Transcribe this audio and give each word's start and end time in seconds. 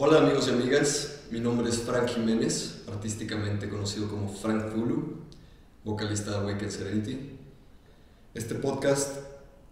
Hola 0.00 0.18
amigos 0.18 0.46
y 0.46 0.50
amigas, 0.52 1.22
mi 1.32 1.40
nombre 1.40 1.68
es 1.68 1.80
Frank 1.80 2.06
Jiménez, 2.10 2.84
artísticamente 2.86 3.68
conocido 3.68 4.08
como 4.08 4.32
Frank 4.32 4.70
Zulu, 4.70 5.24
vocalista 5.82 6.30
de 6.30 6.36
Awaken 6.36 6.70
Serenity. 6.70 7.36
Este 8.32 8.54
podcast 8.54 9.16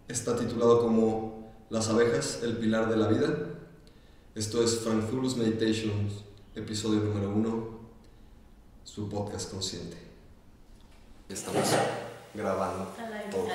está 0.09 0.35
titulado 0.35 0.81
como 0.81 1.53
Las 1.69 1.87
abejas, 1.87 2.39
el 2.43 2.57
pilar 2.57 2.89
de 2.89 2.97
la 2.97 3.07
vida. 3.07 3.37
Esto 4.35 4.61
es 4.61 4.79
Frank 4.79 5.09
Zulu's 5.09 5.37
Meditations, 5.37 6.25
episodio 6.55 6.99
número 6.99 7.29
uno, 7.29 7.79
su 8.83 9.07
podcast 9.07 9.49
consciente. 9.49 9.95
Estamos 11.29 11.69
grabando 12.33 12.91
todo. 13.31 13.47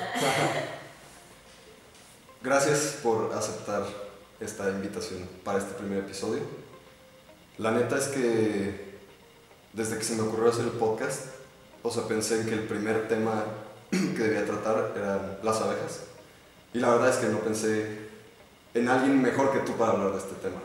Gracias 2.43 2.98
por 3.02 3.30
aceptar 3.34 3.84
esta 4.43 4.68
invitación 4.70 5.29
para 5.45 5.58
este 5.58 5.75
primer 5.75 5.98
episodio. 5.98 6.43
La 7.58 7.71
neta 7.71 7.96
es 7.96 8.08
que 8.08 8.93
desde 9.72 9.99
que 9.99 10.04
se 10.04 10.16
me 10.16 10.22
ocurrió 10.22 10.50
hacer 10.50 10.64
el 10.64 10.72
podcast, 10.72 11.26
o 11.82 11.90
sea, 11.90 12.04
pensé 12.04 12.40
en 12.40 12.46
que 12.46 12.54
el 12.54 12.64
primer 12.64 13.08
tema 13.08 13.44
que 13.90 14.22
debía 14.22 14.44
tratar 14.44 14.93
eran 14.96 15.39
las 15.43 15.61
abejas. 15.61 16.04
Y 16.75 16.79
la 16.79 16.90
verdad 16.90 17.11
es 17.11 17.16
que 17.16 17.29
no 17.29 17.40
pensé 17.40 18.08
en 18.75 18.89
alguien 18.89 19.21
mejor 19.21 19.52
que 19.52 19.61
tú 19.61 19.72
para 19.76 19.93
hablar 19.93 20.13
de 20.13 20.18
este 20.18 20.35
tema, 20.36 20.61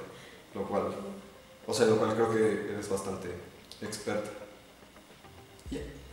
lo 0.56 0.68
cual, 0.68 0.84
o 1.66 1.74
sea, 1.74 1.86
lo 1.88 1.98
cual 1.98 2.14
creo 2.14 2.32
que 2.32 2.72
eres 2.74 2.90
bastante 2.90 3.30
experta. 3.82 4.30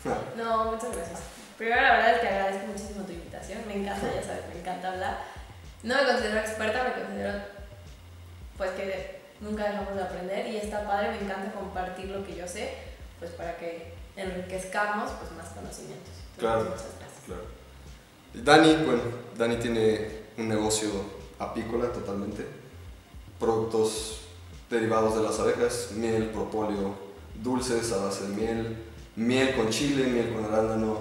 No, 0.37 0.73
muchas 0.73 0.95
gracias. 0.95 1.21
Primero, 1.57 1.81
la 1.81 1.93
verdad 1.93 2.15
es 2.15 2.21
que 2.21 2.29
agradezco 2.29 2.67
muchísimo 2.67 3.07
tu 3.07 3.13
invitación. 3.13 3.61
Me 3.67 3.81
encanta, 3.81 4.15
ya 4.15 4.23
sabes, 4.23 4.43
me 4.53 4.61
encanta 4.61 4.93
hablar. 4.93 5.19
No 5.83 5.95
me 5.95 6.05
considero 6.05 6.41
experta, 6.41 6.85
me 6.85 7.03
considero 7.03 7.54
pues 8.57 8.71
que 8.73 9.21
nunca 9.41 9.71
dejamos 9.71 9.95
de 9.95 10.03
aprender 10.03 10.47
y 10.47 10.57
está 10.57 10.87
padre, 10.87 11.11
me 11.11 11.25
encanta 11.25 11.53
compartir 11.53 12.07
lo 12.07 12.25
que 12.25 12.37
yo 12.37 12.47
sé, 12.47 12.75
pues 13.19 13.33
para 13.33 13.57
que 13.57 13.95
enriquezcamos 14.17 15.11
pues 15.13 15.33
más 15.33 15.49
conocimientos. 15.49 16.13
claro, 16.39 16.75
claro. 17.27 17.43
Dani, 18.35 18.85
bueno, 18.85 19.03
Dani 19.37 19.57
tiene 19.57 20.25
un 20.39 20.49
negocio 20.49 20.91
apícola 21.39 21.93
totalmente, 21.93 22.45
productos 23.39 24.23
derivados 24.71 25.17
de 25.17 25.23
las 25.23 25.39
abejas, 25.39 25.91
miel, 25.93 26.31
propóleo, 26.31 26.95
dulces 27.43 27.93
a 27.93 27.99
base 27.99 28.29
de 28.29 28.35
miel, 28.35 28.77
miel 29.17 29.55
con 29.55 29.71
chile, 29.71 30.07
miel 30.07 30.33
con 30.33 30.45
arándano, 30.45 30.99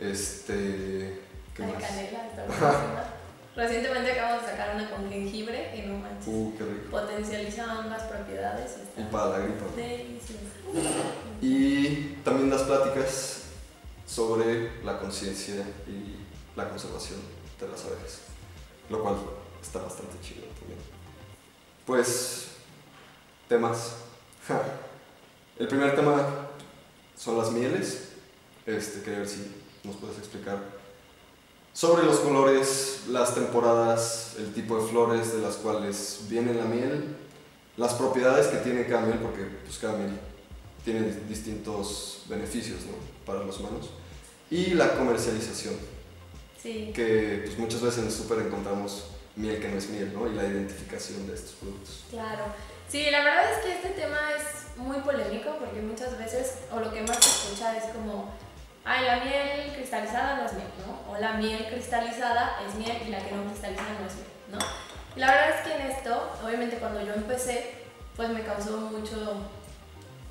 este... 0.00 1.20
¿qué 1.54 1.62
más? 1.62 1.82
canela, 1.82 3.14
Recientemente 3.54 4.12
acabamos 4.12 4.44
de 4.44 4.50
sacar 4.50 4.74
una 4.74 4.88
con 4.88 5.10
jengibre 5.10 5.76
y 5.76 5.86
no 5.86 5.98
manches. 5.98 6.26
Uh, 6.26 6.54
qué 6.56 6.64
rico. 6.64 6.90
Potencializa 6.90 7.70
ambas 7.70 8.02
propiedades. 8.04 8.76
Y 8.96 9.02
para 9.04 9.28
la 9.30 9.38
gripa. 9.40 9.66
Y 11.42 11.96
también 12.24 12.48
das 12.48 12.62
pláticas 12.62 13.42
sobre 14.06 14.82
la 14.82 14.98
conciencia 14.98 15.66
y 15.86 16.16
la 16.56 16.68
conservación 16.68 17.20
de 17.60 17.68
las 17.68 17.84
abejas, 17.84 18.20
lo 18.88 19.02
cual 19.02 19.16
está 19.60 19.82
bastante 19.82 20.18
chido 20.22 20.46
también. 20.58 20.78
Pues, 21.84 22.48
temas. 23.48 23.96
El 25.58 25.68
primer 25.68 25.94
tema 25.94 26.48
son 27.16 27.36
las 27.36 27.50
mieles. 27.52 28.12
Este, 28.64 29.02
quería 29.02 29.18
ver 29.20 29.28
si 29.28 29.62
nos 29.84 29.96
puedes 29.96 30.16
explicar 30.18 30.58
sobre 31.72 32.04
los 32.04 32.18
colores, 32.20 33.04
las 33.08 33.34
temporadas, 33.34 34.34
el 34.38 34.52
tipo 34.52 34.80
de 34.80 34.88
flores 34.88 35.32
de 35.32 35.40
las 35.40 35.56
cuales 35.56 36.20
viene 36.28 36.54
la 36.54 36.64
miel, 36.64 37.16
las 37.76 37.94
propiedades 37.94 38.48
que 38.48 38.58
tiene 38.58 38.86
cada 38.86 39.06
miel, 39.06 39.18
porque 39.18 39.44
pues, 39.64 39.78
cada 39.78 39.96
miel 39.96 40.10
tiene 40.84 41.00
distintos 41.28 42.24
beneficios 42.28 42.80
para 43.24 43.44
los 43.44 43.58
humanos, 43.58 43.90
y 44.50 44.74
la 44.74 44.94
comercialización, 44.96 45.74
sí. 46.62 46.92
que 46.94 47.42
pues, 47.44 47.58
muchas 47.58 47.80
veces 47.80 48.00
en 48.00 48.06
el 48.06 48.12
súper 48.12 48.40
encontramos 48.40 49.04
miel 49.36 49.58
que 49.60 49.68
no 49.68 49.78
es 49.78 49.88
miel, 49.88 50.12
¿no? 50.12 50.28
y 50.28 50.34
la 50.34 50.46
identificación 50.46 51.26
de 51.26 51.34
estos 51.34 51.52
productos. 51.52 52.04
Claro, 52.10 52.44
sí, 52.88 53.10
la 53.10 53.24
verdad 53.24 53.50
es 53.50 53.64
que 53.64 53.72
este 53.72 53.88
tema 54.00 54.18
es 54.36 54.76
muy 54.76 54.98
polémico 54.98 55.56
porque 55.58 55.80
muchas 55.80 56.18
veces, 56.18 56.54
o 56.70 56.80
lo 56.80 56.92
que 56.92 57.00
más 57.02 57.16
se 57.16 57.30
escucha 57.30 57.76
es 57.78 57.84
como 57.94 58.30
ay, 58.84 59.04
la 59.04 59.16
miel 59.16 59.72
cristalizada 59.74 60.36
no 60.36 60.46
es 60.46 60.52
miel, 60.54 60.68
¿no? 60.86 61.12
O 61.12 61.18
la 61.18 61.32
miel 61.34 61.66
cristalizada 61.66 62.58
es 62.66 62.74
miel 62.74 62.96
y 63.06 63.10
la 63.10 63.18
que 63.18 63.32
no 63.32 63.44
cristaliza 63.44 63.82
no 63.82 64.06
es 64.06 64.14
miel, 64.14 64.28
¿no? 64.50 64.58
Y 65.16 65.20
la 65.20 65.26
verdad 65.26 65.50
es 65.50 65.66
que 65.66 65.74
en 65.74 65.90
esto, 65.90 66.32
obviamente 66.44 66.76
cuando 66.76 67.00
yo 67.02 67.14
empecé, 67.14 67.82
pues 68.16 68.28
me 68.30 68.42
causó 68.42 68.78
mucho, 68.78 69.46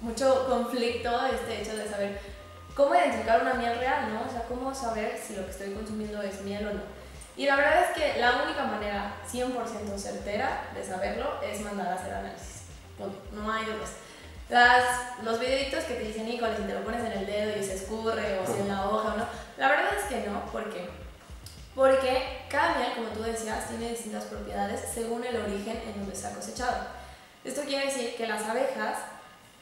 mucho 0.01 0.47
conflicto 0.47 1.25
este 1.28 1.62
hecho 1.62 1.78
de 1.78 1.88
saber 1.88 2.19
cómo 2.75 2.95
identificar 2.95 3.41
una 3.41 3.53
miel 3.53 3.78
real, 3.78 4.13
¿no? 4.13 4.23
O 4.28 4.31
sea, 4.31 4.44
cómo 4.47 4.73
saber 4.73 5.19
si 5.22 5.35
lo 5.35 5.45
que 5.45 5.51
estoy 5.51 5.73
consumiendo 5.73 6.22
es 6.22 6.41
miel 6.41 6.68
o 6.68 6.73
no. 6.73 6.81
Y 7.38 7.45
la 7.45 7.56
verdad 7.56 7.85
es 7.89 7.97
que 7.97 8.19
la 8.19 8.44
única 8.44 8.66
manera 8.66 9.16
100% 9.31 9.97
certera 9.97 10.69
de 10.75 10.83
saberlo 10.83 11.41
es 11.41 11.62
mandar 11.62 11.88
a 11.88 11.95
hacer 11.95 12.13
análisis. 12.13 12.63
No, 13.33 13.51
hay 13.51 13.66
dudas 13.66 13.91
las, 14.51 14.84
los 15.23 15.39
videitos 15.39 15.85
que 15.85 15.94
te 15.94 16.03
dicen, 16.03 16.25
Nicole, 16.25 16.57
si 16.57 16.63
te 16.63 16.73
lo 16.73 16.84
pones 16.84 17.06
en 17.06 17.13
el 17.13 17.25
dedo 17.25 17.57
y 17.57 17.63
se 17.63 17.75
escurre 17.75 18.38
o 18.39 18.45
si 18.45 18.59
en 18.59 18.67
la 18.67 18.85
hoja 18.88 19.13
o 19.13 19.17
no, 19.17 19.25
la 19.57 19.69
verdad 19.69 19.94
es 19.97 20.03
que 20.03 20.29
no, 20.29 20.45
¿por 20.47 20.69
qué? 20.69 20.89
Porque 21.73 22.41
cada 22.50 22.78
miel, 22.78 22.91
como 22.95 23.07
tú 23.09 23.23
decías, 23.23 23.69
tiene 23.69 23.91
distintas 23.91 24.25
propiedades 24.25 24.81
según 24.94 25.23
el 25.23 25.38
origen 25.38 25.81
en 25.88 25.94
donde 26.06 26.28
ha 26.28 26.35
cosechado. 26.35 26.88
Esto 27.45 27.62
quiere 27.62 27.85
decir 27.85 28.16
que 28.17 28.28
las 28.28 28.44
abejas 28.44 28.97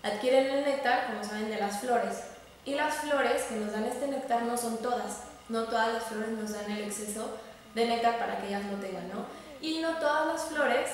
adquieren 0.01 0.47
el 0.47 0.65
néctar, 0.65 1.05
como 1.05 1.23
saben, 1.23 1.51
de 1.51 1.59
las 1.59 1.81
flores. 1.81 2.23
Y 2.65 2.73
las 2.73 2.95
flores 2.95 3.43
que 3.43 3.57
nos 3.57 3.71
dan 3.71 3.85
este 3.85 4.07
néctar 4.07 4.41
no 4.41 4.57
son 4.57 4.79
todas. 4.79 5.21
No 5.49 5.65
todas 5.65 5.93
las 5.93 6.03
flores 6.05 6.29
nos 6.29 6.51
dan 6.51 6.69
el 6.71 6.85
exceso 6.85 7.37
de 7.75 7.85
néctar 7.85 8.17
para 8.17 8.41
que 8.41 8.47
ellas 8.47 8.65
lo 8.65 8.77
tengan, 8.77 9.07
¿no? 9.09 9.25
Y 9.61 9.79
no 9.81 9.97
todas 9.97 10.25
las 10.25 10.45
flores 10.45 10.89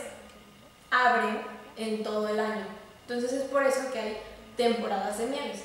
abren 0.91 1.39
en 1.77 2.03
todo 2.03 2.27
el 2.27 2.39
año. 2.41 2.84
Entonces 3.07 3.33
es 3.33 3.43
por 3.43 3.63
eso 3.63 3.91
que 3.91 3.99
hay 3.99 4.17
temporadas 4.57 5.17
de 5.17 5.27
mieles. 5.27 5.63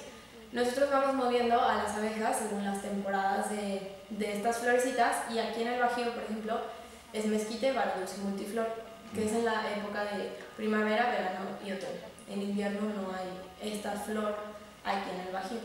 Nosotros 0.53 0.91
vamos 0.91 1.15
moviendo 1.15 1.61
a 1.61 1.77
las 1.77 1.97
abejas 1.97 2.39
según 2.39 2.65
las 2.65 2.83
temporadas 2.83 3.51
de, 3.51 3.97
de 4.11 4.37
estas 4.37 4.59
florecitas 4.59 5.31
y 5.31 5.39
aquí 5.39 5.63
en 5.63 5.69
el 5.69 5.81
Bajío, 5.81 6.13
por 6.13 6.25
ejemplo, 6.25 6.61
es 7.13 7.25
mezquite, 7.27 7.73
baraduz 7.73 8.11
y 8.19 8.21
multiflor, 8.21 8.67
que 9.15 9.27
es 9.27 9.33
en 9.33 9.45
la 9.45 9.63
época 9.77 10.05
de 10.05 10.37
primavera, 10.57 11.11
verano 11.11 11.47
y 11.65 11.73
otoño. 11.73 12.11
En 12.29 12.43
invierno 12.43 12.81
no 12.81 13.13
hay 13.13 13.73
esta 13.73 13.93
flor 13.93 14.37
aquí 14.85 15.11
en 15.15 15.27
el 15.27 15.33
Bajío. 15.33 15.59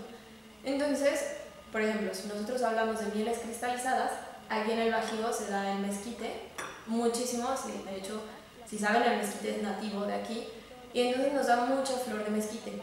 Entonces, 0.64 1.38
por 1.72 1.82
ejemplo, 1.82 2.14
si 2.14 2.28
nosotros 2.28 2.62
hablamos 2.64 3.00
de 3.00 3.14
mieles 3.14 3.40
cristalizadas, 3.40 4.12
aquí 4.50 4.72
en 4.72 4.80
el 4.80 4.94
Bajío 4.94 5.34
se 5.34 5.50
da 5.50 5.72
el 5.74 5.80
mezquite, 5.80 6.50
muchísimo, 6.86 7.50
de 7.86 7.98
hecho, 7.98 8.22
si 8.68 8.78
saben, 8.78 9.04
el 9.04 9.18
mezquite 9.18 9.58
es 9.58 9.64
nativo 9.64 10.06
de 10.06 10.14
aquí, 10.14 10.48
y 10.96 11.02
entonces 11.02 11.34
nos 11.34 11.48
da 11.48 11.58
mucha 11.58 11.92
flor 11.98 12.24
de 12.24 12.32
mezquite, 12.32 12.82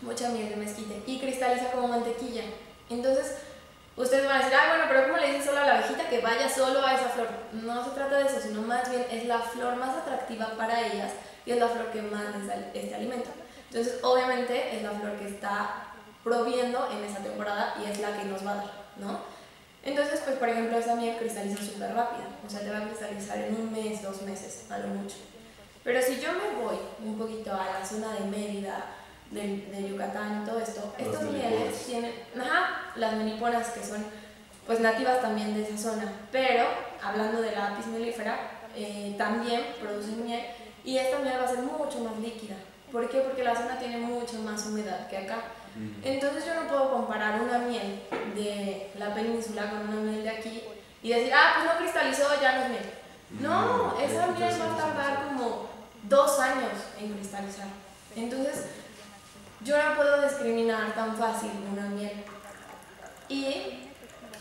mucha 0.00 0.28
miel 0.28 0.50
de 0.50 0.54
mezquite 0.54 1.02
y 1.08 1.18
cristaliza 1.18 1.72
como 1.72 1.88
mantequilla. 1.88 2.44
Entonces, 2.88 3.38
ustedes 3.96 4.26
van 4.26 4.36
a 4.36 4.44
decir, 4.44 4.54
ah, 4.54 4.68
bueno, 4.68 4.84
pero 4.88 5.08
¿cómo 5.08 5.16
le 5.16 5.26
dicen 5.26 5.46
solo 5.46 5.58
a 5.58 5.66
la 5.66 5.78
abejita 5.78 6.08
que 6.08 6.20
vaya 6.20 6.48
solo 6.48 6.86
a 6.86 6.94
esa 6.94 7.08
flor? 7.08 7.26
No 7.52 7.84
se 7.84 7.90
trata 7.90 8.18
de 8.18 8.26
eso, 8.28 8.40
sino 8.40 8.62
más 8.62 8.88
bien 8.88 9.04
es 9.10 9.26
la 9.26 9.40
flor 9.40 9.74
más 9.74 9.96
atractiva 9.96 10.52
para 10.56 10.86
ellas 10.86 11.14
y 11.44 11.50
es 11.50 11.58
la 11.58 11.66
flor 11.66 11.86
que 11.90 12.00
más 12.02 12.22
les 12.36 12.74
este 12.74 12.94
alimento. 12.94 13.30
Entonces, 13.72 13.98
obviamente 14.04 14.76
es 14.76 14.84
la 14.84 14.92
flor 14.92 15.18
que 15.18 15.26
está 15.26 15.88
proviendo 16.22 16.88
en 16.92 17.02
esa 17.02 17.18
temporada 17.18 17.74
y 17.82 17.90
es 17.90 17.98
la 17.98 18.16
que 18.16 18.24
nos 18.26 18.46
va 18.46 18.52
a 18.52 18.56
dar, 18.56 18.70
¿no? 18.98 19.18
Entonces, 19.82 20.20
pues 20.24 20.36
por 20.36 20.48
ejemplo, 20.48 20.78
esa 20.78 20.94
miel 20.94 21.16
cristaliza 21.18 21.56
súper 21.56 21.92
rápido, 21.92 22.22
o 22.46 22.48
sea, 22.48 22.60
te 22.60 22.70
va 22.70 22.78
a 22.78 22.84
cristalizar 22.84 23.38
en 23.38 23.56
un 23.56 23.72
mes, 23.72 24.00
dos 24.00 24.22
meses, 24.22 24.70
a 24.70 24.78
lo 24.78 24.86
mucho. 24.86 25.16
Pero 25.84 26.00
si 26.00 26.20
yo 26.20 26.28
me 26.32 26.62
voy 26.62 26.76
un 27.04 27.18
poquito 27.18 27.52
a 27.52 27.78
la 27.78 27.84
zona 27.84 28.12
de 28.14 28.26
Mérida, 28.26 28.84
de, 29.30 29.66
de 29.72 29.88
Yucatán 29.88 30.42
y 30.42 30.46
todo 30.46 30.60
esto, 30.60 30.94
estos 30.98 31.22
mieles 31.22 31.86
tienen, 31.86 32.12
ajá, 32.38 32.92
las 32.96 33.14
meniponas 33.14 33.70
que 33.70 33.84
son 33.84 34.04
pues 34.66 34.78
nativas 34.80 35.20
también 35.20 35.54
de 35.54 35.62
esa 35.62 35.76
zona, 35.76 36.12
pero 36.30 36.66
hablando 37.02 37.40
de 37.42 37.52
la 37.52 37.68
apis 37.68 37.86
mellifera, 37.86 38.38
eh, 38.76 39.14
también 39.18 39.60
producen 39.80 40.24
miel 40.24 40.42
y 40.84 40.98
esta 40.98 41.18
miel 41.18 41.38
va 41.40 41.44
a 41.44 41.48
ser 41.48 41.60
mucho 41.60 41.98
más 42.00 42.16
líquida. 42.18 42.54
¿Por 42.92 43.08
qué? 43.08 43.20
Porque 43.20 43.42
la 43.42 43.56
zona 43.56 43.78
tiene 43.78 43.98
mucha 43.98 44.38
más 44.38 44.66
humedad 44.66 45.08
que 45.08 45.16
acá. 45.16 45.38
Entonces 46.04 46.44
yo 46.44 46.54
no 46.54 46.68
puedo 46.68 46.92
comparar 46.92 47.40
una 47.40 47.58
miel 47.58 48.02
de 48.34 48.90
la 48.98 49.14
península 49.14 49.70
con 49.70 49.88
una 49.88 50.02
miel 50.02 50.22
de 50.22 50.28
aquí 50.28 50.62
y 51.02 51.08
decir, 51.08 51.32
ah, 51.34 51.54
pues 51.54 51.66
no 51.66 51.78
cristalizó, 51.78 52.28
ya 52.42 52.56
no 52.56 52.64
es 52.64 52.68
miel. 52.68 52.90
No, 53.40 53.98
esa 53.98 54.26
miel 54.26 54.52
va 54.60 54.74
a 54.74 54.76
tardar 54.76 55.28
como 55.28 55.71
dos 56.02 56.38
años 56.38 56.72
en 57.00 57.12
cristalizar. 57.12 57.66
Entonces, 58.16 58.64
yo 59.64 59.76
no 59.76 59.96
puedo 59.96 60.22
discriminar 60.22 60.94
tan 60.94 61.16
fácil 61.16 61.50
una 61.70 61.86
miel. 61.88 62.24
Y 63.28 63.88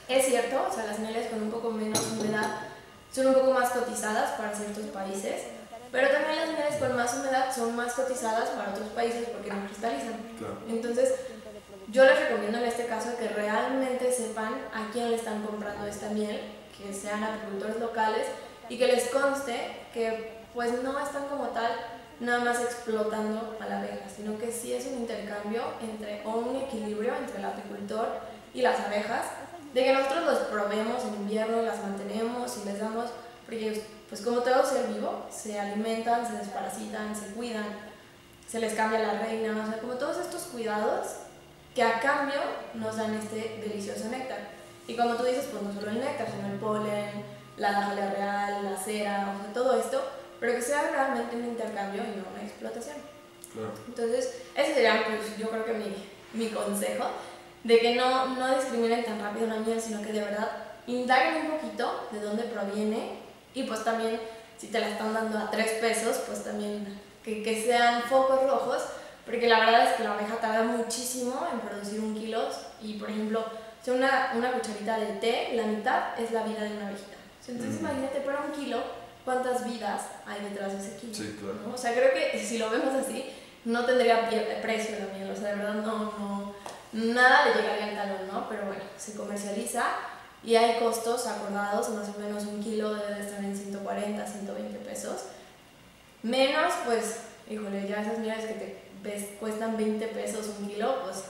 es 0.08 0.26
cierto, 0.26 0.68
o 0.70 0.74
sea, 0.74 0.86
las 0.86 1.00
mieles 1.00 1.30
con 1.30 1.44
un 1.44 1.52
poco 1.52 1.72
menos 1.72 2.00
humedad 2.12 2.62
son 3.12 3.28
un 3.28 3.34
poco 3.34 3.52
más 3.52 3.70
cotizadas 3.70 4.32
para 4.32 4.54
ciertos 4.56 4.86
países, 4.86 5.44
Pero 5.92 6.10
también 6.10 6.38
las 6.38 6.50
mieles 6.58 6.76
con 6.80 6.96
más 6.96 7.14
humedad 7.14 7.54
son 7.54 7.76
más 7.76 7.94
cotizadas 7.94 8.50
para 8.52 8.72
otros 8.72 8.88
países 8.90 9.28
porque 9.28 9.52
no 9.52 9.66
cristalizan. 9.66 10.14
Claro. 10.38 10.58
Entonces, 10.70 11.14
yo 11.90 12.06
les 12.06 12.18
recomiendo 12.18 12.60
en 12.60 12.64
este 12.64 12.86
caso 12.86 13.18
que 13.18 13.28
realmente 13.28 14.10
sepan 14.12 14.54
a 14.74 14.90
quién 14.94 15.12
le 15.12 15.18
están 15.18 15.46
comprando 15.46 15.86
esta 15.86 16.08
miel, 16.10 16.40
que 16.78 16.94
sean 16.94 17.22
agricultores 17.22 17.78
locales 17.82 18.28
y 18.70 18.78
que 18.78 18.88
les 18.88 19.10
conste 19.10 19.86
que 19.94 20.41
pues 20.54 20.84
no 20.84 21.00
están 21.00 21.28
como 21.28 21.48
tal 21.48 21.72
nada 22.20 22.40
más 22.40 22.62
explotando 22.62 23.58
a 23.60 23.66
la 23.68 23.80
abeja, 23.80 24.08
sino 24.16 24.38
que 24.38 24.52
sí 24.52 24.74
es 24.74 24.86
un 24.86 25.00
intercambio 25.00 25.64
entre, 25.82 26.22
o 26.26 26.36
un 26.36 26.56
equilibrio 26.56 27.16
entre 27.16 27.40
el 27.40 27.46
apicultor 27.46 28.08
y 28.54 28.62
las 28.62 28.80
abejas, 28.80 29.26
de 29.74 29.84
que 29.84 29.94
nosotros 29.94 30.26
los 30.26 30.38
probemos 30.50 31.04
en 31.04 31.16
invierno, 31.16 31.62
las 31.62 31.82
mantenemos 31.82 32.58
y 32.58 32.66
les 32.66 32.80
damos, 32.80 33.10
porque 33.46 33.84
pues 34.08 34.22
como 34.22 34.42
todo 34.42 34.66
ser 34.66 34.88
vivo, 34.88 35.26
se 35.32 35.60
alimentan, 35.60 36.28
se 36.28 36.34
desparasitan, 36.34 37.16
se 37.16 37.28
cuidan, 37.34 37.66
se 38.48 38.60
les 38.60 38.74
cambia 38.74 39.00
la 39.00 39.14
reina, 39.14 39.52
o 39.52 39.70
sea, 39.70 39.80
como 39.80 39.94
todos 39.94 40.18
estos 40.18 40.44
cuidados 40.44 41.08
que 41.74 41.82
a 41.82 42.02
cambio 42.02 42.42
nos 42.74 42.98
dan 42.98 43.14
este 43.16 43.62
delicioso 43.66 44.10
néctar. 44.10 44.50
Y 44.86 44.98
como 44.98 45.16
tú 45.16 45.24
dices, 45.24 45.48
pues 45.50 45.64
no 45.64 45.74
solo 45.74 45.90
el 45.90 46.02
néctar, 46.02 46.28
sino 46.30 46.48
el 46.48 46.60
polen, 46.60 47.24
la 47.56 47.72
jalea 47.72 48.12
real, 48.12 48.66
la 48.66 48.78
cera, 48.78 49.34
o 49.40 49.44
sea, 49.44 49.54
todo 49.54 49.80
esto, 49.80 50.04
pero 50.42 50.54
que 50.56 50.62
sea 50.62 50.90
realmente 50.92 51.38
un 51.38 51.46
intercambio 51.46 52.04
y 52.04 52.18
no 52.18 52.26
una 52.34 52.44
explotación. 52.44 52.98
Claro. 53.54 53.72
Entonces, 53.88 54.42
ese 54.56 54.74
sería, 54.74 55.06
pues, 55.06 55.38
yo 55.38 55.50
creo 55.50 55.64
que 55.64 55.74
mi, 55.74 55.96
mi 56.34 56.50
consejo, 56.50 57.06
de 57.64 57.80
que 57.80 57.96
no, 57.96 58.26
no 58.36 58.56
discriminen 58.56 59.06
tan 59.06 59.22
rápido 59.22 59.46
una 59.46 59.58
miel, 59.58 59.80
sino 59.80 60.02
que 60.02 60.12
de 60.12 60.22
verdad 60.22 60.50
indaguen 60.88 61.46
un 61.46 61.52
poquito 61.52 62.08
de 62.12 62.20
dónde 62.20 62.44
proviene 62.44 63.20
y 63.54 63.64
pues 63.64 63.84
también, 63.84 64.20
si 64.58 64.68
te 64.68 64.80
la 64.80 64.90
están 64.90 65.14
dando 65.14 65.38
a 65.38 65.52
tres 65.52 65.74
pesos, 65.74 66.18
pues 66.26 66.44
también 66.44 67.00
que, 67.24 67.44
que 67.44 67.64
sean 67.64 68.02
focos 68.04 68.44
rojos, 68.44 68.82
porque 69.26 69.48
la 69.48 69.60
verdad 69.60 69.92
es 69.92 69.94
que 69.96 70.04
la 70.04 70.14
abeja 70.14 70.38
tarda 70.38 70.64
muchísimo 70.64 71.48
en 71.54 71.60
producir 71.60 72.00
un 72.00 72.16
kilo 72.16 72.48
y, 72.82 72.94
por 72.96 73.10
ejemplo, 73.12 73.46
si 73.84 73.92
una, 73.92 74.32
una 74.36 74.52
cucharita 74.54 74.98
de 74.98 75.14
té, 75.18 75.50
la 75.54 75.64
mitad 75.64 76.20
es 76.20 76.32
la 76.32 76.44
vida 76.44 76.64
de 76.64 76.72
una 76.78 76.88
abejita. 76.88 77.18
Entonces, 77.48 77.76
Mm. 77.82 77.86
imagínate 77.86 78.22
para 78.22 78.42
un 78.42 78.52
kilo 78.54 78.78
cuántas 79.26 79.66
vidas 79.66 80.02
hay 80.26 80.42
detrás 80.50 80.74
de 80.74 80.80
ese 80.80 80.98
kilo. 80.98 81.14
Sí, 81.14 81.38
claro. 81.40 81.56
¿no? 81.68 81.74
O 81.74 81.78
sea, 81.78 81.94
creo 81.94 82.12
que 82.14 82.44
si 82.44 82.58
lo 82.58 82.70
vemos 82.70 82.94
así, 82.94 83.30
no 83.66 83.86
tendría 83.86 84.30
precio 84.62 84.96
la 85.00 85.18
miel. 85.18 85.30
O 85.32 85.36
sea, 85.36 85.50
de 85.50 85.56
verdad, 85.56 85.76
no, 85.76 85.98
no, 86.18 86.56
nada 86.94 87.46
le 87.46 87.62
llegaría 87.62 87.86
al 87.90 87.96
talón, 87.96 88.28
¿no? 88.32 88.50
Pero 88.50 88.66
bueno, 88.66 88.82
se 88.98 89.14
comercializa 89.16 89.84
y 90.44 90.56
hay 90.56 90.80
costos 90.80 91.28
acordados, 91.28 91.90
más 91.90 92.10
o 92.10 92.20
menos 92.20 92.44
un 92.46 92.64
kilo 92.64 92.94
debe 92.96 93.16
de 93.16 93.22
estar 93.22 93.44
en 93.44 93.56
140, 93.56 94.26
120 94.26 94.78
pesos. 94.80 95.26
Menos, 96.24 96.74
pues, 96.86 97.18
híjole, 97.50 97.88
ya 97.88 98.02
esas 98.02 98.20
mieles 98.20 98.46
que 98.46 98.54
te 98.54 98.82
ves 99.04 99.30
cuestan 99.40 99.78
20 99.78 100.06
pesos 100.08 100.48
un 100.60 100.68
kilo, 100.68 101.04
pues 101.04 101.24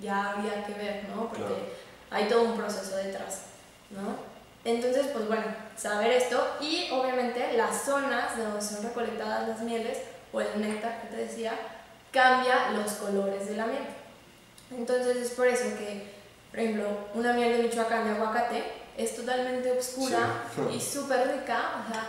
ya 0.00 0.30
habría 0.32 0.64
que 0.64 0.74
ver, 0.74 1.04
¿no? 1.14 1.28
Porque 1.28 1.42
Claro. 1.44 1.56
hay 2.10 2.28
todo 2.28 2.42
un 2.42 2.56
proceso 2.56 2.96
detrás, 2.96 3.42
¿no? 3.90 4.16
Entonces, 4.64 5.06
pues 5.12 5.26
bueno, 5.26 5.44
saber 5.76 6.12
esto 6.12 6.44
y 6.60 6.88
obviamente 6.90 7.52
las 7.54 7.82
zonas 7.84 8.36
de 8.36 8.44
donde 8.44 8.62
son 8.62 8.82
recolectadas 8.82 9.48
las 9.48 9.60
mieles 9.60 9.98
o 10.32 10.40
el 10.40 10.60
néctar 10.60 11.02
que 11.02 11.08
te 11.08 11.16
decía, 11.16 11.52
cambia 12.10 12.70
los 12.70 12.92
colores 12.92 13.48
de 13.48 13.56
la 13.56 13.66
miel. 13.66 13.84
Entonces 14.70 15.16
es 15.16 15.30
por 15.30 15.46
eso 15.46 15.64
que, 15.78 16.12
por 16.50 16.60
ejemplo, 16.60 16.86
una 17.14 17.32
miel 17.32 17.56
de 17.56 17.62
Michoacán 17.64 18.04
de 18.04 18.10
aguacate 18.10 18.64
es 18.96 19.14
totalmente 19.14 19.70
oscura 19.78 20.42
Sí. 20.54 20.76
y 20.76 20.80
súper 20.80 21.28
rica. 21.38 21.84
O 21.86 21.92
sea, 21.92 22.04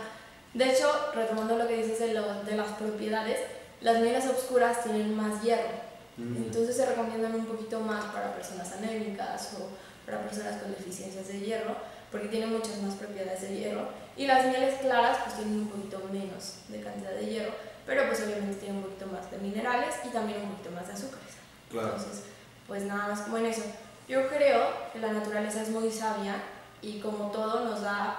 de 0.54 0.70
hecho, 0.72 0.90
retomando 1.14 1.56
lo 1.56 1.68
que 1.68 1.76
dices 1.76 1.98
de, 2.00 2.14
lo- 2.14 2.42
de 2.42 2.56
las 2.56 2.68
propiedades, 2.72 3.38
las 3.80 3.98
mieles 4.00 4.26
oscuras 4.26 4.82
tienen 4.82 5.14
más 5.14 5.42
hierro. 5.42 5.68
Mm. 6.16 6.36
Entonces 6.36 6.74
se 6.76 6.86
recomiendan 6.86 7.34
un 7.34 7.46
poquito 7.46 7.78
más 7.80 8.06
para 8.06 8.34
personas 8.34 8.72
anémicas 8.72 9.50
o 9.60 9.68
para 10.04 10.20
personas 10.22 10.60
con 10.60 10.72
deficiencias 10.74 11.28
de 11.28 11.38
hierro, 11.40 11.76
porque 12.10 12.28
tienen 12.28 12.52
muchas 12.52 12.80
más 12.82 12.94
propiedades 12.94 13.42
de 13.42 13.56
hierro. 13.56 13.88
Y 14.16 14.26
las 14.26 14.46
mieles 14.46 14.80
claras 14.80 15.18
pues 15.24 15.36
tienen 15.36 15.60
un 15.60 15.68
poquito 15.68 16.00
menos 16.12 16.56
de 16.68 16.80
cantidad 16.80 17.12
de 17.12 17.26
hierro, 17.26 17.52
pero 17.86 18.06
pues 18.06 18.22
obviamente 18.22 18.56
tienen 18.56 18.78
un 18.78 18.84
poquito 18.84 19.06
más 19.06 19.30
de 19.30 19.38
minerales 19.38 19.94
y 20.04 20.08
también 20.08 20.42
un 20.42 20.50
poquito 20.52 20.70
más 20.72 20.86
de 20.86 20.94
azúcares. 20.94 21.34
Claro. 21.70 21.94
Entonces, 21.96 22.24
pues 22.66 22.82
nada 22.84 23.08
más 23.08 23.20
como 23.20 23.38
en 23.38 23.46
eso. 23.46 23.62
Yo 24.08 24.28
creo 24.28 24.90
que 24.92 24.98
la 24.98 25.12
naturaleza 25.12 25.62
es 25.62 25.68
muy 25.68 25.90
sabia 25.90 26.36
y 26.80 27.00
como 27.00 27.30
todo 27.30 27.64
nos 27.64 27.82
da 27.82 28.16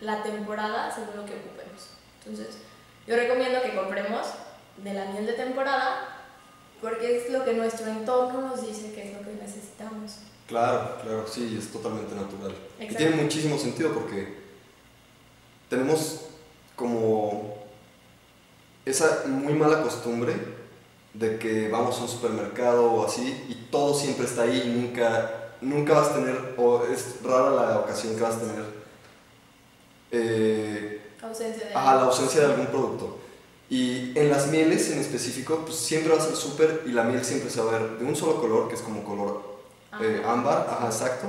la 0.00 0.22
temporada 0.22 0.90
según 0.94 1.16
lo 1.16 1.24
que 1.24 1.34
ocupemos. 1.34 1.90
Entonces, 2.18 2.58
yo 3.06 3.16
recomiendo 3.16 3.62
que 3.62 3.74
compremos 3.74 4.26
de 4.76 4.94
la 4.94 5.06
miel 5.06 5.26
de 5.26 5.32
temporada 5.34 6.08
porque 6.80 7.16
es 7.16 7.30
lo 7.30 7.44
que 7.44 7.54
nuestro 7.54 7.86
entorno 7.86 8.42
nos 8.42 8.66
dice 8.66 8.92
que 8.92 9.10
es 9.10 9.16
lo 9.16 9.24
que 9.24 9.34
necesitamos. 9.34 10.18
Claro, 10.46 10.98
claro, 11.02 11.24
sí, 11.26 11.56
es 11.58 11.72
totalmente 11.72 12.14
natural. 12.14 12.54
Y 12.78 12.94
tiene 12.94 13.16
muchísimo 13.16 13.58
sentido 13.58 13.92
porque 13.92 14.34
tenemos 15.70 16.20
como 16.76 17.64
esa 18.84 19.24
muy 19.26 19.54
mala 19.54 19.82
costumbre 19.82 20.34
de 21.14 21.38
que 21.38 21.68
vamos 21.68 21.98
a 21.98 22.02
un 22.02 22.08
supermercado 22.08 22.92
o 22.92 23.06
así 23.06 23.44
y 23.48 23.54
todo 23.70 23.94
siempre 23.94 24.26
está 24.26 24.42
ahí 24.42 24.64
y 24.66 24.80
nunca, 24.80 25.54
nunca 25.60 25.94
vas 25.94 26.08
a 26.08 26.14
tener, 26.16 26.54
o 26.58 26.84
es 26.84 27.22
rara 27.22 27.50
la 27.50 27.78
ocasión 27.78 28.14
que 28.14 28.22
vas 28.22 28.36
a 28.36 28.40
tener 28.40 28.64
eh, 30.10 31.00
Ausencia 31.22 31.68
de 31.68 31.74
Ajá, 31.74 31.94
la 31.96 32.02
ausencia 32.02 32.40
de 32.40 32.46
algún 32.46 32.66
producto. 32.66 33.18
Y 33.70 34.16
en 34.18 34.28
las 34.28 34.48
mieles 34.48 34.90
en 34.90 34.98
específico, 34.98 35.62
pues 35.64 35.76
siempre 35.76 36.14
vas 36.14 36.26
al 36.26 36.36
súper 36.36 36.82
y 36.84 36.90
la 36.90 37.04
miel 37.04 37.24
siempre 37.24 37.48
se 37.48 37.62
va 37.62 37.74
a 37.74 37.78
ver 37.78 37.98
de 37.98 38.04
un 38.04 38.14
solo 38.14 38.40
color, 38.40 38.68
que 38.68 38.74
es 38.74 38.82
como 38.82 39.02
color 39.02 39.53
eh, 40.00 40.22
ámbar, 40.26 40.66
ajá, 40.70 40.86
exacto. 40.86 41.28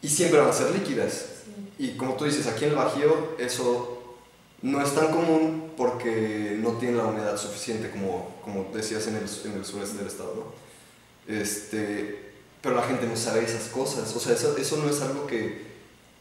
Y 0.00 0.08
siempre 0.08 0.40
van 0.40 0.50
a 0.50 0.52
ser 0.52 0.70
líquidas. 0.70 1.26
Sí. 1.44 1.84
Y 1.84 1.96
como 1.96 2.14
tú 2.14 2.24
dices, 2.24 2.46
aquí 2.46 2.64
en 2.64 2.70
el 2.70 2.76
Bajío 2.76 3.36
eso 3.38 4.16
no 4.62 4.80
es 4.80 4.94
tan 4.94 5.08
común 5.08 5.72
porque 5.76 6.56
no 6.60 6.72
tiene 6.72 6.96
la 6.96 7.04
humedad 7.04 7.36
suficiente, 7.36 7.90
como, 7.90 8.36
como 8.44 8.70
decías 8.72 9.06
en 9.08 9.16
el, 9.16 9.24
en 9.44 9.58
el 9.58 9.64
sureste 9.64 9.98
del 9.98 10.06
estado, 10.06 10.34
¿no? 10.36 11.34
Este, 11.34 12.32
pero 12.60 12.76
la 12.76 12.82
gente 12.82 13.06
no 13.06 13.16
sabe 13.16 13.44
esas 13.44 13.68
cosas. 13.68 14.14
O 14.14 14.20
sea, 14.20 14.34
eso, 14.34 14.56
eso 14.56 14.76
no 14.76 14.88
es 14.88 15.00
algo 15.02 15.26
que 15.26 15.72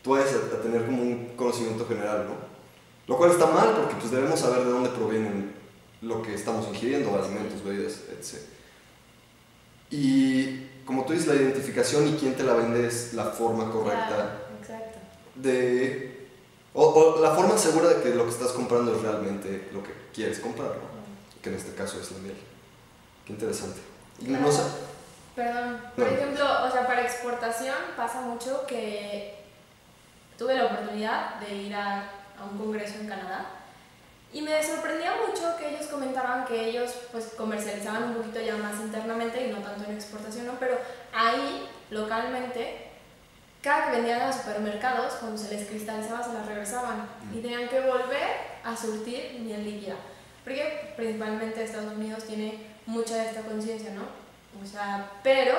tú 0.03 0.11
vayas 0.11 0.29
a, 0.33 0.55
a 0.55 0.61
tener 0.61 0.85
como 0.85 1.01
un 1.01 1.33
conocimiento 1.35 1.85
general, 1.87 2.25
¿no? 2.27 2.51
Lo 3.07 3.17
cual 3.17 3.31
está 3.31 3.47
mal 3.47 3.75
porque 3.75 3.95
pues 3.95 4.11
debemos 4.11 4.39
saber 4.39 4.65
de 4.65 4.71
dónde 4.71 4.89
provienen 4.89 5.53
lo 6.01 6.21
que 6.21 6.33
estamos 6.33 6.67
ingiriendo, 6.67 7.13
alimentos, 7.15 7.63
bebidas, 7.63 8.01
etc. 8.09 8.41
Y 9.91 10.20
tú 11.11 11.17
dices, 11.17 11.27
la 11.27 11.41
identificación 11.41 12.07
y 12.07 12.13
quién 12.13 12.35
te 12.35 12.43
la 12.43 12.53
vende 12.53 12.87
es 12.87 13.13
la 13.13 13.25
forma 13.25 13.69
correcta 13.71 14.37
exacto. 14.61 14.99
de... 15.35 16.27
O, 16.73 16.85
o 16.85 17.21
la 17.21 17.31
forma 17.31 17.57
segura 17.57 17.89
de 17.89 18.01
que 18.01 18.15
lo 18.15 18.23
que 18.23 18.29
estás 18.31 18.51
comprando 18.53 18.95
es 18.95 19.01
realmente 19.01 19.69
lo 19.73 19.83
que 19.83 19.91
quieres 20.13 20.39
comprar, 20.39 20.69
¿no? 20.69 21.41
Que 21.41 21.49
en 21.49 21.55
este 21.55 21.73
caso 21.73 21.99
es 21.99 22.11
la 22.11 22.19
miel. 22.19 22.37
Qué 23.25 23.33
interesante. 23.33 23.81
Y 24.19 24.25
no 24.29 24.37
Claro. 24.39 24.53
sé... 24.53 24.61
Perdón. 25.35 25.81
Por 25.95 26.07
ejemplo, 26.07 26.45
o 26.65 26.71
sea, 26.71 26.87
para 26.87 27.01
exportación 27.01 27.75
pasa 27.97 28.21
mucho 28.21 28.65
que 28.67 29.35
tuve 30.37 30.55
la 30.55 30.65
oportunidad 30.65 31.39
de 31.41 31.55
ir 31.55 31.75
a, 31.75 32.01
a 32.39 32.43
un 32.49 32.57
congreso 32.57 32.95
en 33.01 33.07
Canadá 33.07 33.60
y 34.33 34.41
me 34.41 34.63
sorprendía 34.63 35.13
mucho 35.27 35.57
que 35.57 35.69
ellos 35.69 35.87
comentaban 35.87 36.45
que 36.45 36.69
ellos 36.69 36.93
pues 37.11 37.33
comercializaban 37.37 38.03
un 38.03 38.15
poquito 38.15 38.39
ya 38.39 38.55
más 38.55 38.79
internamente 38.79 39.47
y 39.47 39.51
no 39.51 39.57
tanto 39.57 39.89
en 39.89 39.95
exportación, 39.95 40.47
¿no? 40.47 40.53
Pero 40.59 40.77
ahí, 41.13 41.67
localmente, 41.89 42.87
cada 43.61 43.87
que 43.87 43.97
vendían 43.97 44.21
a 44.21 44.27
los 44.27 44.37
supermercados, 44.37 45.13
cuando 45.15 45.37
se 45.37 45.53
les 45.53 45.67
cristalizaba, 45.67 46.23
se 46.23 46.33
las 46.33 46.45
regresaban 46.45 47.07
y 47.33 47.41
tenían 47.41 47.67
que 47.67 47.81
volver 47.81 48.51
a 48.63 48.75
surtir 48.75 49.39
miel 49.39 49.65
líquida. 49.65 49.95
Porque 50.43 50.93
principalmente 50.95 51.63
Estados 51.63 51.93
Unidos 51.93 52.23
tiene 52.23 52.65
mucha 52.85 53.17
de 53.17 53.27
esta 53.27 53.41
conciencia, 53.41 53.91
¿no? 53.91 54.03
O 54.63 54.65
sea, 54.65 55.11
pero 55.23 55.55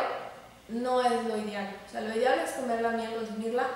no 0.69 1.02
es 1.02 1.25
lo 1.25 1.37
ideal. 1.37 1.76
O 1.87 1.91
sea, 1.91 2.00
lo 2.00 2.17
ideal 2.17 2.41
es 2.41 2.52
comer 2.52 2.81
la 2.81 2.91
miel, 2.91 3.14
consumirla 3.14 3.67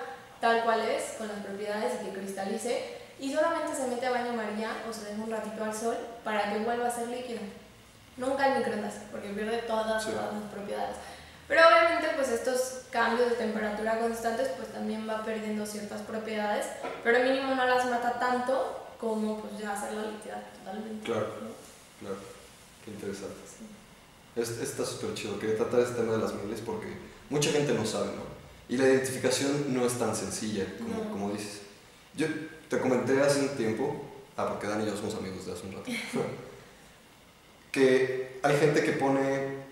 tal 0.40 0.64
cual 0.64 0.80
es, 0.80 1.14
con 1.18 1.28
las 1.28 1.38
propiedades 1.38 1.94
y 2.00 2.06
que 2.06 2.18
cristalice, 2.18 2.95
y 3.18 3.32
solamente 3.32 3.74
se 3.74 3.86
mete 3.88 4.06
a 4.06 4.10
baño 4.10 4.32
María 4.32 4.70
o 4.88 4.92
se 4.92 5.06
deja 5.10 5.22
un 5.22 5.30
ratito 5.30 5.64
al 5.64 5.74
sol 5.74 5.96
para 6.24 6.52
que 6.52 6.58
vuelva 6.60 6.88
a 6.88 6.90
ser 6.90 7.08
líquida. 7.08 7.40
Nunca 8.16 8.48
en 8.48 8.58
microondas, 8.58 8.94
porque 9.10 9.28
pierde 9.30 9.58
todas, 9.66 10.02
Sí. 10.04 10.10
todas 10.10 10.32
las 10.34 10.42
propiedades. 10.52 10.96
Pero 11.48 11.60
obviamente 11.68 12.08
pues 12.16 12.28
estos 12.30 12.80
cambios 12.90 13.30
de 13.30 13.36
temperatura 13.36 13.98
constantes 14.00 14.48
pues 14.56 14.72
también 14.72 15.08
va 15.08 15.22
perdiendo 15.24 15.64
ciertas 15.64 16.00
propiedades, 16.02 16.66
pero 17.04 17.20
mínimo 17.22 17.54
no 17.54 17.64
las 17.66 17.84
mata 17.88 18.18
tanto 18.18 18.84
como 18.98 19.40
pues 19.40 19.58
ya 19.62 19.72
hacerla 19.74 20.02
líquida 20.10 20.42
totalmente. 20.58 21.04
Claro. 21.04 21.26
Claro, 22.00 22.16
qué 22.84 22.90
interesante. 22.90 23.36
Es- 24.34 24.50
está 24.58 24.84
súper 24.84 25.14
chido. 25.14 25.38
Quería 25.38 25.56
tratar 25.56 25.80
este 25.80 25.94
tema 25.94 26.12
de 26.12 26.18
las 26.18 26.34
mieles 26.34 26.60
porque 26.60 26.96
mucha 27.30 27.50
gente 27.52 27.72
no 27.72 27.86
sabe, 27.86 28.06
¿no? 28.08 28.22
Y 28.68 28.76
la 28.76 28.84
identificación 28.88 29.72
no 29.72 29.86
es 29.86 29.98
tan 29.98 30.14
sencilla 30.16 30.64
como, 30.78 31.04
No. 31.04 31.10
como 31.10 31.30
dices. 31.32 31.60
Yo 32.14 32.26
te 32.68 32.78
comenté 32.78 33.20
hace 33.20 33.40
un 33.40 33.48
tiempo 33.50 34.06
Ah, 34.36 34.48
porque 34.48 34.66
Dani 34.66 34.84
y 34.84 34.86
yo 34.86 34.96
somos 34.96 35.14
amigos 35.14 35.46
de 35.46 35.52
hace 35.52 35.66
un 35.66 35.72
rato. 35.72 35.90
que 37.72 38.38
hay 38.42 38.56
gente 38.58 38.82
que 38.82 38.92
pone 38.92 39.66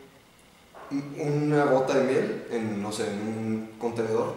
una 1.19 1.65
gota 1.67 1.99
de 1.99 2.05
miel 2.05 2.47
en, 2.51 2.83
no 2.83 2.91
sé, 2.91 3.07
en 3.11 3.21
un 3.21 3.71
contenedor, 3.79 4.35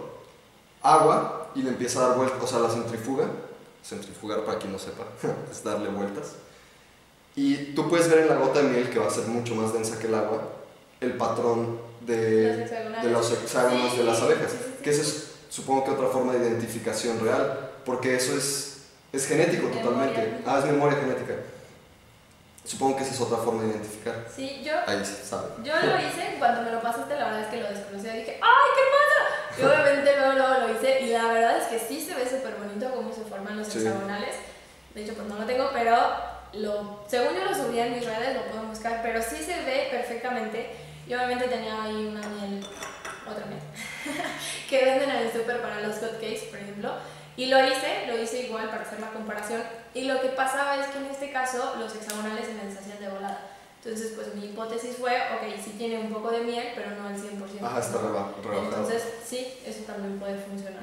agua 0.81 1.51
y 1.55 1.61
le 1.61 1.69
empieza 1.69 1.99
a 1.99 2.09
dar 2.09 2.17
vueltas, 2.17 2.43
o 2.43 2.47
sea, 2.47 2.59
la 2.59 2.69
centrifuga. 2.69 3.25
Centrifugar, 3.83 4.43
para 4.43 4.59
quien 4.59 4.73
no 4.73 4.79
sepa, 4.79 5.05
es 5.51 5.63
darle 5.63 5.89
vueltas. 5.89 6.33
Y 7.35 7.73
tú 7.73 7.87
puedes 7.87 8.09
ver 8.09 8.19
en 8.19 8.27
la 8.27 8.35
gota 8.35 8.61
de 8.61 8.69
miel, 8.69 8.89
que 8.89 8.99
va 8.99 9.07
a 9.07 9.11
ser 9.11 9.25
mucho 9.27 9.55
más 9.55 9.71
densa 9.71 9.97
que 9.97 10.07
el 10.07 10.15
agua, 10.15 10.41
el 10.99 11.13
patrón 11.13 11.79
de, 12.01 12.67
de 12.67 13.09
los 13.09 13.31
hexágonos 13.31 13.97
de 13.97 14.03
las 14.03 14.21
abejas. 14.21 14.55
Que 14.83 14.89
esa 14.89 15.03
es, 15.03 15.35
supongo 15.47 15.85
que 15.85 15.91
otra 15.91 16.07
forma 16.07 16.33
de 16.33 16.39
identificación 16.39 17.19
real, 17.19 17.66
porque 17.87 18.15
eso 18.15 18.35
es, 18.35 18.89
es 19.13 19.27
genético 19.27 19.69
totalmente. 19.69 20.41
Ah, 20.45 20.59
es 20.59 20.65
memoria 20.65 20.99
genética. 20.99 21.35
Supongo 22.65 22.97
que 22.97 23.03
esa 23.03 23.13
es 23.13 23.21
otra 23.21 23.37
forma 23.37 23.63
de 23.63 23.69
identificar. 23.69 24.25
Sí, 24.35 24.61
yo. 24.61 24.73
Ahí 24.85 24.99
se 25.05 25.23
sabe. 25.23 25.47
Yo 25.63 25.73
lo 25.73 25.95
hice, 25.95 26.35
cuando 26.37 26.63
me 26.63 26.71
lo 26.71 26.81
pasaste, 26.81 27.15
la 27.15 27.27
verdad 27.27 27.43
es 27.43 27.47
que 27.47 27.61
lo 27.61 27.69
desconocía. 27.69 28.11
Dije, 28.11 28.41
¡ay, 28.41 28.69
qué 28.75 28.83
pasa! 28.91 29.61
Y 29.61 29.63
obviamente 29.63 30.17
luego, 30.17 30.33
luego 30.33 30.67
lo 30.67 30.73
hice, 30.75 30.99
y 30.99 31.13
la 31.13 31.31
verdad 31.31 31.57
es 31.59 31.67
que 31.67 31.79
sí 31.79 32.05
se 32.05 32.13
ve 32.13 32.29
súper 32.29 32.55
bonito 32.55 32.91
cómo 32.93 33.13
se 33.13 33.21
forman 33.21 33.57
los 33.57 33.73
hexagonales. 33.73 34.35
De 34.93 35.03
hecho, 35.03 35.13
pues 35.13 35.29
no 35.29 35.39
lo 35.39 35.45
tengo, 35.45 35.69
pero 35.71 35.95
lo, 36.51 37.05
según 37.07 37.35
yo 37.35 37.45
lo 37.45 37.55
subí 37.55 37.79
en 37.79 37.93
mis 37.93 38.05
redes, 38.05 38.35
lo 38.35 38.51
puedo 38.51 38.63
buscar, 38.63 38.99
pero 39.01 39.21
sí 39.21 39.37
se 39.37 39.63
ve 39.63 39.87
perfectamente. 39.89 40.71
Y 41.07 41.13
obviamente 41.13 41.47
tenía 41.47 41.83
ahí 41.83 42.05
una 42.05 42.19
miel, 42.19 42.67
otra 43.25 43.45
miel, 43.45 43.61
que 44.69 44.83
venden 44.83 45.09
en 45.09 45.15
el 45.27 45.31
super 45.31 45.61
para 45.61 45.79
los 45.79 45.95
hotcakes, 45.95 46.47
por 46.49 46.59
ejemplo. 46.59 46.91
Y 47.37 47.45
lo 47.45 47.65
hice, 47.65 48.07
lo 48.07 48.21
hice 48.21 48.47
igual 48.47 48.69
para 48.69 48.81
hacer 48.81 48.99
la 48.99 49.11
comparación. 49.11 49.61
Y 49.93 50.05
lo 50.05 50.19
que 50.19 50.29
pasaba 50.29 50.75
es 50.75 50.87
que 50.87 50.97
en 50.97 51.05
este 51.05 51.31
caso 51.31 51.75
los 51.79 51.95
hexagonales 51.95 52.47
se 52.47 52.53
me 52.53 52.65
deshacían 52.65 52.99
de 52.99 53.09
volada. 53.09 53.51
Entonces, 53.83 54.13
pues 54.15 54.33
mi 54.33 54.47
hipótesis 54.47 54.97
fue, 54.97 55.13
ok, 55.13 55.63
sí 55.63 55.75
tiene 55.77 55.99
un 55.99 56.11
poco 56.11 56.31
de 56.31 56.41
miel, 56.41 56.69
pero 56.75 56.89
no 56.91 57.07
al 57.07 57.15
100%. 57.15 57.63
Ajá, 57.63 57.79
está 57.79 57.99
rebajado. 57.99 58.63
Entonces, 58.63 59.03
sí, 59.23 59.53
eso 59.65 59.83
también 59.83 60.19
puede 60.19 60.37
funcionar. 60.39 60.81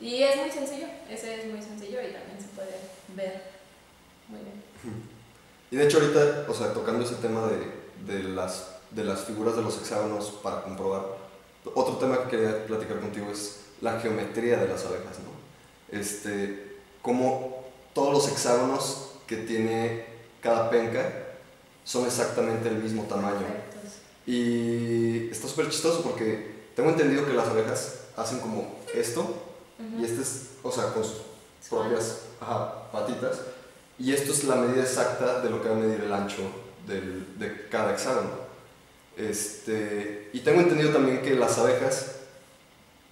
Y 0.00 0.22
es 0.22 0.36
muy 0.36 0.50
sencillo, 0.50 0.86
ese 1.10 1.40
es 1.40 1.52
muy 1.52 1.60
sencillo 1.60 2.00
y 2.00 2.12
también 2.12 2.38
se 2.40 2.48
puede 2.54 2.70
ver 3.16 3.42
muy 4.28 4.40
bien. 4.40 4.62
Y 5.70 5.76
de 5.76 5.84
hecho 5.84 5.98
ahorita, 5.98 6.46
o 6.48 6.54
sea, 6.54 6.72
tocando 6.72 7.04
ese 7.04 7.16
tema 7.16 7.48
de, 7.48 8.12
de, 8.12 8.22
las, 8.22 8.76
de 8.92 9.04
las 9.04 9.24
figuras 9.24 9.56
de 9.56 9.62
los 9.62 9.76
hexágonos 9.78 10.30
para 10.42 10.62
comprobar, 10.62 11.02
otro 11.74 11.96
tema 11.96 12.22
que 12.22 12.36
quería 12.36 12.66
platicar 12.66 13.00
contigo 13.00 13.30
es 13.30 13.62
la 13.80 13.98
geometría 14.00 14.58
de 14.58 14.68
las 14.68 14.84
abejas, 14.84 15.18
¿no? 15.18 15.35
Este, 15.90 16.76
como 17.02 17.64
todos 17.94 18.12
los 18.12 18.28
hexágonos 18.28 19.12
que 19.26 19.36
tiene 19.36 20.04
cada 20.40 20.70
penca 20.70 21.26
son 21.84 22.06
exactamente 22.06 22.68
el 22.68 22.76
mismo 22.76 23.04
tamaño. 23.04 23.46
Y 24.26 25.28
está 25.30 25.46
súper 25.46 25.70
chistoso 25.70 26.02
porque 26.02 26.56
tengo 26.74 26.90
entendido 26.90 27.24
que 27.24 27.32
las 27.32 27.48
abejas 27.48 28.00
hacen 28.16 28.40
como 28.40 28.76
esto, 28.94 29.42
y 29.98 30.04
este 30.04 30.22
es, 30.22 30.46
o 30.62 30.72
sea, 30.72 30.92
con 30.92 31.04
sus 31.04 31.22
propias 31.70 32.22
patitas, 32.92 33.40
y 33.98 34.12
esto 34.12 34.32
es 34.32 34.44
la 34.44 34.56
medida 34.56 34.82
exacta 34.82 35.40
de 35.40 35.50
lo 35.50 35.62
que 35.62 35.68
va 35.68 35.76
a 35.76 35.78
medir 35.78 36.00
el 36.00 36.12
ancho 36.12 36.42
del, 36.86 37.38
de 37.38 37.68
cada 37.68 37.94
hexágono. 37.94 38.46
Este, 39.16 40.28
y 40.32 40.40
tengo 40.40 40.60
entendido 40.60 40.92
también 40.92 41.22
que 41.22 41.34
las 41.34 41.56
abejas 41.58 42.16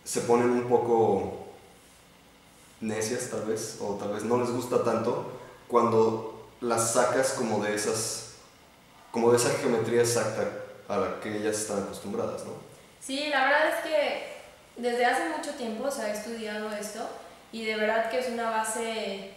se 0.05 0.21
ponen 0.23 0.51
un 0.51 0.69
poco 0.69 1.44
necias 2.81 3.31
tal 3.31 3.43
vez, 3.43 3.79
o 3.81 3.95
tal 3.95 4.13
vez 4.13 4.25
no 4.25 4.39
les 4.39 4.51
gusta 4.51 4.83
tanto, 4.85 5.33
cuando 5.69 6.49
las 6.61 6.93
sacas 6.93 7.33
como 7.33 7.63
de 7.63 7.75
esas, 7.75 8.35
como 9.11 9.31
de 9.31 9.37
esa 9.37 9.51
geometría 9.51 10.01
exacta 10.01 10.49
a 10.89 10.97
la 10.99 11.21
que 11.21 11.37
ellas 11.37 11.59
están 11.59 11.83
acostumbradas, 11.83 12.45
¿no? 12.45 12.53
Sí, 13.01 13.29
la 13.31 13.45
verdad 13.45 13.69
es 13.69 13.85
que 13.85 14.35
desde 14.77 15.05
hace 15.05 15.29
mucho 15.29 15.53
tiempo 15.53 15.91
se 15.91 16.03
ha 16.03 16.13
estudiado 16.13 16.71
esto 16.73 17.09
y 17.53 17.65
de 17.65 17.77
verdad 17.77 18.11
que 18.11 18.19
es 18.19 18.29
una 18.29 18.51
base 18.51 19.35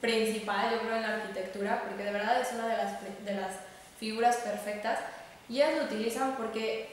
principal, 0.00 0.70
yo 0.70 0.80
creo, 0.80 0.96
en 0.96 1.02
la 1.02 1.14
arquitectura, 1.16 1.82
porque 1.82 2.04
de 2.04 2.12
verdad 2.12 2.40
es 2.40 2.52
una 2.52 2.68
de 2.68 2.76
las, 2.76 3.24
de 3.24 3.34
las 3.34 3.52
figuras 3.98 4.36
perfectas. 4.36 5.00
Y 5.48 5.56
ellas 5.56 5.76
lo 5.78 5.84
utilizan 5.84 6.36
porque 6.36 6.88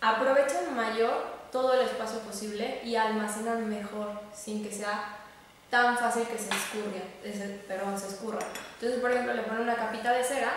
aprovechan 0.00 0.74
mayor 0.74 1.35
todo 1.50 1.74
el 1.74 1.86
espacio 1.86 2.20
posible 2.20 2.80
y 2.84 2.96
almacenan 2.96 3.68
mejor 3.68 4.20
sin 4.34 4.62
que 4.62 4.72
sea 4.72 5.16
tan 5.70 5.98
fácil 5.98 6.24
que 6.24 6.38
se 6.38 6.48
escurra, 6.48 7.02
perdón, 7.66 7.98
se 7.98 8.08
escurra. 8.08 8.38
Entonces, 8.74 9.00
por 9.00 9.10
ejemplo, 9.10 9.34
le 9.34 9.42
ponen 9.42 9.62
una 9.62 9.74
capita 9.74 10.12
de 10.12 10.22
cera 10.22 10.52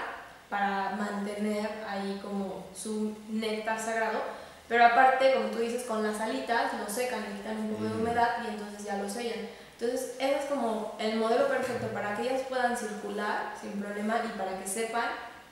para 0.50 0.92
mantener 0.92 1.70
ahí 1.88 2.20
como 2.24 2.68
su 2.76 3.16
néctar 3.30 3.80
sagrado, 3.80 4.22
pero 4.68 4.86
aparte, 4.86 5.34
como 5.34 5.50
tú 5.50 5.60
dices, 5.60 5.84
con 5.84 6.04
las 6.04 6.20
alitas 6.22 6.72
lo 6.74 6.88
secan, 6.94 7.24
le 7.24 7.38
quitan 7.38 7.58
un 7.58 7.70
poco 7.70 7.84
de 7.86 7.90
mm. 7.90 8.02
humedad 8.02 8.30
y 8.46 8.50
entonces 8.50 8.84
ya 8.84 8.98
lo 8.98 9.10
sellan. 9.10 9.50
Entonces, 9.80 10.16
ese 10.20 10.36
es 10.36 10.46
como 10.46 10.96
el 11.00 11.18
modelo 11.18 11.48
perfecto 11.48 11.88
para 11.88 12.16
que 12.16 12.24
ellas 12.24 12.42
puedan 12.50 12.76
circular 12.76 13.54
sin 13.60 13.82
problema 13.82 14.20
y 14.26 14.38
para 14.38 14.60
que 14.60 14.68
sepan 14.68 15.06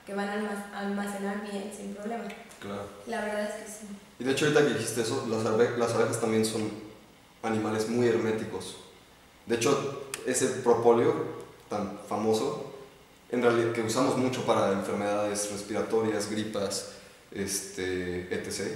que 0.04 0.14
van 0.14 0.28
a 0.28 0.78
almacenar 0.78 1.40
bien 1.42 1.72
sin 1.74 1.94
problema. 1.94 2.24
Claro. 2.60 2.82
La 3.06 3.24
verdad 3.24 3.48
es 3.48 3.64
que 3.64 3.70
sí. 3.70 3.86
Y 4.18 4.24
de 4.24 4.32
hecho, 4.32 4.46
ahorita 4.46 4.66
que 4.66 4.74
dijiste 4.74 5.02
eso, 5.02 5.26
las, 5.30 5.44
las 5.78 5.94
abejas 5.94 6.20
también 6.20 6.44
son 6.44 6.70
animales 7.42 7.88
muy 7.88 8.08
herméticos. 8.08 8.76
De 9.46 9.56
hecho, 9.56 10.08
ese 10.26 10.46
propóleo 10.46 11.38
tan 11.70 11.98
famoso, 12.08 12.74
en 13.30 13.42
realidad 13.42 13.72
que 13.72 13.82
usamos 13.82 14.16
mucho 14.16 14.44
para 14.44 14.72
enfermedades 14.72 15.50
respiratorias, 15.52 16.30
gripas, 16.30 16.90
este, 17.32 18.32
etc., 18.34 18.72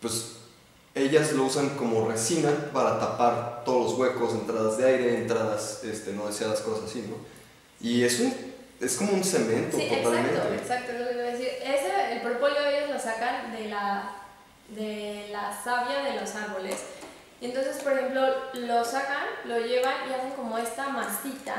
pues 0.00 0.36
ellas 0.94 1.32
lo 1.32 1.44
usan 1.44 1.70
como 1.70 2.08
resina 2.08 2.50
para 2.72 2.98
tapar 2.98 3.62
todos 3.64 3.90
los 3.90 3.98
huecos, 3.98 4.32
entradas 4.32 4.78
de 4.78 4.86
aire, 4.86 5.18
entradas 5.18 5.84
este, 5.84 6.12
no 6.12 6.26
deseadas, 6.26 6.60
cosas 6.60 6.90
así, 6.90 7.04
¿no? 7.08 7.16
Y 7.80 8.02
es, 8.02 8.20
un, 8.20 8.34
es 8.80 8.96
como 8.96 9.12
un 9.12 9.22
cemento 9.22 9.76
sí, 9.76 9.88
totalmente. 9.88 10.34
Exacto, 10.34 10.54
exacto, 10.54 10.92
es 10.92 11.00
lo 11.00 11.06
que 11.06 11.14
iba 11.14 11.22
a 11.22 11.32
decir. 11.32 11.48
Ese, 11.62 12.12
el 12.12 12.22
propóleo 12.22 12.67
sacan 13.08 13.52
de 13.52 13.68
la, 13.68 14.10
de 14.68 15.28
la 15.32 15.52
savia 15.52 16.00
de 16.00 16.20
los 16.20 16.34
árboles. 16.34 16.76
Y 17.40 17.46
entonces, 17.46 17.82
por 17.82 17.92
ejemplo, 17.92 18.22
lo 18.54 18.84
sacan, 18.84 19.26
lo 19.44 19.58
llevan 19.58 19.94
y 20.08 20.14
hacen 20.14 20.30
como 20.32 20.58
esta 20.58 20.88
masita 20.88 21.54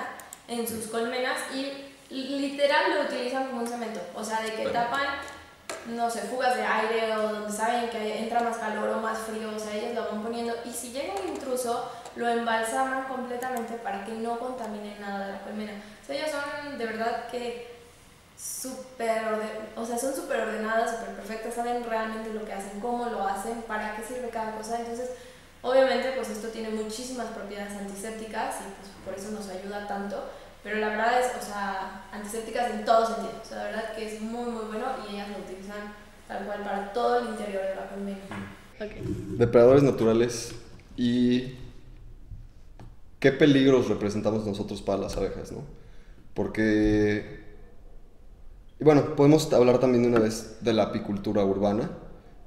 en 0.48 0.68
sus 0.68 0.88
colmenas 0.88 1.38
y 1.54 1.96
literal 2.12 2.96
lo 2.96 3.02
utilizan 3.04 3.48
como 3.48 3.62
un 3.62 3.68
cemento. 3.68 4.02
O 4.16 4.24
sea, 4.24 4.42
de 4.42 4.54
que 4.54 4.68
tapan 4.70 5.08
no 5.88 6.10
sé, 6.10 6.22
fugas 6.22 6.56
de 6.56 6.64
aire 6.64 7.16
o 7.16 7.34
donde 7.34 7.52
saben 7.56 7.90
que 7.90 8.20
entra 8.20 8.42
más 8.42 8.58
calor 8.58 8.90
o 8.90 9.00
más 9.00 9.18
frío, 9.20 9.50
o 9.56 9.60
sea, 9.60 9.74
ellos 9.74 9.96
lo 9.96 10.10
van 10.10 10.24
poniendo 10.24 10.56
y 10.66 10.72
si 10.72 10.92
llega 10.92 11.14
un 11.14 11.30
intruso, 11.30 11.92
lo 12.16 12.28
embalsaman 12.28 13.06
completamente 13.06 13.76
para 13.76 14.04
que 14.06 14.12
no 14.12 14.38
contaminen 14.40 15.00
nada 15.00 15.28
de 15.28 15.34
la 15.34 15.42
colmena. 15.42 15.74
O 16.02 16.06
sea, 16.06 16.16
ellos 16.16 16.32
son 16.32 16.78
de 16.78 16.86
verdad 16.86 17.28
que 17.30 17.79
súper 18.40 19.22
o 19.76 19.86
sea, 19.86 19.98
son 19.98 20.16
súper 20.16 20.40
ordenadas, 20.42 20.92
súper 20.92 21.16
perfectas, 21.16 21.54
saben 21.54 21.84
realmente 21.84 22.34
lo 22.34 22.46
que 22.46 22.54
hacen, 22.54 22.80
cómo 22.80 23.06
lo 23.10 23.28
hacen, 23.28 23.62
para 23.64 23.96
qué 23.96 24.04
sirve 24.04 24.30
cada 24.30 24.56
cosa. 24.56 24.80
Entonces, 24.80 25.10
obviamente, 25.62 26.14
pues 26.16 26.30
esto 26.30 26.48
tiene 26.48 26.70
muchísimas 26.70 27.28
propiedades 27.28 27.78
antisépticas 27.78 28.56
y 28.62 28.74
pues 28.80 28.92
por 29.04 29.14
eso 29.14 29.32
nos 29.32 29.50
ayuda 29.50 29.88
tanto. 29.88 30.24
Pero 30.64 30.78
la 30.78 30.90
verdad 30.90 31.20
es, 31.20 31.32
o 31.42 31.46
sea, 31.46 32.06
antisépticas 32.12 32.72
en 32.72 32.86
todo 32.86 33.06
sentido. 33.06 33.42
O 33.42 33.46
sea, 33.46 33.58
la 33.58 33.64
verdad 33.66 33.96
que 33.96 34.16
es 34.16 34.22
muy, 34.22 34.52
muy 34.52 34.66
bueno 34.66 34.86
y 35.10 35.16
ellas 35.16 35.30
lo 35.30 35.40
utilizan 35.40 35.94
tal 36.28 36.46
cual 36.46 36.64
para 36.64 36.94
todo 36.94 37.20
el 37.20 37.30
interior 37.30 37.64
de 37.64 37.76
la 37.76 37.90
colmena. 37.90 38.20
Okay. 38.76 39.04
Depredadores 39.38 39.84
naturales 39.84 40.54
y 40.96 41.58
qué 43.20 43.32
peligros 43.32 43.90
representamos 43.90 44.46
nosotros 44.46 44.82
para 44.82 45.00
las 45.02 45.18
abejas, 45.18 45.52
¿no? 45.52 45.64
Porque, 46.34 47.39
y 48.80 48.84
bueno, 48.86 49.16
podemos 49.16 49.52
hablar 49.52 49.80
también 49.80 50.04
de 50.04 50.10
una 50.10 50.20
vez 50.20 50.58
de 50.62 50.72
la 50.72 50.84
apicultura 50.84 51.44
urbana, 51.44 51.90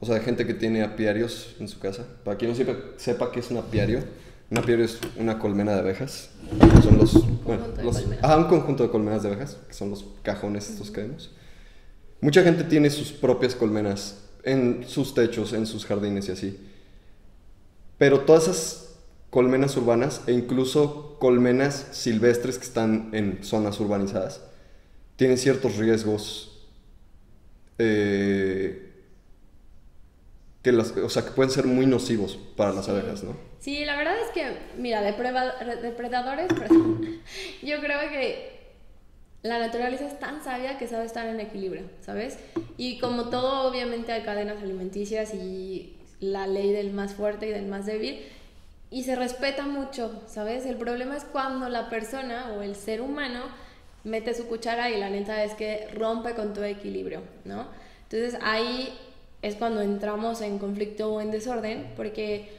o 0.00 0.06
sea, 0.06 0.14
de 0.14 0.22
gente 0.22 0.46
que 0.46 0.54
tiene 0.54 0.82
apiarios 0.82 1.54
en 1.60 1.68
su 1.68 1.78
casa. 1.78 2.06
Para 2.24 2.38
quien 2.38 2.50
no 2.50 2.56
sepa, 2.56 2.74
sepa 2.96 3.30
qué 3.30 3.40
es 3.40 3.50
un 3.50 3.58
apiario, 3.58 4.02
un 4.50 4.58
apiario 4.58 4.84
es 4.84 4.98
una 5.18 5.38
colmena 5.38 5.74
de 5.74 5.80
abejas. 5.80 6.30
Son 6.82 6.96
los, 6.96 7.22
ah, 8.22 8.38
un 8.38 8.44
conjunto 8.44 8.82
de 8.82 8.88
colmenas 8.88 9.22
de 9.22 9.28
abejas, 9.28 9.58
que 9.68 9.74
son 9.74 9.90
los 9.90 10.06
cajones 10.22 10.70
estos 10.70 10.90
que 10.90 11.02
vemos. 11.02 11.30
Mucha 12.22 12.42
gente 12.42 12.64
tiene 12.64 12.88
sus 12.88 13.12
propias 13.12 13.54
colmenas 13.54 14.18
en 14.42 14.84
sus 14.86 15.14
techos, 15.14 15.52
en 15.52 15.66
sus 15.66 15.84
jardines 15.84 16.28
y 16.28 16.32
así. 16.32 16.58
Pero 17.98 18.20
todas 18.20 18.44
esas 18.44 18.94
colmenas 19.28 19.76
urbanas 19.76 20.22
e 20.26 20.32
incluso 20.32 21.18
colmenas 21.20 21.88
silvestres 21.92 22.58
que 22.58 22.64
están 22.64 23.10
en 23.12 23.44
zonas 23.44 23.78
urbanizadas 23.80 24.40
tienen 25.16 25.38
ciertos 25.38 25.76
riesgos 25.76 26.66
eh, 27.78 28.90
que 30.62 30.72
las, 30.72 30.92
o 30.92 31.08
sea, 31.08 31.24
que 31.24 31.32
pueden 31.32 31.50
ser 31.50 31.66
muy 31.66 31.86
nocivos 31.86 32.38
para 32.56 32.72
las 32.72 32.88
abejas, 32.88 33.24
¿no? 33.24 33.36
Sí, 33.58 33.84
la 33.84 33.96
verdad 33.96 34.14
es 34.18 34.30
que, 34.32 34.58
mira, 34.78 35.02
depredadores, 35.02 36.46
perdón, 36.58 37.20
yo 37.62 37.80
creo 37.80 38.00
que 38.10 38.62
la 39.42 39.58
naturaleza 39.58 40.06
es 40.06 40.18
tan 40.20 40.42
sabia 40.42 40.78
que 40.78 40.86
sabe 40.86 41.04
estar 41.04 41.26
en 41.26 41.40
equilibrio, 41.40 41.82
¿sabes? 42.00 42.38
Y 42.76 42.98
como 42.98 43.28
todo, 43.28 43.68
obviamente 43.68 44.12
hay 44.12 44.22
cadenas 44.22 44.62
alimenticias 44.62 45.34
y 45.34 45.96
la 46.20 46.46
ley 46.46 46.70
del 46.70 46.92
más 46.92 47.14
fuerte 47.14 47.48
y 47.48 47.50
del 47.50 47.66
más 47.66 47.86
débil, 47.86 48.20
y 48.90 49.04
se 49.04 49.16
respeta 49.16 49.66
mucho, 49.66 50.22
¿sabes? 50.28 50.66
El 50.66 50.76
problema 50.76 51.16
es 51.16 51.24
cuando 51.24 51.68
la 51.68 51.88
persona 51.88 52.52
o 52.52 52.62
el 52.62 52.76
ser 52.76 53.00
humano 53.00 53.40
mete 54.04 54.34
su 54.34 54.46
cuchara 54.46 54.90
y 54.90 54.98
la 54.98 55.10
neta 55.10 55.42
es 55.44 55.54
que 55.54 55.88
rompe 55.94 56.34
con 56.34 56.54
tu 56.54 56.62
equilibrio, 56.62 57.22
¿no? 57.44 57.66
Entonces 58.04 58.38
ahí 58.42 58.98
es 59.42 59.56
cuando 59.56 59.80
entramos 59.80 60.40
en 60.40 60.58
conflicto 60.58 61.12
o 61.12 61.20
en 61.20 61.30
desorden, 61.30 61.92
porque 61.96 62.50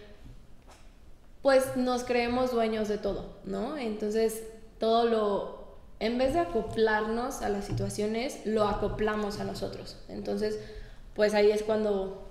pues 1.41 1.75
nos 1.75 2.03
creemos 2.03 2.51
dueños 2.51 2.87
de 2.87 2.97
todo, 2.97 3.37
¿no? 3.45 3.77
Entonces 3.77 4.43
todo 4.79 5.05
lo, 5.05 5.63
en 5.99 6.17
vez 6.17 6.33
de 6.33 6.39
acoplarnos 6.39 7.41
a 7.41 7.49
las 7.49 7.65
situaciones, 7.65 8.45
lo 8.45 8.67
acoplamos 8.67 9.39
a 9.39 9.43
nosotros. 9.43 9.97
Entonces, 10.09 10.59
pues 11.15 11.33
ahí 11.33 11.51
es 11.51 11.63
cuando 11.63 12.27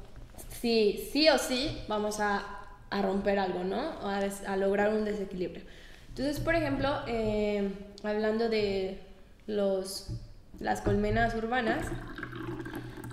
sí, 0.48 1.08
sí 1.12 1.28
o 1.28 1.38
sí 1.38 1.82
vamos 1.88 2.20
a, 2.20 2.58
romper 2.90 3.38
algo, 3.38 3.64
¿no? 3.64 3.80
A, 4.02 4.20
a, 4.46 4.56
lograr 4.58 4.92
un 4.92 5.06
desequilibrio. 5.06 5.62
Entonces, 6.10 6.40
por 6.40 6.54
ejemplo, 6.54 6.90
eh, 7.06 7.70
hablando 8.04 8.48
de 8.48 9.00
los, 9.46 10.08
las 10.60 10.80
colmenas 10.80 11.34
urbanas, 11.34 11.86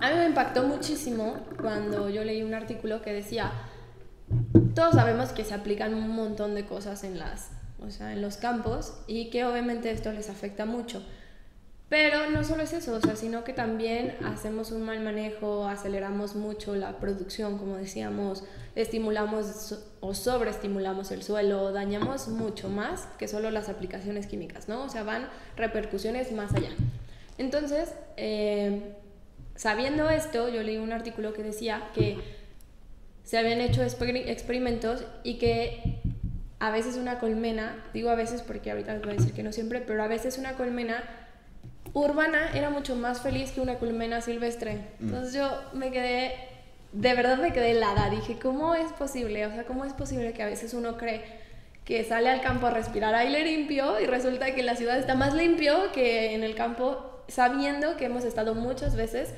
a 0.00 0.10
mí 0.10 0.16
me 0.16 0.26
impactó 0.26 0.62
muchísimo 0.64 1.36
cuando 1.60 2.08
yo 2.08 2.24
leí 2.24 2.42
un 2.42 2.54
artículo 2.54 3.02
que 3.02 3.12
decía, 3.12 3.52
todos 4.74 4.94
sabemos 4.94 5.30
que 5.30 5.44
se 5.44 5.54
aplican 5.54 5.94
un 5.94 6.08
montón 6.10 6.54
de 6.54 6.64
cosas 6.64 7.04
en 7.04 7.18
las, 7.18 7.50
o 7.80 7.90
sea, 7.90 8.12
en 8.12 8.22
los 8.22 8.36
campos 8.36 8.94
y 9.06 9.30
que 9.30 9.44
obviamente 9.44 9.90
esto 9.90 10.12
les 10.12 10.30
afecta 10.30 10.64
mucho. 10.64 11.02
Pero 11.90 12.30
no 12.30 12.42
solo 12.44 12.62
es 12.62 12.72
eso, 12.72 12.94
o 12.94 13.00
sea, 13.00 13.16
sino 13.16 13.44
que 13.44 13.52
también 13.52 14.16
hacemos 14.24 14.70
un 14.70 14.82
mal 14.82 15.00
manejo, 15.00 15.66
aceleramos 15.66 16.34
mucho 16.36 16.74
la 16.74 16.98
producción, 16.98 17.58
como 17.58 17.76
decíamos, 17.76 18.44
estimulamos 18.74 19.78
o 20.00 20.14
sobreestimulamos 20.14 21.10
el 21.10 21.22
suelo, 21.22 21.72
dañamos 21.72 22.28
mucho 22.28 22.70
más 22.70 23.06
que 23.18 23.28
solo 23.28 23.50
las 23.50 23.68
aplicaciones 23.68 24.26
químicas, 24.26 24.68
¿no? 24.68 24.84
O 24.84 24.88
sea, 24.88 25.02
van 25.02 25.28
repercusiones 25.56 26.32
más 26.32 26.54
allá. 26.54 26.70
Entonces, 27.36 27.92
eh, 28.16 28.94
Sabiendo 29.60 30.08
esto, 30.08 30.48
yo 30.48 30.62
leí 30.62 30.78
un 30.78 30.90
artículo 30.90 31.34
que 31.34 31.42
decía 31.42 31.90
que 31.94 32.16
se 33.24 33.36
habían 33.36 33.60
hecho 33.60 33.82
experimentos 33.82 35.04
y 35.22 35.34
que 35.34 36.00
a 36.60 36.70
veces 36.70 36.96
una 36.96 37.18
colmena, 37.18 37.84
digo 37.92 38.08
a 38.08 38.14
veces 38.14 38.40
porque 38.40 38.70
ahorita 38.70 38.94
les 38.94 39.02
voy 39.02 39.10
a 39.10 39.16
decir 39.16 39.34
que 39.34 39.42
no 39.42 39.52
siempre, 39.52 39.82
pero 39.82 40.02
a 40.02 40.08
veces 40.08 40.38
una 40.38 40.54
colmena 40.54 41.04
urbana 41.94 42.50
era 42.54 42.70
mucho 42.70 42.96
más 42.96 43.20
feliz 43.20 43.52
que 43.52 43.60
una 43.60 43.78
colmena 43.78 44.20
silvestre. 44.20 44.76
Mm. 44.98 45.04
Entonces 45.06 45.34
yo 45.34 45.50
me 45.72 45.90
quedé, 45.90 46.34
de 46.92 47.14
verdad 47.14 47.38
me 47.38 47.52
quedé 47.52 47.72
helada. 47.72 48.10
Dije, 48.10 48.38
¿cómo 48.40 48.74
es 48.74 48.92
posible? 48.92 49.46
O 49.46 49.50
sea, 49.50 49.64
¿cómo 49.64 49.84
es 49.84 49.92
posible 49.92 50.32
que 50.32 50.42
a 50.42 50.46
veces 50.46 50.74
uno 50.74 50.96
cree 50.96 51.22
que 51.84 52.04
sale 52.04 52.28
al 52.28 52.40
campo 52.40 52.66
a 52.66 52.70
respirar 52.70 53.14
aire 53.14 53.44
limpio 53.44 54.00
y 54.00 54.06
resulta 54.06 54.54
que 54.54 54.62
la 54.62 54.76
ciudad 54.76 54.98
está 54.98 55.14
más 55.14 55.34
limpio 55.34 55.90
que 55.92 56.34
en 56.34 56.44
el 56.44 56.54
campo, 56.54 57.24
sabiendo 57.28 57.96
que 57.96 58.04
hemos 58.04 58.24
estado 58.24 58.54
muchas 58.54 58.94
veces 58.94 59.34